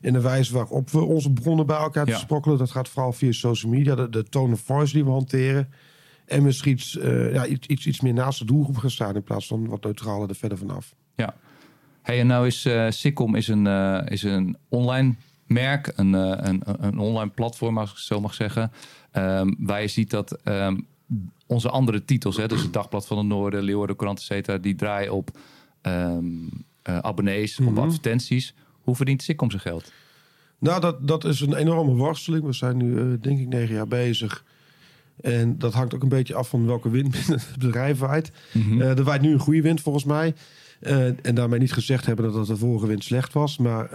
in 0.00 0.12
de 0.12 0.20
wijze 0.20 0.52
waarop 0.52 0.90
we 0.90 1.00
onze 1.00 1.32
bronnen 1.32 1.66
bij 1.66 1.76
elkaar 1.76 2.08
Ja. 2.08 2.18
sprokkelen. 2.18 2.58
Dat 2.58 2.70
gaat 2.70 2.88
vooral 2.88 3.12
via 3.12 3.32
social 3.32 3.72
media. 3.72 3.94
De, 3.94 4.08
de 4.08 4.22
tone 4.24 4.52
of 4.52 4.60
voice 4.60 4.92
die 4.92 5.04
we 5.04 5.10
hanteren. 5.10 5.68
En 6.26 6.42
misschien 6.42 6.72
iets, 6.72 6.98
eh, 6.98 7.32
ja, 7.32 7.46
iets, 7.46 7.66
iets, 7.66 7.86
iets 7.86 8.00
meer 8.00 8.12
naast 8.14 8.38
de 8.38 8.44
doelgroep 8.44 8.76
gaan 8.76 8.90
staan. 8.90 9.14
In 9.14 9.22
plaats 9.22 9.46
van 9.46 9.66
wat 9.68 9.84
neutraler 9.84 10.28
er 10.28 10.34
verder 10.34 10.58
vanaf. 10.58 10.94
Ja. 11.16 11.34
Hey, 12.02 12.20
en 12.20 12.26
nou 12.26 12.46
is 12.46 12.64
eh 12.64 12.86
Sikkom 12.90 13.34
is 13.34 13.48
een, 13.48 13.66
eh, 13.66 14.00
is 14.04 14.22
een 14.22 14.56
online 14.68 15.14
merk, 15.52 15.92
een, 15.96 16.14
eh, 16.14 16.38
een, 16.48 16.62
een 16.80 16.98
online 16.98 17.30
platform, 17.30 17.78
als 17.78 17.90
ik 17.90 17.96
zo 17.96 18.20
mag 18.20 18.34
zeggen. 18.34 18.72
ehm, 19.10 19.52
waar 19.58 19.80
je 19.80 19.88
ziet 19.88 20.10
dat 20.10 20.32
ehm, 20.44 20.76
onze 21.46 21.68
andere 21.70 22.04
titels, 22.04 22.36
hè, 22.36 22.48
dus 22.48 22.62
het 22.62 22.72
Dagblad 22.72 23.06
van 23.06 23.18
het 23.18 23.26
Noorden, 23.26 23.62
Leeuwarden 23.62 23.96
Courant, 23.96 24.18
et 24.18 24.24
cetera, 24.24 24.58
die 24.58 24.74
draaien 24.74 25.12
op 25.12 25.30
ehm, 25.80 26.24
eh, 26.82 26.98
abonnees, 26.98 27.58
Mhm. 27.58 27.68
op 27.68 27.78
advertenties. 27.78 28.54
Hoe 28.82 28.96
verdient 28.96 29.22
Sikkom 29.22 29.50
zijn 29.50 29.62
geld? 29.62 29.92
Nou, 30.58 30.80
dat, 30.80 31.08
dat 31.08 31.24
is 31.24 31.40
een 31.40 31.54
enorme 31.54 31.92
worsteling. 31.94 32.44
We 32.44 32.52
zijn 32.52 32.76
nu, 32.76 32.98
eh, 32.98 33.04
denk 33.20 33.38
ik, 33.38 33.48
negen 33.48 33.74
jaar 33.74 33.88
bezig. 33.88 34.44
En 35.20 35.58
dat 35.58 35.72
hangt 35.74 35.94
ook 35.94 36.02
een 36.02 36.08
beetje 36.08 36.34
af 36.34 36.48
van 36.48 36.66
welke 36.66 36.90
wind 36.90 37.10
binnen 37.16 37.38
het 37.38 37.56
bedrijf 37.58 37.98
waait. 37.98 38.32
Mhm. 38.52 38.80
Eh, 38.80 38.98
er 38.98 39.04
waait 39.04 39.20
nu 39.22 39.32
een 39.32 39.38
goede 39.38 39.62
wind 39.62 39.80
volgens 39.80 40.04
mij. 40.04 40.34
En 41.22 41.34
daarmee 41.34 41.58
niet 41.58 41.72
gezegd 41.72 42.06
hebben 42.06 42.32
dat 42.32 42.46
de 42.46 42.56
vorige 42.56 42.86
wind 42.86 43.04
slecht 43.04 43.32
was. 43.32 43.58
Maar 43.58 43.90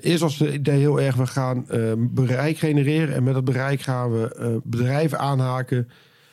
eerst 0.00 0.20
was 0.20 0.38
het 0.38 0.54
idee 0.54 0.78
heel 0.78 1.00
erg, 1.00 1.14
we 1.16 1.26
gaan 1.26 1.68
eh, 1.68 1.92
bereik 1.98 2.58
genereren. 2.58 3.14
En 3.14 3.22
met 3.22 3.34
dat 3.34 3.44
bereik 3.44 3.80
gaan 3.80 4.12
we 4.12 4.34
eh, 4.34 4.56
bedrijven 4.64 5.18
aanhaken. 5.18 5.88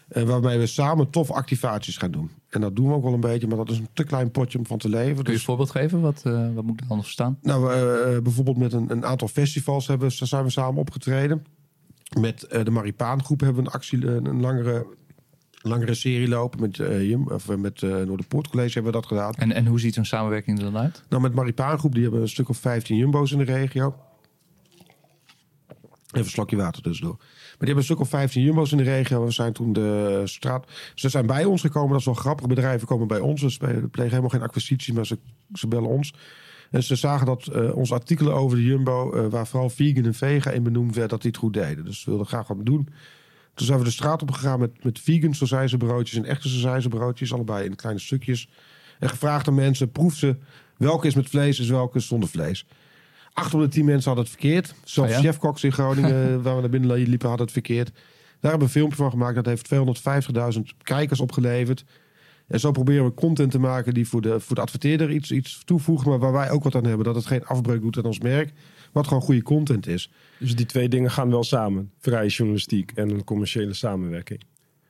eh, 0.07 0.23
waarmee 0.23 0.57
we 0.57 0.65
samen 0.67 1.09
tof 1.09 1.31
activaties 1.31 1.97
gaan 1.97 2.11
doen. 2.11 2.29
En 2.49 2.61
dat 2.61 2.75
doen 2.75 2.87
we 2.87 2.93
ook 2.93 3.03
wel 3.03 3.13
een 3.13 3.19
beetje, 3.19 3.47
maar 3.47 3.57
dat 3.57 3.69
is 3.69 3.77
een 3.77 3.87
te 3.93 4.03
klein 4.03 4.31
potje 4.31 4.57
om 4.57 4.65
van 4.65 4.77
te 4.77 4.89
leven. 4.89 5.15
Kun 5.15 5.23
je 5.23 5.23
Dus 5.23 5.33
een 5.39 5.45
voorbeeld 5.45 5.71
geven? 5.71 6.01
Wat, 6.01 6.21
eh, 6.23 6.47
wat 6.53 6.63
moet 6.63 6.81
ik 6.81 6.87
dan 6.87 7.01
verstaan? 7.01 7.37
nou, 7.41 7.71
eh, 7.73 8.15
eh, 8.15 8.23
bijvoorbeeld 8.23 8.57
met 8.57 8.73
een, 8.73 8.91
een 8.91 9.05
aantal 9.05 9.27
festivals 9.27 9.87
hebben, 9.87 10.11
zijn 10.11 10.43
we 10.43 10.49
samen 10.49 10.79
opgetreden. 10.79 11.45
Met 12.19 12.43
eh, 12.43 12.63
de 12.63 12.71
Maripaangroep 12.71 13.39
hebben 13.39 13.63
we 13.63 13.69
een 13.69 13.75
actie, 13.75 14.07
een 14.07 14.41
langere, 14.41 14.85
langere 15.65 15.93
serie 15.93 16.27
lopen. 16.27 16.59
Met, 16.59 16.79
eh 16.79 17.09
Jum, 17.09 17.27
of 17.27 17.49
eh, 17.49 17.55
met 17.55 17.83
eh 17.83 17.89
Noorderpoort 17.89 18.47
College 18.47 18.73
hebben 18.73 18.91
we 18.91 18.97
dat 18.97 19.07
gedaan. 19.07 19.33
En, 19.33 19.51
en 19.51 19.65
hoe 19.65 19.79
ziet 19.79 19.93
zo'n 19.93 20.05
samenwerking 20.05 20.57
er 20.57 20.63
dan 20.63 20.77
uit? 20.77 21.03
Nou, 21.09 21.21
met 21.21 21.33
Maripaangroep, 21.33 21.93
die 21.93 22.03
hebben 22.03 22.21
een 22.21 22.29
stuk 22.29 22.49
of 22.49 22.57
15 22.57 22.97
jumbo's 22.97 23.31
in 23.31 23.37
de 23.37 23.43
regio. 23.43 23.95
Even 26.05 26.27
een 26.27 26.33
slokje 26.33 26.55
water 26.55 26.81
tussendoor. 26.81 27.15
Maar 27.17 27.27
die 27.47 27.57
hebben 27.57 27.77
een 27.77 27.83
stuk 27.83 27.99
of 27.99 28.09
15 28.09 28.43
jumbo's 28.43 28.71
in 28.71 28.77
de 28.77 28.83
regio. 28.83 29.25
We 29.25 29.31
zijn 29.31 29.53
toen 29.53 29.73
de 29.73 30.21
straat... 30.23 30.65
Ze 30.95 31.09
zijn 31.09 31.25
bij 31.25 31.45
ons 31.45 31.61
gekomen. 31.61 31.89
Dat 31.89 31.99
is 31.99 32.05
wel 32.05 32.13
grappig. 32.13 32.47
Bedrijven 32.47 32.87
komen 32.87 33.07
bij 33.07 33.19
ons. 33.19 33.41
Ze 33.41 33.57
plegen 33.91 34.09
helemaal 34.09 34.29
geen 34.29 34.41
acquisitie, 34.41 34.93
maar 34.93 35.05
ze, 35.05 35.17
ze 35.53 35.67
bellen 35.67 35.89
ons. 35.89 36.13
En 36.71 36.83
ze 36.83 36.95
zagen 36.95 37.25
dat 37.25 37.47
eh, 37.47 37.75
onze 37.75 37.93
artikelen 37.93 38.33
over 38.33 38.57
de 38.57 38.63
Jumbo... 38.63 39.11
eh, 39.13 39.25
waar 39.29 39.47
vooral 39.47 39.69
vegan 39.69 40.05
en 40.05 40.13
vega 40.13 40.51
in 40.51 40.63
benoemd 40.63 40.95
werd, 40.95 41.09
dat 41.09 41.21
die 41.21 41.31
het 41.31 41.39
goed 41.39 41.53
deden. 41.53 41.85
Dus 41.85 42.01
ze 42.01 42.09
wilden 42.09 42.27
graag 42.27 42.47
wat 42.47 42.65
doen. 42.65 42.89
Toen 43.55 43.65
zijn 43.65 43.79
we 43.79 43.85
de 43.85 43.91
straat 43.91 44.21
op 44.21 44.31
gegaan 44.31 44.59
met, 44.59 44.83
met 44.83 44.99
vegan 44.99 45.77
broodjes 45.77 46.17
en 46.17 46.25
echte 46.25 46.89
broodjes, 46.89 47.33
Allebei 47.33 47.65
in 47.65 47.75
kleine 47.75 47.99
stukjes. 47.99 48.49
En 48.99 49.09
gevraagd 49.09 49.47
aan 49.47 49.55
mensen, 49.55 49.91
proef 49.91 50.15
ze. 50.15 50.37
Welke 50.77 51.07
is 51.07 51.15
met 51.15 51.29
vlees 51.29 51.59
en 51.59 51.71
welke 51.71 51.97
is 51.97 52.07
zonder 52.07 52.29
vlees. 52.29 52.65
Acht 53.33 53.53
op 53.53 53.61
de 53.61 53.67
tien 53.67 53.85
mensen 53.85 54.05
hadden 54.05 54.23
het 54.23 54.33
verkeerd. 54.33 54.73
Zelfs 54.83 55.11
Oh 55.11 55.15
ja? 55.15 55.23
chefkoks 55.23 55.63
in 55.63 55.71
Groningen, 55.71 56.31
waar 56.43 56.55
we 56.55 56.61
naar 56.61 56.69
binnen 56.69 56.97
liepen, 56.97 57.27
hadden 57.27 57.45
het 57.45 57.55
verkeerd. 57.55 57.91
Daar 58.39 58.51
hebben 58.51 58.59
we 58.59 58.65
een 58.65 58.79
filmpje 58.79 58.97
van 58.97 59.09
gemaakt. 59.09 59.35
Dat 59.35 59.45
heeft 59.45 59.73
250.000 60.55 60.61
kijkers 60.83 61.19
opgeleverd. 61.19 61.85
En 62.47 62.59
zo 62.59 62.71
proberen 62.71 63.05
we 63.05 63.13
content 63.13 63.51
te 63.51 63.59
maken 63.59 63.93
die 63.93 64.07
voor 64.07 64.21
de, 64.21 64.39
voor 64.39 64.55
de 64.55 64.61
adverteerder 64.61 65.11
iets, 65.11 65.31
iets 65.31 65.61
toevoegt. 65.65 66.05
Maar 66.05 66.19
waar 66.19 66.31
wij 66.31 66.51
ook 66.51 66.63
wat 66.63 66.75
aan 66.75 66.85
hebben. 66.85 67.05
Dat 67.05 67.15
het 67.15 67.25
geen 67.25 67.45
afbreuk 67.45 67.81
doet 67.81 67.97
aan 67.97 68.03
ons 68.03 68.19
merk. 68.19 68.53
Wat 68.95 69.07
gewoon 69.07 69.21
goede 69.21 69.43
content 69.43 69.87
is. 69.87 70.11
Dus 70.39 70.55
die 70.55 70.65
twee 70.65 70.89
dingen 70.89 71.11
gaan 71.11 71.29
wel 71.29 71.43
samen. 71.43 71.91
Vrije 71.99 72.29
journalistiek 72.29 72.91
en 72.91 73.09
een 73.09 73.23
commerciële 73.23 73.73
samenwerking. 73.73 74.43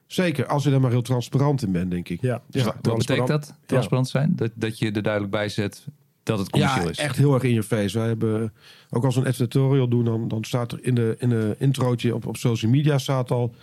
Zeker, 0.08 0.46
als 0.46 0.64
je 0.64 0.70
daar 0.70 0.82
maar 0.82 0.92
heel 0.92 1.02
transparant 1.02 1.62
in 1.64 1.72
bent, 1.72 1.92
denk 1.92 2.10
ik. 2.10 2.22
Ja, 2.22 2.42
Ja, 2.50 2.76
Wat 2.82 2.98
betekent 2.98 3.28
dat? 3.28 3.54
Transparant 3.66 4.08
zijn? 4.08 4.36
Dat, 4.36 4.52
dat 4.54 4.80
je 4.80 4.92
er 4.92 5.02
duidelijk 5.02 5.32
bij 5.32 5.50
zet 5.50 5.86
dat 6.24 6.40
het 6.40 6.50
commercieel 6.50 6.84
Ja, 6.84 6.90
is? 6.90 6.98
echt 6.98 7.18
heel 7.18 7.34
erg 7.34 7.44
in 7.44 7.54
je 7.54 7.64
face. 7.64 7.98
Wij 7.98 8.08
hebben 8.08 8.54
ook 8.90 9.04
als 9.04 9.16
we 9.16 9.22
een 9.22 9.28
editorial 9.28 9.88
doen, 9.88 10.06
dan, 10.06 10.28
dan 10.28 10.44
staat 10.44 10.72
er 10.72 10.80
in 10.82 10.96
de, 10.96 11.16
in 11.20 11.30
de 11.30 11.56
introotje 11.60 12.16
op, 12.16 12.26
op 12.26 12.38
social 12.38 12.72
media 12.72 12.98
staat 12.98 13.32
al. 13.32 13.56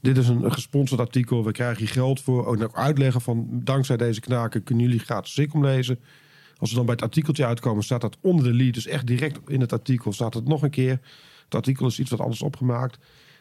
Dit 0.00 0.16
is 0.16 0.28
een, 0.28 0.52
gesponsord 0.52 1.00
artikel. 1.00 1.44
We 1.44 1.52
krijgen 1.52 1.78
hier 1.78 1.88
geld 1.88 2.20
voor. 2.20 2.46
Ook, 2.46 2.62
ook 2.62 2.76
uitleggen 2.76 3.20
van 3.20 3.46
dankzij 3.50 3.96
deze 3.96 4.20
knaken 4.20 4.62
kunnen 4.62 4.84
jullie 4.84 5.00
gratis 5.00 5.32
Sikkom 5.32 5.64
lezen. 5.64 5.98
Als 6.60 6.70
we 6.70 6.76
dan 6.76 6.84
bij 6.84 6.94
het 6.94 7.04
artikeltje 7.04 7.46
uitkomen, 7.46 7.84
staat 7.84 8.00
dat 8.00 8.16
onder 8.20 8.44
de 8.44 8.52
lead. 8.52 8.74
Dus 8.74 8.86
echt 8.86 9.06
direct 9.06 9.38
in 9.46 9.60
het 9.60 9.72
artikel 9.72 10.12
staat 10.12 10.34
het 10.34 10.48
nog 10.48 10.62
een 10.62 10.70
keer. 10.70 11.00
Het 11.44 11.54
artikel 11.54 11.86
is 11.86 12.00
iets 12.00 12.10
wat 12.10 12.20
anders 12.20 12.42
opgemaakt. 12.42 12.98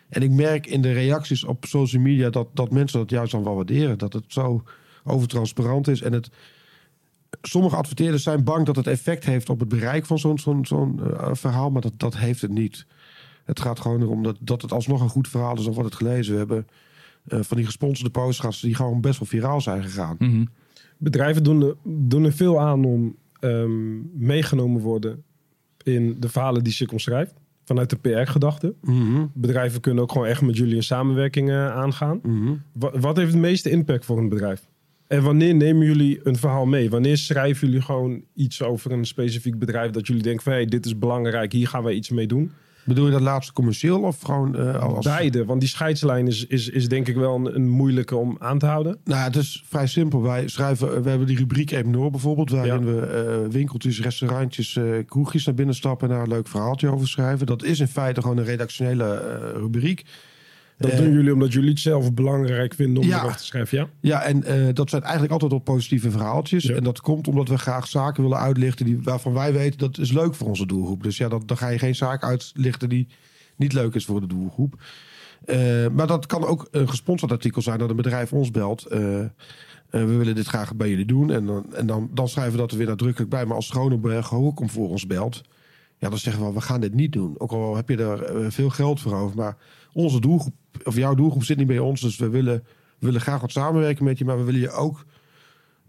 En 0.10 0.22
ik 0.22 0.32
merk 0.32 0.68
in 0.68 0.82
de 0.82 0.92
reacties 0.92 1.44
op 1.44 1.66
social 1.66 2.02
media 2.02 2.30
dat, 2.30 2.48
dat 2.54 2.72
mensen 2.72 3.00
dat 3.00 3.10
juist 3.10 3.32
dan 3.32 3.44
wel 3.44 3.56
waarderen. 3.56 3.98
Dat 3.98 4.14
het 4.14 4.24
zo 4.28 4.64
overtransparant 5.04 5.88
is. 5.88 6.02
En 6.02 6.14
het, 6.14 6.30
sommige 7.42 7.76
adverteerders 7.76 8.24
zijn 8.24 8.44
bang 8.44 8.66
dat 8.66 8.76
het 8.76 8.88
effect 8.88 9.26
heeft 9.26 9.50
op 9.50 9.60
het 9.60 9.70
bereik 9.70 10.06
van 10.06 10.20
zo'n 10.20 11.00
eh, 11.00 11.30
verhaal. 11.32 11.70
Maar 11.70 11.82
dat, 11.82 11.94
dat 11.98 12.18
heeft 12.18 12.42
het 12.42 12.52
niet. 12.52 12.86
Het 13.44 13.60
gaat 13.60 13.80
gewoon 13.80 14.02
erom 14.02 14.24
dat, 14.24 14.38
dat 14.40 14.62
het 14.62 14.72
alsnog 14.72 15.02
een 15.02 15.10
goed 15.10 15.28
verhaal 15.28 15.58
is 15.58 15.66
of 15.66 15.76
wat 15.76 15.86
het 15.86 15.96
gelezen. 15.96 16.32
We 16.32 16.40
hebben 16.40 16.68
eh, 17.28 17.40
van 17.42 17.58
die 17.58 17.66
gesponsorde 17.66 18.12
postgasten 18.12 18.68
die 18.68 18.76
gewoon 18.76 19.02
best 19.02 19.20
wel 19.20 19.28
viraal 19.28 19.62
zijn 19.62 19.84
gegaan. 19.84 20.16
Mhm. 20.20 20.46
Bedrijven 21.00 21.44
doen 21.44 21.62
er, 21.64 21.76
doen 21.84 22.24
er 22.24 22.34
veel 22.34 22.60
aan 22.60 22.86
om 22.86 23.16
ehm, 23.40 24.26
meegenomen 24.26 24.82
worden 24.82 25.24
in 25.84 26.16
de 26.20 26.30
verhalen 26.30 26.64
die 26.64 26.74
Sikkom 26.74 27.00
schrijft. 27.00 27.34
Vanuit 27.64 27.90
de 27.90 27.96
PR-gedachte. 27.96 28.74
Mhm, 28.82 29.26
Bedrijven 29.34 29.82
kunnen 29.82 30.04
ook 30.04 30.12
gewoon 30.12 30.28
echt 30.28 30.42
met 30.42 30.58
jullie 30.58 30.76
een 30.76 30.84
samenwerking 30.84 31.50
eh, 31.50 31.76
aangaan. 31.76 32.20
mhm. 32.24 32.54
Wat, 32.72 32.98
wat 32.98 33.18
heeft 33.18 33.32
het 33.32 33.42
meeste 33.42 33.70
impact 33.70 34.06
voor 34.06 34.18
een 34.18 34.30
bedrijf? 34.30 34.68
En 35.08 35.24
wanneer 35.24 35.56
nemen 35.56 35.86
jullie 35.86 36.20
een 36.24 36.36
verhaal 36.36 36.66
mee? 36.66 36.90
Wanneer 36.90 37.18
schrijven 37.18 37.68
jullie 37.68 37.82
gewoon 37.82 38.22
iets 38.36 38.62
over 38.62 38.92
een 38.92 39.06
specifiek 39.06 39.60
bedrijf 39.60 39.92
dat 39.92 40.08
jullie 40.08 40.24
denken 40.24 40.44
van 40.44 40.54
hey, 40.54 40.66
dit 40.66 40.86
is 40.86 40.98
belangrijk, 40.98 41.52
hier 41.52 41.68
gaan 41.68 41.84
wij 41.84 41.94
iets 41.94 42.10
mee 42.10 42.28
doen? 42.28 42.52
Bedoel 42.84 43.06
je 43.06 43.12
dat 43.12 43.22
laatste 43.22 43.54
commercieel 43.54 44.02
of 44.02 44.22
gewoon 44.22 44.56
eh, 44.58 44.82
als... 44.82 45.06
Beide, 45.06 45.46
want 45.46 45.60
die 45.60 45.70
scheidslijn 45.70 46.28
is, 46.28 46.46
is, 46.46 46.70
is 46.70 46.88
denk 46.89 47.08
ik 47.08 47.15
wel 47.15 47.36
een, 47.36 47.56
een 47.56 47.70
moeilijke 47.70 48.15
om 48.15 48.36
aan 48.39 48.60
te 48.60 48.65
houden. 48.65 48.98
Nou, 49.04 49.24
het 49.24 49.36
is 49.36 49.63
vrij 49.68 49.88
simpel. 49.88 50.22
Wij 50.22 50.48
schrijven, 50.48 51.04
we 51.04 51.10
hebben 51.10 51.28
die 51.28 51.38
rubriek 51.38 51.72
Ebenor 51.72 52.12
bijvoorbeeld, 52.12 52.50
waarin 52.50 52.86
Ja. 52.86 52.92
we 52.94 53.06
eh, 53.06 53.52
winkeltjes, 53.52 54.02
restaurantjes, 54.02 54.76
eh, 54.76 54.84
kroegjes 55.06 55.46
naar 55.46 55.56
binnen 55.56 55.76
stappen 55.76 56.08
en 56.10 56.13
daar 56.13 56.24
een 56.24 56.30
leuk 56.32 56.48
verhaaltje 56.48 56.89
over 56.89 57.08
schrijven. 57.08 57.46
Dat 57.46 57.63
is 57.63 57.80
in 57.80 57.88
feite 57.88 58.22
gewoon 58.22 58.38
een 58.38 58.44
redactionele 58.46 59.06
eh, 59.13 59.52
rubriek. 59.60 60.04
Dat 60.80 60.92
Eh, 60.92 60.98
doen 60.98 61.12
jullie 61.12 61.34
omdat 61.34 61.54
jullie 61.54 61.70
het 61.70 61.80
zelf 61.80 62.13
belangrijk 62.13 62.74
vinden 62.74 63.04
om 63.04 63.10
Ja. 63.10 63.18
erover 63.20 63.38
te 63.38 63.44
schrijven, 63.46 63.78
ja? 63.78 63.88
Ja, 64.00 64.24
en 64.24 64.44
eh, 64.44 64.74
dat 64.74 64.89
zijn 64.89 65.02
eigenlijk 65.02 65.32
altijd 65.34 65.54
op 65.54 65.63
positieve 65.63 66.12
verhaaltjes. 66.12 66.63
Ja. 66.63 66.76
En 66.76 66.84
dat 66.84 67.02
komt 67.02 67.28
omdat 67.28 67.48
we 67.50 67.58
graag 67.58 67.88
zaken 67.88 68.24
willen 68.24 68.38
uitlichten 68.38 68.86
die, 68.86 69.00
waarvan 69.04 69.34
wij 69.34 69.54
weten 69.54 69.78
dat 69.80 69.98
is 69.98 70.12
leuk 70.12 70.36
voor 70.36 70.48
onze 70.48 70.65
doelgroep. 70.65 71.04
Dus 71.04 71.18
ja, 71.18 71.28
dat, 71.30 71.48
dan 71.48 71.58
ga 71.58 71.68
je 71.68 71.80
geen 71.80 71.96
zaak 71.96 72.24
uitlichten 72.24 72.89
die 72.89 73.08
niet 73.56 73.74
leuk 73.74 73.96
is 73.96 74.06
voor 74.06 74.20
de 74.22 74.28
doelgroep. 74.28 74.82
Eh, 75.46 75.88
maar 75.92 76.08
dat 76.08 76.26
kan 76.26 76.46
ook 76.46 76.68
een 76.72 76.89
gesponsord 76.89 77.32
artikel 77.32 77.62
zijn 77.62 77.80
dat 77.80 77.89
een 77.89 77.96
bedrijf 77.96 78.34
ons 78.34 78.52
belt. 78.52 78.86
we 79.89 80.06
willen 80.06 80.36
dit 80.36 80.48
graag 80.48 80.76
bij 80.76 80.89
jullie 80.89 81.06
doen. 81.06 81.32
En, 81.32 81.46
dan, 81.46 81.74
en 81.74 81.88
dan, 81.88 82.10
dan 82.13 82.30
schrijven 82.30 82.54
we 82.54 82.60
dat 82.60 82.72
er 82.72 82.78
weer 82.78 82.88
nadrukkelijk 82.88 83.30
bij. 83.30 83.46
Maar 83.46 83.56
als 83.56 83.68
Schronenberg 83.68 84.34
ook 84.34 84.60
om 84.60 84.70
voor 84.70 84.89
ons 84.89 85.08
belt. 85.08 85.42
Ja, 85.98 86.10
dan 86.10 86.18
zeggen 86.18 86.46
we, 86.48 86.54
we 86.54 86.62
gaan 86.62 86.82
dit 86.82 86.94
niet 86.94 87.12
doen. 87.12 87.36
Ook 87.39 87.52
al 87.52 87.76
heb 87.76 87.89
je 87.89 87.98
er 87.98 88.52
veel 88.52 88.70
geld 88.70 89.00
voor 89.02 89.13
over. 89.15 89.36
Maar 89.38 89.58
onze 89.94 90.20
doelgroep, 90.22 90.54
of 90.84 90.96
jouw 90.96 91.16
doelgroep 91.16 91.44
zit 91.44 91.58
niet 91.58 91.68
bij 91.68 91.80
ons. 91.80 92.02
Dus 92.02 92.18
we 92.18 92.30
willen, 92.30 92.64
we 93.00 93.06
willen 93.06 93.22
graag 93.22 93.42
wat 93.42 93.52
samenwerken 93.52 94.04
met 94.06 94.18
je. 94.18 94.26
Maar 94.26 94.38
we 94.38 94.44
willen 94.44 94.60
je 94.62 94.72
ook 94.72 95.06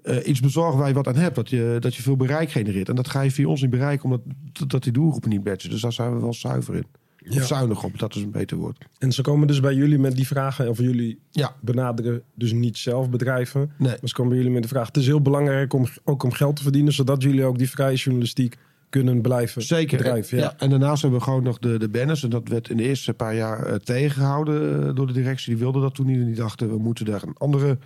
eh, 0.03 0.27
iets 0.29 0.41
bezorgen 0.41 0.79
waar 0.79 0.89
je 0.89 0.95
wat 0.95 1.09
aan 1.09 1.17
hebt. 1.17 1.35
Dat 1.35 1.51
je, 1.51 1.77
dat 1.81 1.95
je 1.95 2.03
veel 2.03 2.17
bereik 2.17 2.51
genereert. 2.51 2.89
En 2.89 2.95
dat 2.95 3.09
ga 3.09 3.21
je 3.21 3.31
via 3.31 3.47
ons 3.47 3.61
niet 3.61 3.71
bereiken, 3.71 4.05
omdat 4.05 4.21
dat 4.67 4.83
die 4.83 4.93
doelgroepen 4.93 5.31
niet 5.31 5.45
matchen. 5.45 5.71
Dus 5.71 5.81
daar 5.81 5.93
zijn 5.93 6.15
we 6.15 6.21
wel 6.21 6.35
zuiver 6.35 6.75
in. 6.75 6.85
Ja. 7.25 7.41
Of 7.41 7.47
zuinig 7.47 7.85
op, 7.85 7.99
dat 7.99 8.15
is 8.15 8.23
een 8.23 8.31
beter 8.31 8.57
woord. 8.57 8.85
En 8.99 9.13
ze 9.13 9.23
komen 9.23 9.47
dus 9.47 9.61
bij 9.61 9.75
jullie 9.75 9.99
met 9.99 10.17
die 10.17 10.27
vragen, 10.27 10.69
of 10.69 10.79
jullie 10.79 11.19
Ja, 11.31 11.55
benaderen 11.61 12.23
dus 12.35 12.53
niet 12.53 12.79
zelf 12.79 13.11
bedrijven. 13.11 13.61
nee. 13.79 13.89
Maar 13.89 14.09
ze 14.09 14.15
komen 14.15 14.31
bij 14.31 14.39
jullie 14.41 14.55
met 14.55 14.63
de 14.63 14.69
vraag, 14.69 14.87
het 14.87 14.97
is 14.97 15.07
heel 15.07 15.21
belangrijk 15.23 15.73
om 15.73 15.87
ook 16.05 16.23
om 16.23 16.33
geld 16.33 16.57
te 16.57 16.63
verdienen, 16.63 16.93
zodat 16.93 17.23
jullie 17.23 17.45
ook 17.45 17.59
die 17.59 17.71
vrije 17.71 17.97
journalistiek 17.97 18.57
kunnen 18.91 19.21
blijven 19.21 19.63
Zeker. 19.63 19.97
bedrijven. 19.97 20.39
ja. 20.39 20.45
Ja. 20.45 20.55
En 20.59 20.71
daarnaast 20.71 21.03
hebben 21.03 21.19
we 21.19 21.25
gewoon 21.25 21.43
nog 21.43 21.59
de, 21.59 21.79
de 21.79 21.89
banners. 21.89 22.23
En 22.23 22.31
dat 22.31 22.49
werd 22.49 22.69
in 22.71 22.77
de 22.77 22.83
eerste 22.83 23.15
paar 23.15 23.35
jaar 23.35 23.67
eh, 23.67 23.75
tegengehouden 23.75 24.89
eh, 24.89 24.95
door 24.95 25.07
de 25.07 25.13
directie. 25.13 25.49
Die 25.51 25.63
wilden 25.63 25.83
dat 25.83 25.95
toen 25.95 26.07
niet. 26.07 26.19
En 26.19 26.27
die 26.27 26.35
dachten, 26.35 26.69
we 26.71 26.79
moeten 26.79 27.05
daar 27.05 27.23
een 27.23 27.37
andere 27.39 27.79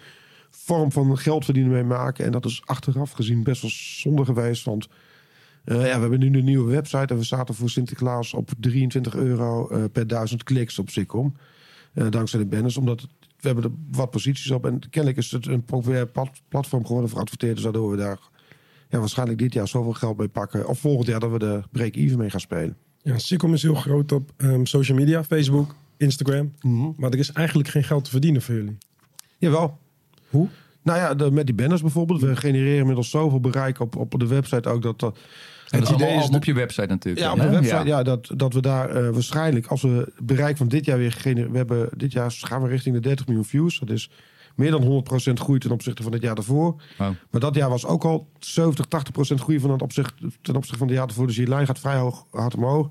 vorm 0.50 0.92
van 0.92 1.18
geld 1.18 1.44
verdienen 1.44 1.72
mee 1.72 1.84
maken. 1.84 2.24
En 2.24 2.32
dat 2.32 2.44
is 2.44 2.62
achteraf 2.64 3.10
gezien 3.12 3.42
best 3.42 3.62
wel 3.62 3.70
zonde 3.74 4.24
geweest. 4.24 4.64
Want 4.64 4.88
eh, 5.64 5.76
ja, 5.76 5.82
we 5.94 6.00
hebben 6.00 6.18
nu 6.20 6.38
een 6.38 6.44
nieuwe 6.44 6.70
website. 6.70 7.06
En 7.14 7.16
we 7.18 7.24
zaten 7.24 7.54
voor 7.54 7.70
Sinterklaas 7.70 8.34
op 8.34 8.50
23 8.60 9.14
euro 9.16 9.70
per 9.92 10.06
duizend 10.06 10.42
kliks 10.42 10.78
op 10.78 10.90
Sikkom. 10.90 11.36
Dankzij 12.10 12.38
de 12.38 12.46
banners. 12.46 12.76
Omdat 12.76 13.00
het- 13.00 13.10
we 13.40 13.50
hebben 13.50 13.64
er 13.70 13.76
wat 13.96 14.10
posities 14.10 14.50
op. 14.50 14.66
En 14.66 14.78
kennelijk 14.90 15.18
is 15.20 15.30
het 15.30 15.46
een 15.46 15.64
populair 15.64 16.06
plat- 16.06 16.40
platform 16.48 16.86
geworden 16.86 17.10
voor 17.10 17.20
adverteerders. 17.20 17.62
Waardoor 17.62 17.90
we 17.90 17.96
daar 17.96 18.18
ja, 18.88 18.98
waarschijnlijk 18.98 19.38
dit 19.38 19.52
jaar 19.52 19.68
zoveel 19.68 19.92
geld 19.92 20.18
mee 20.18 20.28
pakken. 20.28 20.68
Of 20.68 20.78
volgend 20.78 21.06
jaar 21.06 21.20
dat 21.20 21.30
we 21.30 21.38
de 21.38 21.62
break-even 21.70 22.18
mee 22.18 22.30
gaan 22.30 22.40
spelen. 22.40 22.76
Ja, 23.02 23.18
Sikkom 23.18 23.54
is 23.54 23.62
heel 23.62 23.74
groot 23.74 24.12
op 24.12 24.30
ehm, 24.36 24.64
social 24.64 24.98
media, 24.98 25.24
Facebook, 25.24 25.74
Instagram. 25.96 26.52
Maar 26.96 27.10
er 27.10 27.18
is 27.18 27.32
eigenlijk 27.32 27.68
geen 27.68 27.84
geld 27.84 28.04
te 28.04 28.10
verdienen 28.10 28.42
voor 28.42 28.54
jullie. 28.54 28.78
Jawel. 29.38 29.78
Hoe? 30.28 30.48
Nou 30.82 30.98
ja, 30.98 31.14
de, 31.14 31.30
met 31.30 31.46
die 31.46 31.54
banners 31.54 31.80
bijvoorbeeld. 31.80 32.20
We 32.20 32.36
genereren 32.36 32.78
inmiddels 32.78 33.10
zoveel 33.10 33.40
bereik 33.40 33.80
op, 33.80 33.96
op 33.96 34.18
de 34.18 34.26
website 34.26 34.68
ook. 34.68 34.82
Dat, 34.82 34.98
dat 34.98 35.16
is 35.70 35.90
idee 35.90 36.16
is 36.16 36.28
op 36.28 36.44
je 36.44 36.54
website 36.54 36.86
natuurlijk. 36.86 37.26
Ja, 37.26 37.32
op 37.32 37.40
de 37.40 37.48
website. 37.48 37.84
Ja, 37.84 38.02
dat, 38.02 38.30
dat 38.36 38.52
we 38.54 38.60
daar 38.60 38.90
eh, 38.90 39.10
waarschijnlijk, 39.10 39.66
als 39.66 39.82
we 39.82 39.88
het 39.88 40.26
bereik 40.26 40.56
van 40.56 40.68
dit 40.68 40.84
jaar 40.84 40.98
weer 40.98 41.12
gegenereerd... 41.12 41.50
We 41.50 41.56
hebben 41.56 41.88
dit 41.96 42.12
jaar 42.12 42.30
gaan 42.30 42.62
we 42.62 42.68
richting 42.68 42.94
de 42.94 43.00
30 43.00 43.26
miljoen 43.26 43.44
views. 43.44 43.78
Dat 43.78 43.90
is 43.90 44.10
meer 44.54 44.70
dan 44.70 45.04
100% 45.30 45.32
groei 45.32 45.58
ten 45.58 45.70
opzichte 45.70 46.02
van 46.02 46.12
het 46.12 46.22
jaar 46.22 46.34
daarvoor. 46.34 46.66
Oh. 46.98 47.08
Maar 47.30 47.40
dat 47.40 47.54
jaar 47.54 47.68
was 47.68 47.86
ook 47.86 48.04
al 48.04 48.28
70, 48.38 48.86
80% 48.86 49.34
groei 49.34 49.60
van 49.60 49.70
het 49.70 49.82
opzicht, 49.82 50.14
ten 50.42 50.56
opzichte 50.56 50.78
van 50.78 50.86
het 50.86 50.96
jaar 50.96 51.06
daarvoor. 51.06 51.26
Dus 51.26 51.36
die 51.36 51.48
lijn 51.48 51.66
gaat 51.66 51.78
vrij 51.78 51.96
hoog, 51.96 52.26
hard 52.30 52.54
omhoog. 52.54 52.88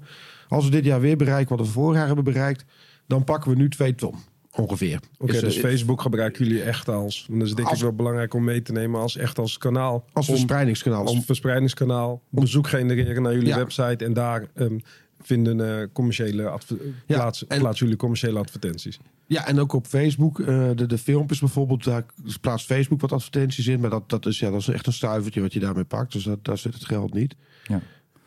Als 0.48 0.66
we 0.66 0.72
dit 0.72 0.86
jaar 0.86 1.00
weer 1.02 1.18
bereiken 1.18 1.58
wat 1.58 1.66
we 1.68 1.72
vorig 1.74 1.98
jaar 1.98 2.06
hebben 2.06 2.24
bereikt... 2.24 2.66
dan 3.08 3.24
pakken 3.24 3.52
we 3.52 3.58
nu 3.58 3.70
2 3.70 3.96
ton, 3.96 4.16
ongeveer. 4.56 5.00
Oké, 5.18 5.32
Dus, 5.32 5.42
dus 5.42 5.56
eh, 5.56 5.62
Facebook 5.64 6.02
gebruiken 6.02 6.46
jullie 6.46 6.62
echt 6.64 6.90
als... 6.90 7.26
want 7.28 7.40
Dat 7.40 7.48
is 7.50 7.56
denk 7.56 7.70
ik 7.70 7.78
wel 7.82 7.94
belangrijk 7.94 8.34
om 8.34 8.44
mee 8.44 8.62
te 8.62 8.72
nemen 8.72 9.00
als 9.02 9.18
echt 9.18 9.40
als 9.40 9.58
kanaal. 9.58 10.06
Als 10.14 10.28
om, 10.28 10.34
verspreidingskanaal. 10.36 11.06
als 11.06 11.20
verspreidigingskanaal. 11.26 12.22
Bezoek 12.30 12.68
genereren 12.68 13.22
naar 13.22 13.34
jullie 13.34 13.48
Ja. 13.48 13.58
website. 13.58 14.06
En 14.06 14.14
daar 14.14 14.46
ehm, 14.54 14.78
vinden 15.26 15.80
eh, 15.82 15.88
commerciële 15.94 16.48
adver- 16.50 16.78
Ja, 17.06 17.16
plaatsen, 17.16 17.50
en- 17.50 17.60
plaatsen 17.60 17.84
jullie 17.86 18.00
commerciële 18.00 18.40
advertenties. 18.40 19.00
Ja, 19.28 19.48
en 19.48 19.60
ook 19.60 19.74
op 19.74 19.86
Facebook. 19.88 20.40
eh, 20.40 20.70
de, 20.76 20.86
de 20.86 20.98
filmpjes 20.98 21.40
bijvoorbeeld, 21.40 21.84
daar 21.84 22.06
plaatst 22.42 22.66
Facebook 22.66 23.02
wat 23.02 23.12
advertenties 23.12 23.68
in. 23.68 23.80
Maar 23.80 23.90
dat, 23.90 24.10
dat, 24.10 24.26
is, 24.26 24.40
ja, 24.40 24.50
dat 24.52 24.60
is 24.60 24.68
echt 24.68 24.88
een 24.88 24.94
stuivertje 24.94 25.42
wat 25.42 25.54
je 25.54 25.60
daarmee 25.60 25.84
pakt. 25.84 26.12
Dus 26.12 26.24
dat, 26.24 26.46
daar 26.46 26.58
zit 26.58 26.74
het 26.74 26.86
geld 26.86 27.14
niet. 27.14 27.36
Ja. 27.68 27.82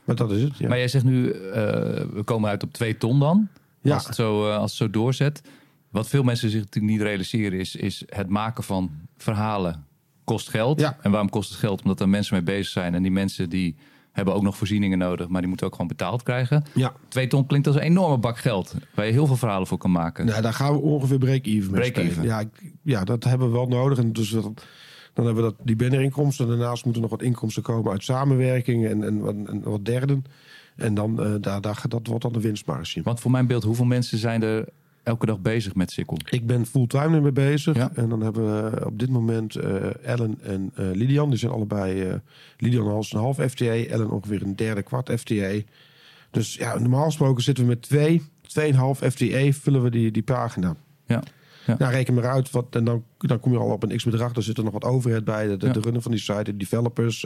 Maar 0.04 0.16
dat 0.16 0.30
is 0.32 0.42
het, 0.42 0.58
ja. 0.58 0.68
Maar 0.68 0.78
jij 0.78 0.88
zegt 0.88 1.04
nu, 1.04 1.30
eh, 1.30 1.62
we 2.12 2.22
komen 2.24 2.50
uit 2.50 2.62
op 2.62 2.72
2 2.72 2.96
ton 2.96 3.18
dan. 3.18 3.48
Ja. 3.80 3.94
Als, 3.94 4.06
het 4.06 4.14
zo, 4.14 4.48
eh, 4.50 4.56
als 4.56 4.70
het 4.70 4.78
zo 4.78 4.90
doorzet. 4.90 5.40
Wat 5.90 6.08
veel 6.08 6.22
mensen 6.22 6.50
zich 6.50 6.60
natuurlijk 6.60 6.92
niet 6.92 7.02
realiseren 7.02 7.58
is, 7.58 7.76
is 7.76 8.02
het 8.06 8.28
maken 8.28 8.64
van 8.64 8.90
verhalen 9.16 9.84
kost 10.24 10.48
geld. 10.48 10.80
Ja. 10.80 10.96
En 11.02 11.10
waarom 11.10 11.28
kost 11.30 11.50
het 11.50 11.58
geld? 11.58 11.82
Omdat 11.82 12.00
er 12.00 12.08
mensen 12.08 12.34
mee 12.34 12.42
bezig 12.44 12.72
zijn. 12.72 12.94
En 12.94 13.02
die 13.02 13.10
mensen 13.10 13.48
die 13.48 13.76
hebben 14.16 14.34
ook 14.34 14.42
nog 14.42 14.56
voorzieningen 14.56 14.98
nodig, 14.98 15.28
maar 15.28 15.40
die 15.40 15.48
moeten 15.48 15.66
ook 15.66 15.72
gewoon 15.72 15.88
betaald 15.88 16.22
krijgen. 16.22 16.64
ja. 16.74 16.92
Twee 17.08 17.26
ton 17.26 17.46
klinkt 17.46 17.66
als 17.66 17.76
een 17.76 17.82
enorme 17.82 18.18
bak 18.18 18.38
geld. 18.38 18.74
Waar 18.94 19.06
je 19.06 19.12
heel 19.12 19.26
veel 19.26 19.36
verhalen 19.36 19.66
voor 19.66 19.78
kan 19.78 19.90
maken. 19.90 20.26
Nou, 20.26 20.42
daar 20.42 20.52
gaan 20.52 20.72
we 20.72 20.80
ongeveer 20.80 21.18
break-even 21.18 21.70
mee 21.72 21.80
Break-even. 21.80 22.12
spelen. 22.12 22.28
Ja, 22.28 22.44
ja, 22.82 23.04
dat 23.04 23.24
hebben 23.24 23.46
we 23.46 23.52
wel 23.52 23.66
nodig. 23.66 23.98
En 23.98 24.12
dus 24.12 24.30
dat, 24.30 24.42
dan 25.12 25.24
hebben 25.24 25.34
we 25.44 25.50
dat, 25.50 25.54
die 25.66 25.76
bannerinkomsten. 25.76 26.48
Daarnaast 26.48 26.84
moeten 26.84 27.02
nog 27.02 27.10
wat 27.10 27.22
inkomsten 27.22 27.62
komen 27.62 27.92
uit 27.92 28.02
samenwerking 28.04 28.86
en, 28.86 29.02
en, 29.04 29.18
wat- 29.18 29.34
en 29.46 29.60
wat 29.64 29.84
derden. 29.84 30.24
En 30.76 30.94
dan, 30.94 31.22
eh, 31.22 31.34
daar, 31.40 31.60
daar, 31.60 31.82
dat 31.88 32.06
wordt 32.06 32.22
dan 32.22 32.32
de 32.32 32.40
winstmarge. 32.40 33.02
Want 33.02 33.20
voor 33.20 33.30
mijn 33.30 33.46
beeld, 33.46 33.62
hoeveel 33.64 33.84
mensen 33.84 34.18
zijn 34.18 34.42
er 34.42 34.68
elke 35.06 35.26
dag 35.26 35.40
bezig 35.40 35.74
met 35.74 35.90
Sikkel? 35.90 36.16
Ik 36.30 36.46
ben 36.46 36.66
fulltime 36.66 37.16
ermee 37.16 37.32
bezig. 37.32 37.76
Ja. 37.76 37.90
En 37.94 38.08
dan 38.08 38.20
hebben 38.22 38.70
we 38.72 38.86
op 38.86 38.98
dit 38.98 39.08
moment 39.10 39.56
eh, 39.56 40.04
Ellen 40.04 40.38
en 40.42 40.70
eh 40.74 40.84
Lidian. 40.92 41.28
Die 41.30 41.38
zijn 41.38 41.52
allebei... 41.52 42.02
eh 42.02 42.14
Lidian 42.58 42.86
als 42.88 43.12
een 43.12 43.18
half 43.18 43.36
FTA. 43.36 43.64
Ellen 43.84 44.10
ongeveer 44.10 44.42
een 44.42 44.56
derde 44.56 44.82
kwart 44.82 45.10
FTA. 45.20 45.52
Dus 46.30 46.54
ja, 46.54 46.78
normaal 46.78 47.04
gesproken 47.04 47.42
zitten 47.42 47.64
we 47.64 47.70
met 47.70 47.82
twee, 47.82 48.22
tweeënhalf 48.42 48.98
FTA 48.98 49.52
vullen 49.52 49.82
we 49.82 49.90
die, 49.90 50.10
die 50.10 50.22
pagina. 50.22 50.76
Ja. 51.06 51.22
Ja. 51.66 51.76
Nou, 51.78 51.92
reken 51.92 52.14
maar 52.14 52.26
uit. 52.28 52.50
Wat, 52.50 52.66
en 52.70 52.84
dan, 52.84 53.04
dan 53.18 53.40
kom 53.40 53.52
je 53.52 53.58
al 53.58 53.70
op 53.70 53.82
een 53.82 53.96
x-bedrag. 53.96 54.32
Daar 54.32 54.42
zit 54.42 54.58
er 54.58 54.64
nog 54.64 54.72
wat 54.72 54.84
overhead 54.84 55.24
bij. 55.24 55.46
De, 55.46 55.56
de, 55.56 55.66
Ja. 55.66 55.72
de 55.72 55.80
runner 55.80 56.02
van 56.02 56.10
die 56.10 56.20
site, 56.20 56.42
de 56.42 56.56
developers, 56.56 57.20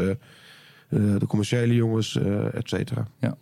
de 0.88 1.27
commerciële 1.27 1.75
jongens, 1.75 2.16
eh 2.16 2.55
et 2.55 2.69
cetera. 2.69 3.07
Ja. 3.21 3.37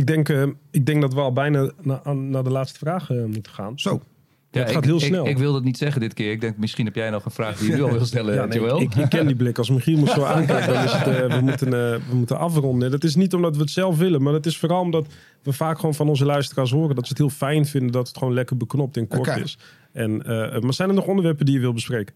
Ik 0.00 0.06
denk, 0.06 0.28
eh, 0.28 0.42
ik 0.70 0.86
denk 0.86 1.00
dat 1.00 1.14
we 1.14 1.20
al 1.20 1.32
bijna 1.32 1.70
na- 1.82 2.12
naar 2.12 2.44
de 2.44 2.50
laatste 2.50 2.78
vraag 2.78 3.10
eh, 3.10 3.24
moeten 3.24 3.52
gaan. 3.52 3.78
Zo. 3.78 4.02
Ja, 4.50 4.60
het 4.60 4.68
ik, 4.68 4.74
gaat 4.74 4.84
heel 4.84 4.94
ik- 4.96 5.00
snel. 5.00 5.26
Ik, 5.26 5.38
wilde 5.38 5.54
het 5.56 5.64
niet 5.64 5.76
zeggen 5.78 6.00
dit 6.00 6.14
keer. 6.14 6.30
Ik 6.32 6.40
denk, 6.40 6.56
misschien 6.56 6.84
heb 6.84 6.94
jij 6.94 7.10
nog 7.10 7.24
een 7.24 7.30
vraag 7.30 7.58
die 7.58 7.68
je 7.70 7.74
nu 7.76 7.82
al 7.82 7.90
wil 7.98 8.04
stellen, 8.04 8.34
Ja, 8.34 8.44
nee, 8.44 8.80
ik, 8.80 8.94
ik 8.94 9.08
ken 9.08 9.26
die 9.26 9.36
blik. 9.36 9.58
Als 9.58 9.70
Michiel 9.70 9.98
me 10.00 10.06
zo 10.06 10.24
aankijkt, 10.34 10.66
dan 10.66 10.84
is 10.84 10.92
het, 10.92 11.06
eh, 11.06 11.34
we, 11.36 11.40
moeten, 11.40 11.66
eh, 11.66 12.08
we 12.08 12.14
moeten 12.14 12.38
afronden. 12.38 12.90
Dat 12.90 13.04
is 13.04 13.14
niet 13.14 13.34
omdat 13.34 13.54
we 13.56 13.60
het 13.62 13.70
zelf 13.70 13.98
willen, 13.98 14.22
maar 14.22 14.32
dat 14.32 14.46
is 14.46 14.58
vooral 14.58 14.80
omdat 14.80 15.06
we 15.42 15.52
vaak 15.52 15.76
gewoon 15.78 15.94
van 15.94 16.08
onze 16.08 16.24
luisteraars 16.24 16.70
horen 16.70 16.94
dat 16.94 17.04
ze 17.04 17.10
het 17.10 17.18
heel 17.18 17.30
fijn 17.30 17.66
vinden 17.66 17.92
dat 17.92 18.08
het 18.08 18.18
gewoon 18.18 18.34
lekker 18.34 18.56
beknopt 18.56 18.96
en 18.96 19.08
kort 19.08 19.28
Oké. 19.28 19.40
is. 19.40 19.58
En, 19.92 20.22
eh, 20.26 20.60
maar 20.60 20.74
zijn 20.74 20.88
er 20.88 20.94
nog 20.94 21.06
onderwerpen 21.06 21.44
die 21.46 21.54
je 21.54 21.60
wil 21.60 21.72
bespreken? 21.72 22.14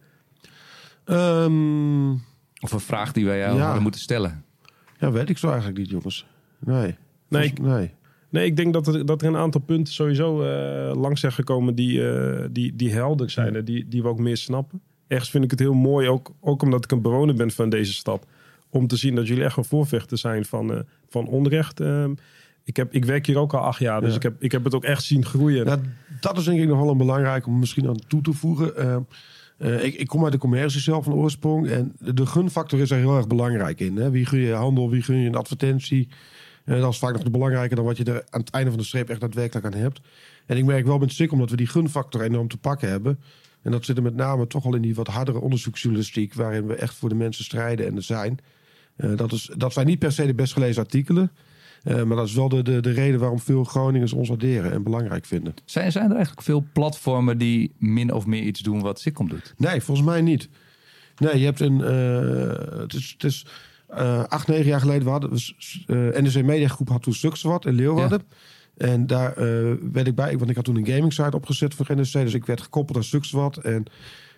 Ehm, 1.05 2.11
Of 2.61 2.73
een 2.73 2.81
vraag 2.81 3.12
die 3.12 3.25
wij 3.25 3.38
jou 3.38 3.57
Ja. 3.57 3.79
moeten 3.81 4.01
stellen. 4.01 4.44
ja, 4.99 5.11
weet 5.11 5.29
ik 5.31 5.38
zo 5.38 5.47
eigenlijk 5.49 5.79
niet, 5.79 5.90
jongens. 5.90 6.27
Nee. 6.59 6.97
Nee, 7.29 7.53
Volgens- 7.55 7.77
nee. 7.77 7.91
Nee, 8.31 8.47
ik 8.47 8.57
denk 8.57 8.73
dat 8.73 8.87
er, 8.87 9.07
dat 9.07 9.23
er 9.23 9.29
een 9.29 9.37
aantal 9.37 9.61
punten 9.61 9.93
sowieso 9.95 10.43
eh, 10.43 10.97
langs 11.01 11.21
zijn 11.21 11.33
gekomen 11.33 11.75
die, 11.75 12.09
eh, 12.11 12.45
die, 12.51 12.77
die 12.77 12.93
helder 12.93 13.31
zijn 13.31 13.57
en 13.57 13.65
die, 13.65 13.89
die 13.89 14.03
we 14.03 14.09
ook 14.09 14.19
meer 14.19 14.37
snappen. 14.37 14.81
Ergens 15.07 15.31
vind 15.31 15.45
ik 15.45 15.51
het 15.51 15.61
heel 15.61 15.75
mooi, 15.75 16.09
ook, 16.09 16.33
ook 16.41 16.63
omdat 16.63 16.85
ik 16.85 16.91
een 16.91 17.03
bewoner 17.03 17.35
ben 17.35 17.51
van 17.51 17.69
deze 17.69 17.93
stad, 17.93 18.27
om 18.71 18.87
te 18.87 18.97
zien 18.97 19.15
dat 19.15 19.27
jullie 19.27 19.45
echt 19.45 19.57
een 19.57 19.65
voorvechter 19.65 20.19
zijn 20.19 20.45
van, 20.45 20.73
eh, 20.75 20.81
van 21.09 21.27
onrecht. 21.27 21.81
Ehm, 21.81 22.15
ik, 22.65 22.77
heb, 22.77 22.93
ik 22.95 23.05
werk 23.05 23.27
hier 23.27 23.39
ook 23.39 23.55
al 23.55 23.61
acht 23.61 23.79
jaar, 23.79 24.01
dus 24.01 24.11
Ja. 24.11 24.17
ik, 24.17 24.23
heb, 24.23 24.35
ik 24.43 24.53
heb 24.53 24.65
het 24.65 24.75
ook 24.75 24.85
echt 24.85 25.03
zien 25.03 25.25
groeien. 25.25 25.67
Nou, 25.67 25.81
dat 26.21 26.39
is 26.39 26.45
denk 26.45 26.61
ik 26.61 26.69
nog 26.69 26.81
wel 26.81 26.91
een 26.91 26.97
belangrijk 26.97 27.47
om 27.47 27.59
misschien 27.59 27.89
aan 27.89 28.07
toe 28.07 28.21
te 28.21 28.33
voegen. 28.33 28.77
Eh, 28.77 28.97
eh, 29.59 29.85
ik, 29.85 29.95
ik 29.95 30.07
kom 30.07 30.23
uit 30.25 30.33
de 30.33 30.39
commercie 30.39 30.81
zelf 30.81 31.05
van 31.05 31.15
oorsprong. 31.15 31.69
En 31.69 31.93
de, 31.99 32.15
de 32.15 32.27
gunfactor 32.27 32.81
is 32.81 32.91
er 32.91 32.99
heel 32.99 33.17
erg 33.17 33.27
belangrijk 33.27 33.81
in. 33.81 33.97
Hè? 33.97 34.11
Wie 34.11 34.27
gun 34.27 34.41
je 34.41 34.53
handel, 34.53 34.91
wie 34.91 35.03
gun 35.03 35.17
je 35.17 35.27
een 35.29 35.35
advertentie. 35.35 36.09
Eh, 36.64 36.81
dat 36.81 36.92
is 36.92 36.98
vaak 36.98 37.12
nog 37.12 37.31
belangrijker 37.31 37.77
dan 37.77 37.85
wat 37.85 37.96
je 37.96 38.05
er 38.05 38.24
aan 38.31 38.40
het 38.40 38.50
einde 38.50 38.70
van 38.70 38.79
de 38.79 38.87
streep 38.87 39.09
echt 39.09 39.20
daadwerkelijk 39.20 39.66
aan 39.66 39.81
hebt. 39.81 40.00
En 40.46 40.57
ik 40.57 40.64
merk 40.64 40.87
wel 40.87 40.98
met 40.98 41.12
SIK, 41.12 41.33
omdat 41.33 41.50
we 41.50 41.57
die 41.57 41.66
gunfactor 41.66 42.20
enorm 42.22 42.48
te 42.48 42.57
pakken 42.57 42.88
hebben. 42.88 43.20
En 43.62 43.70
dat 43.70 43.85
zit 43.85 43.96
er 43.96 44.03
met 44.03 44.14
name 44.14 44.46
toch 44.46 44.64
al 44.64 44.74
in 44.74 44.83
die 44.83 44.94
wat 44.94 45.07
hardere 45.07 45.40
onderzoeksjournalistiek... 45.40 46.35
waarin 46.35 46.66
we 46.66 46.74
echt 46.74 46.94
voor 46.94 47.09
de 47.09 47.14
mensen 47.14 47.44
strijden 47.44 47.87
en 47.87 47.96
er 47.96 48.03
zijn. 48.03 48.38
Eh, 48.96 49.16
dat, 49.16 49.33
is, 49.33 49.50
dat 49.57 49.72
zijn 49.72 49.87
niet 49.87 49.98
per 49.98 50.12
se 50.12 50.27
de 50.27 50.35
best 50.35 50.53
gelezen 50.53 50.83
artikelen... 50.83 51.31
Eh, 51.83 52.03
maar 52.03 52.16
dat 52.16 52.27
is 52.27 52.35
wel 52.35 52.48
de, 52.48 52.62
de, 52.62 52.81
de 52.81 52.90
reden 52.90 53.20
waarom 53.20 53.38
veel 53.38 53.64
Groningers 53.64 54.12
ons 54.12 54.29
waarderen 54.29 54.72
en 54.72 54.83
belangrijk 54.83 55.24
vinden. 55.24 55.55
Zijn, 55.64 55.92
zijn 55.92 56.05
er 56.09 56.14
eigenlijk 56.14 56.42
veel 56.42 56.64
platformen 56.72 57.38
die 57.38 57.74
min 57.79 58.12
of 58.12 58.27
meer 58.27 58.42
iets 58.42 58.61
doen 58.61 58.81
wat 58.81 59.00
Sikkom 59.00 59.29
doet? 59.29 59.55
Nee, 59.57 59.81
volgens 59.81 60.07
mij 60.07 60.20
niet. 60.20 60.48
Nee, 61.16 61.38
je 61.38 61.44
hebt 61.44 61.61
een. 61.61 61.79
het 62.79 62.94
is, 62.94 63.11
het 63.12 63.24
is 63.24 63.46
eh, 63.97 64.25
acht, 64.25 64.49
negen 64.49 64.67
jaar 64.67 64.81
geleden. 64.81 65.05
We 65.05 65.11
hadden, 65.11 65.31
eh 65.87 66.23
NRC 66.23 66.43
Media 66.45 66.69
Groep 66.69 66.89
had 66.89 67.03
toen 67.03 67.15
Sukswat 67.15 67.67
in 67.67 67.75
Leeuwarden. 67.75 68.23
En 68.77 69.07
daar 69.07 69.33
eh, 69.37 69.73
werd 69.93 70.07
ik 70.07 70.15
bij, 70.15 70.39
want 70.39 70.51
ik 70.51 70.57
had 70.57 70.65
toen 70.65 70.77
een 70.77 70.87
gaming 70.87 71.13
site 71.13 71.37
opgezet 71.37 71.75
voor 71.75 71.87
NRC. 71.97 72.13
Dus 72.13 72.35
ik 72.35 72.47
werd 72.47 72.61
gekoppeld 72.61 72.97
aan 72.97 73.05
Sukswat. 73.05 73.57
En 73.57 73.85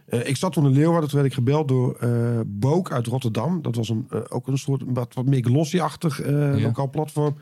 eh, 0.06 0.28
ik 0.28 0.36
zat 0.36 0.52
toen 0.52 0.66
in 0.66 0.72
Leeuwarden. 0.72 1.08
Toen 1.08 1.18
werd 1.18 1.30
ik 1.30 1.36
gebeld 1.38 1.68
door 1.68 1.96
eh 2.00 2.40
Book 2.46 2.92
uit 2.92 3.06
Rotterdam. 3.06 3.62
Dat 3.62 3.74
was 3.76 3.88
een, 3.88 4.06
eh, 4.10 4.20
ook 4.28 4.46
een 4.46 4.58
soort 4.58 4.82
wat, 4.86 5.14
wat 5.14 5.26
meer 5.26 5.44
glossy-achtig 5.44 6.20
eh, 6.20 6.32
Ja. 6.32 6.60
lokaal 6.60 6.90
platform. 6.90 7.36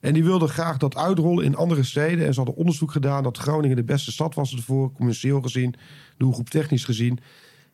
En 0.00 0.12
die 0.12 0.24
wilden 0.24 0.48
graag 0.48 0.76
dat 0.76 0.96
uitrollen 0.96 1.44
in 1.44 1.56
andere 1.56 1.82
steden. 1.82 2.26
En 2.26 2.32
ze 2.32 2.40
hadden 2.40 2.56
onderzoek 2.56 2.90
gedaan 2.92 3.22
dat 3.22 3.38
Groningen 3.38 3.76
de 3.76 3.84
beste 3.84 4.12
stad 4.12 4.34
was 4.34 4.52
ervoor. 4.54 4.92
Commercieel 4.92 5.40
gezien, 5.42 5.74
doelgroep 6.16 6.50
technisch 6.50 6.84
gezien. 6.84 7.18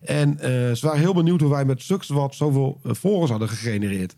En 0.05 0.39
eh, 0.39 0.51
ze 0.51 0.79
waren 0.81 1.01
heel 1.01 1.15
benieuwd 1.15 1.41
hoe 1.41 1.51
wij 1.51 1.65
met 1.65 2.07
wat 2.09 2.35
zoveel 2.35 2.81
eh, 2.85 2.93
volgers 2.95 3.31
hadden 3.31 3.49
gegenereerd. 3.49 4.17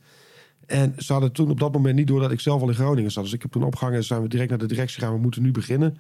En 0.66 0.94
ze 0.98 1.12
hadden 1.12 1.32
toen 1.32 1.50
op 1.50 1.60
dat 1.60 1.72
moment 1.72 1.96
niet 1.96 2.06
door 2.06 2.20
dat 2.20 2.30
ik 2.30 2.40
zelf 2.40 2.62
al 2.62 2.68
in 2.68 2.74
Groningen 2.74 3.10
zat. 3.10 3.24
Dus 3.24 3.32
ik 3.32 3.42
heb 3.42 3.52
toen 3.52 3.64
opgehangen 3.64 3.98
en 3.98 4.04
zijn 4.04 4.22
we 4.22 4.28
direct 4.28 4.50
naar 4.50 4.58
de 4.58 4.66
directie 4.66 4.98
gegaan. 4.98 5.14
We 5.14 5.20
moeten 5.20 5.42
nu 5.42 5.50
beginnen. 5.50 5.98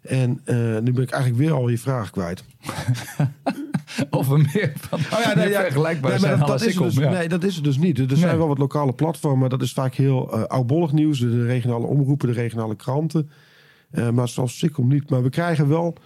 En 0.00 0.40
eh, 0.44 0.56
nu 0.56 0.92
ben 0.92 1.02
ik 1.02 1.10
eigenlijk 1.10 1.42
weer 1.42 1.52
al 1.52 1.68
je 1.68 1.78
vraag 1.78 2.10
kwijt. 2.10 2.44
Of 4.10 4.30
er 4.30 4.38
meer 4.38 4.72
van 4.76 4.98
Oh 4.98 5.24
ja, 5.24 5.34
nee, 5.34 5.48
ja. 5.48 5.60
vergelijkbaar 5.60 6.10
Nee, 6.10 6.20
maar 6.20 6.36
zijn 6.36 6.46
dat, 6.48 6.62
is 6.62 6.76
dus, 6.76 6.94
ja. 6.94 7.10
nee, 7.10 7.28
dat 7.28 7.44
is 7.44 7.54
het 7.54 7.64
dus 7.64 7.76
niet. 7.76 7.98
Er 7.98 8.16
zijn 8.16 8.38
wel 8.38 8.48
wat 8.48 8.58
lokale 8.58 8.92
platformen. 8.92 9.50
Dat 9.50 9.62
is 9.62 9.72
vaak 9.72 9.94
heel 9.94 10.32
eh 10.32 10.42
oudbollig 10.42 10.92
nieuws. 10.92 11.18
De, 11.18 11.46
regionale 11.46 11.86
omroepen, 11.86 12.28
de 12.28 12.34
regionale 12.34 12.76
kranten. 12.76 13.30
Eh, 13.90 14.10
maar 14.10 14.28
zoals 14.28 14.58
Sikkom 14.58 14.88
niet. 14.88 15.10
Maar 15.10 15.22
we 15.22 15.30
krijgen 15.30 15.68
wel... 15.68 15.96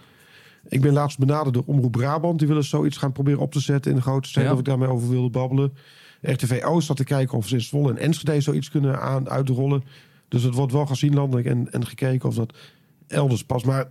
Ik 0.69 0.81
ben 0.81 0.93
laatst 0.93 1.19
benaderd 1.19 1.53
door 1.53 1.63
Omroep 1.65 1.91
Brabant. 1.91 2.39
Die 2.39 2.47
willen 2.47 2.63
zoiets 2.63 2.97
gaan 2.97 3.11
proberen 3.11 3.39
op 3.39 3.51
te 3.51 3.59
zetten 3.59 3.91
in 3.91 3.97
de 3.97 4.03
grote 4.03 4.29
steden. 4.29 4.47
Ja. 4.49 4.53
Of 4.53 4.59
ik 4.59 4.65
daarmee 4.65 4.89
over 4.89 5.09
wilde 5.09 5.29
babbelen. 5.29 5.73
RTV 6.21 6.61
Oost 6.63 6.87
zat 6.87 6.97
te 6.97 7.03
kijken 7.03 7.37
of 7.37 7.47
ze 7.47 7.55
in 7.55 7.61
Zwolle 7.61 7.89
en 7.89 7.97
Enschede 7.97 8.41
zoiets 8.41 8.69
kunnen 8.69 9.01
aan, 9.01 9.29
uitrollen. 9.29 9.83
Dus 10.27 10.43
het 10.43 10.53
wordt 10.53 10.73
wel 10.73 10.85
gezien 10.85 11.13
landelijk 11.13 11.47
en, 11.47 11.71
en 11.71 11.85
gekeken 11.85 12.29
of 12.29 12.35
dat 12.35 12.53
elders 13.07 13.43
past. 13.43 13.65
Maar 13.65 13.87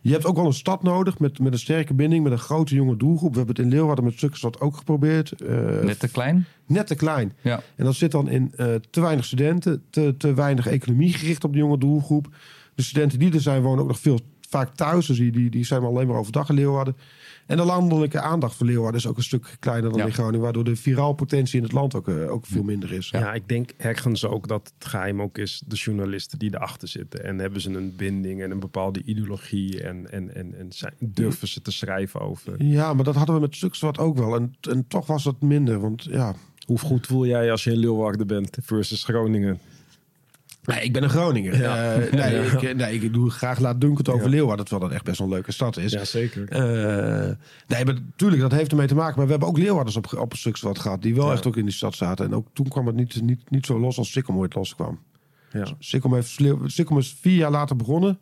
je 0.00 0.12
hebt 0.12 0.24
ook 0.24 0.36
wel 0.36 0.46
een 0.46 0.52
stad 0.52 0.82
nodig 0.82 1.18
met, 1.18 1.38
met 1.38 1.52
een 1.52 1.58
sterke 1.58 1.94
binding, 1.94 2.22
met 2.22 2.32
een 2.32 2.38
grote 2.38 2.74
jonge 2.74 2.96
doelgroep. 2.96 3.30
We 3.30 3.36
hebben 3.36 3.56
het 3.56 3.64
in 3.64 3.70
Leeuwarden 3.70 4.04
met 4.04 4.18
Sukkerstad 4.18 4.60
ook 4.60 4.76
geprobeerd. 4.76 5.32
Eh, 5.32 5.80
Net 5.82 5.98
te 5.98 6.08
klein? 6.08 6.46
net 6.66 6.86
te 6.86 6.94
klein. 6.94 7.32
Ja. 7.40 7.62
En 7.76 7.84
dat 7.84 7.94
zit 7.94 8.10
dan 8.10 8.28
in 8.28 8.52
eh, 8.56 8.74
te 8.90 9.00
weinig 9.00 9.24
studenten, 9.24 9.82
te, 9.90 10.14
te 10.18 10.34
weinig 10.34 10.66
economie 10.66 11.12
gericht 11.12 11.44
op 11.44 11.52
de 11.52 11.58
jonge 11.58 11.78
doelgroep. 11.78 12.28
De 12.74 12.82
studenten 12.82 13.18
die 13.18 13.32
er 13.32 13.40
zijn 13.40 13.62
wonen 13.62 13.82
ook 13.82 13.88
nog 13.88 13.98
veel 13.98 14.20
vaak 14.54 14.74
thuis. 14.74 15.06
Dus 15.06 15.16
die, 15.16 15.32
die, 15.32 15.50
die 15.50 15.64
zijn 15.64 15.82
alleen 15.82 16.06
maar 16.06 16.16
overdag 16.16 16.48
in 16.48 16.54
Leeuwarden. 16.54 16.96
En 17.46 17.56
de 17.56 17.64
landelijke 17.64 18.20
aandacht 18.20 18.54
voor 18.56 18.66
Leeuwarden 18.66 19.00
is 19.00 19.06
ook 19.06 19.16
een 19.16 19.22
stuk 19.22 19.56
kleiner 19.60 19.90
dan 19.90 19.98
Ja. 19.98 20.06
in 20.06 20.12
Groningen. 20.12 20.40
Waardoor 20.40 20.64
de 20.64 20.76
viraal 20.76 21.12
potentie 21.12 21.56
in 21.56 21.62
het 21.62 21.72
land 21.72 21.94
ook, 21.94 22.08
eh, 22.08 22.30
ook 22.32 22.46
veel 22.46 22.62
minder 22.62 22.92
is. 22.92 23.08
Ja. 23.10 23.32
ik 23.32 23.48
denk 23.48 23.70
ergens 23.76 24.24
ook 24.24 24.48
dat 24.48 24.72
het 24.78 24.88
geheim 24.88 25.22
ook 25.22 25.38
is 25.38 25.62
de 25.66 25.76
journalisten 25.76 26.38
die 26.38 26.54
erachter 26.54 26.88
zitten. 26.88 27.24
En 27.24 27.38
hebben 27.38 27.60
ze 27.60 27.70
een 27.70 27.96
binding 27.96 28.42
en 28.42 28.50
een 28.50 28.60
bepaalde 28.60 29.02
ideologie 29.04 29.82
en, 29.82 30.10
en, 30.10 30.34
en, 30.34 30.54
en 30.58 30.72
zijn, 30.72 30.94
durven 30.98 31.48
ze 31.48 31.62
te 31.62 31.70
schrijven 31.72 32.20
over. 32.20 32.64
Ja, 32.64 32.94
maar 32.94 33.04
dat 33.04 33.14
hadden 33.14 33.34
we 33.34 33.40
met 33.40 33.56
Sukswat 33.56 33.98
ook 33.98 34.18
wel. 34.18 34.34
En, 34.34 34.54
en 34.70 34.86
toch 34.88 35.06
was 35.06 35.22
dat 35.24 35.40
minder. 35.40 35.80
Want 35.80 36.04
ja, 36.04 36.34
Hoe 36.66 36.78
goed 36.78 37.06
voel 37.06 37.26
jij 37.26 37.50
als 37.50 37.64
je 37.64 37.70
in 37.72 37.78
Leeuwarden 37.78 38.26
bent 38.26 38.58
versus 38.62 39.04
Groningen? 39.04 39.58
Nee, 40.64 40.84
ik 40.84 40.92
ben 40.92 41.02
een 41.02 41.10
Groninger. 41.10 41.58
Ja. 41.58 41.92
Eh, 41.94 42.12
nee, 42.12 42.34
Ja. 42.34 42.58
ik, 42.60 42.76
nee, 42.76 42.94
ik 43.00 43.12
doe 43.12 43.30
graag 43.30 43.58
laat 43.58 43.80
Dunkel 43.80 44.12
over 44.14 44.24
Ja. 44.26 44.30
Leeuwarden, 44.30 44.66
dat 44.80 44.90
echt 44.90 45.04
best 45.04 45.18
wel 45.18 45.26
een 45.26 45.32
leuke 45.32 45.52
stad 45.52 45.76
is. 45.76 46.10
zeker. 46.10 46.48
Eh, 46.48 47.36
nee, 47.66 47.84
maar 47.84 47.94
natuurlijk, 47.94 48.42
dat 48.42 48.52
heeft 48.52 48.70
ermee 48.70 48.86
te 48.86 48.94
maken. 48.94 49.14
Maar 49.16 49.24
we 49.24 49.30
hebben 49.30 49.48
ook 49.48 49.58
Leeuwarders 49.58 49.96
op, 49.96 50.12
op 50.18 50.32
een 50.32 50.38
stuk 50.38 50.58
wat 50.58 50.78
gehad, 50.78 51.02
die 51.02 51.14
wel 51.14 51.26
Ja. 51.26 51.32
echt 51.32 51.46
ook 51.46 51.56
in 51.56 51.64
die 51.64 51.74
stad 51.74 51.94
zaten. 51.94 52.24
En 52.26 52.34
ook 52.34 52.46
toen 52.52 52.68
kwam 52.68 52.86
het 52.86 52.96
niet, 52.96 53.22
niet, 53.22 53.50
niet 53.50 53.66
zo 53.66 53.78
los 53.78 53.98
als 53.98 54.12
Sikkom 54.12 54.36
ooit 54.36 54.54
loskwam. 54.54 54.98
Ja. 55.52 55.66
Sikkom, 55.78 56.14
heeft, 56.14 56.40
Sikkom 56.66 56.98
is 56.98 57.16
vier 57.20 57.36
jaar 57.36 57.50
later 57.50 57.76
begonnen. 57.76 58.18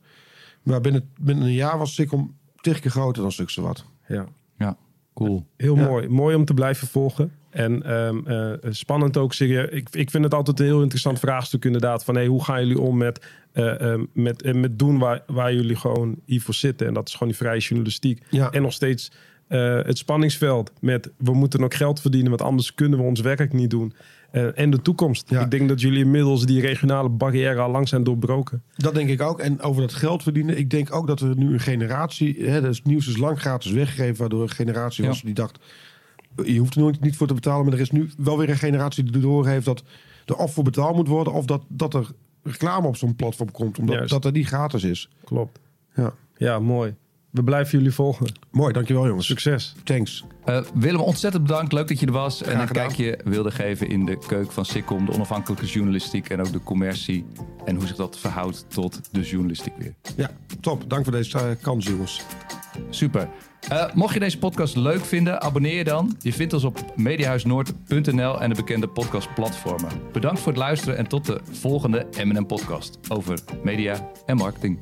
Maar 0.63 0.81
binnen, 0.81 1.09
binnen 1.21 1.45
een 1.45 1.53
jaar 1.53 1.79
was 1.79 1.95
Sikkom 1.95 2.37
tig 2.61 2.79
keer 2.81 2.91
groter 2.91 3.23
dan 3.23 3.33
Stukse 3.33 3.61
wat. 3.63 3.85
ja. 4.09 4.27
Ja, 4.59 4.77
cool. 5.15 5.47
Heel 5.57 5.77
Ja. 5.77 5.85
mooi. 5.87 6.09
Mooi 6.09 6.35
om 6.37 6.45
te 6.45 6.55
blijven 6.55 6.89
volgen. 6.89 7.33
En 7.53 7.83
ehm, 7.83 8.27
eh, 8.27 8.71
spannend 8.71 9.17
ook. 9.17 9.33
Serieus. 9.33 9.69
Ik, 9.71 9.89
ik 9.91 10.11
vind 10.11 10.25
het 10.25 10.35
altijd 10.35 10.61
een 10.61 10.67
heel 10.67 10.81
interessant 10.83 11.19
vraagstuk 11.19 11.65
inderdaad. 11.65 12.05
Van 12.05 12.15
hey, 12.15 12.27
hoe 12.27 12.45
gaan 12.45 12.61
jullie 12.61 12.81
om 12.81 12.97
met, 12.97 13.27
eh, 13.53 13.81
ehm, 13.81 14.05
met, 14.13 14.43
eh, 14.43 14.55
met 14.55 14.79
doen 14.79 14.99
waar, 14.99 15.23
waar 15.27 15.55
jullie 15.55 15.77
gewoon 15.77 16.17
hiervoor 16.25 16.55
zitten. 16.55 16.87
En 16.87 16.95
dat 16.95 17.09
is 17.09 17.13
gewoon 17.13 17.29
die 17.29 17.37
vrije 17.37 17.61
journalistiek. 17.61 18.23
Ja. 18.31 18.51
En 18.51 18.63
nog 18.63 18.73
steeds 18.73 19.11
eh, 19.53 19.83
het 19.83 19.99
spanningsveld 19.99 20.73
met 20.81 21.11
we 21.17 21.35
moeten 21.35 21.65
ook 21.65 21.75
geld 21.75 22.01
verdienen. 22.01 22.29
Want 22.29 22.43
anders 22.43 22.75
kunnen 22.75 22.99
we 22.99 23.05
ons 23.05 23.21
werk 23.21 23.53
niet 23.53 23.71
doen. 23.71 23.93
Eh, 24.31 24.59
en 24.59 24.71
de 24.71 24.83
toekomst. 24.83 25.31
Ja. 25.31 25.41
Ik 25.41 25.51
denk 25.51 25.69
dat 25.69 25.81
jullie 25.81 26.05
inmiddels 26.05 26.47
die 26.47 26.61
regionale 26.61 27.09
barrière 27.09 27.61
al 27.61 27.71
lang 27.71 27.89
zijn 27.89 28.05
doorbroken. 28.05 28.63
Dat 28.77 28.95
denk 28.95 29.09
ik 29.09 29.23
ook. 29.23 29.39
En 29.41 29.61
over 29.61 29.81
dat 29.81 29.95
geld 29.95 30.23
verdienen. 30.23 30.59
Ik 30.59 30.71
denk 30.71 30.95
ook 30.95 31.07
dat 31.07 31.21
er 31.21 31.37
nu 31.37 31.53
een 31.53 31.61
generatie. 31.61 32.37
Hè, 32.39 32.61
het 32.61 32.85
nieuws 32.85 33.09
is 33.09 33.17
lang 33.17 33.41
gratis 33.41 33.71
weggegeven. 33.71 34.17
Waardoor 34.17 34.43
een 34.43 34.51
generatie 34.51 35.03
Ja. 35.03 35.09
was 35.09 35.23
die 35.23 35.35
dacht. 35.35 35.59
Je 36.45 36.59
hoeft 36.59 36.75
er 36.75 36.81
nooit 36.81 37.01
niet 37.01 37.17
voor 37.17 37.27
te 37.27 37.35
betalen. 37.35 37.65
Maar 37.65 37.75
er 37.75 37.81
is 37.81 37.91
nu 37.91 38.11
wel 38.17 38.39
weer 38.39 38.49
een 38.49 38.57
generatie 38.57 39.05
die 39.05 39.15
erdoor 39.15 39.47
heeft 39.47 39.65
dat 39.65 39.83
er 40.25 40.37
of 40.37 40.53
voor 40.53 40.65
betaald 40.65 40.97
moet 40.97 41.09
worden. 41.09 41.33
Of 41.33 41.45
dat, 41.45 41.63
dat 41.69 41.95
er 41.95 42.11
reclame 42.43 42.87
op 42.87 42.97
zo'n 42.97 43.17
platform 43.17 43.51
komt. 43.51 43.79
Omdat 43.79 43.95
Juist. 43.95 44.11
dat 44.11 44.25
er 44.25 44.33
niet 44.33 44.47
gratis 44.47 44.85
is. 44.85 45.09
Klopt. 45.25 45.59
Ja. 45.95 46.15
Ja, 46.37 46.59
mooi. 46.59 46.95
We 47.33 47.43
blijven 47.43 47.79
jullie 47.79 47.95
volgen. 47.95 48.27
Mooi, 48.51 48.73
dankjewel 48.73 49.07
jongens. 49.07 49.27
Succes. 49.27 49.75
Thanks. 49.85 50.25
Eh, 50.45 50.61
Willem, 50.75 51.01
ontzettend 51.01 51.43
bedankt. 51.47 51.73
Leuk 51.73 51.89
dat 51.89 52.01
je 52.01 52.07
er 52.07 52.13
was. 52.13 52.43
en 52.43 52.61
een 52.61 52.67
gedaan. 52.67 52.87
kijkje 52.87 53.19
wilde 53.25 53.51
geven 53.51 53.89
in 53.89 54.05
de 54.05 54.19
keuken 54.27 54.53
van 54.53 54.65
Sikkom. 54.65 55.07
De 55.07 55.13
onafhankelijke 55.13 55.67
journalistiek 55.67 56.29
en 56.29 56.41
ook 56.41 56.53
de 56.53 56.63
commercie. 56.63 57.25
En 57.65 57.77
hoe 57.77 57.87
zich 57.87 57.97
dat 57.97 58.19
verhoudt 58.19 58.65
tot 58.69 59.01
de 59.13 59.21
journalistiek 59.21 59.73
weer. 59.79 59.95
Ja, 60.17 60.31
top. 60.61 60.91
Dank 60.91 61.05
voor 61.05 61.13
deze 61.13 61.39
eh, 61.39 61.45
kans 61.61 61.87
jongens. 61.87 62.23
Super. 62.91 63.29
Eh, 63.69 63.95
mocht 63.95 64.15
je 64.15 64.21
deze 64.21 64.39
podcast 64.39 64.77
leuk 64.77 65.05
vinden, 65.05 65.41
abonneer 65.41 65.77
je 65.77 65.85
dan. 65.85 66.17
Je 66.21 66.33
vindt 66.33 66.53
ons 66.53 66.65
op 66.65 66.93
mediahuisnoord.nl 66.97 68.41
en 68.41 68.49
de 68.49 68.55
bekende 68.55 68.89
podcastplatformen. 68.89 69.91
Bedankt 70.13 70.41
voor 70.41 70.53
het 70.53 70.61
luisteren 70.61 70.97
en 70.97 71.07
tot 71.07 71.27
de 71.27 71.41
volgende 71.51 72.07
M&M 72.25 72.47
podcast 72.47 72.99
over 73.09 73.39
media 73.63 74.11
en 74.27 74.37
marketing. 74.37 74.79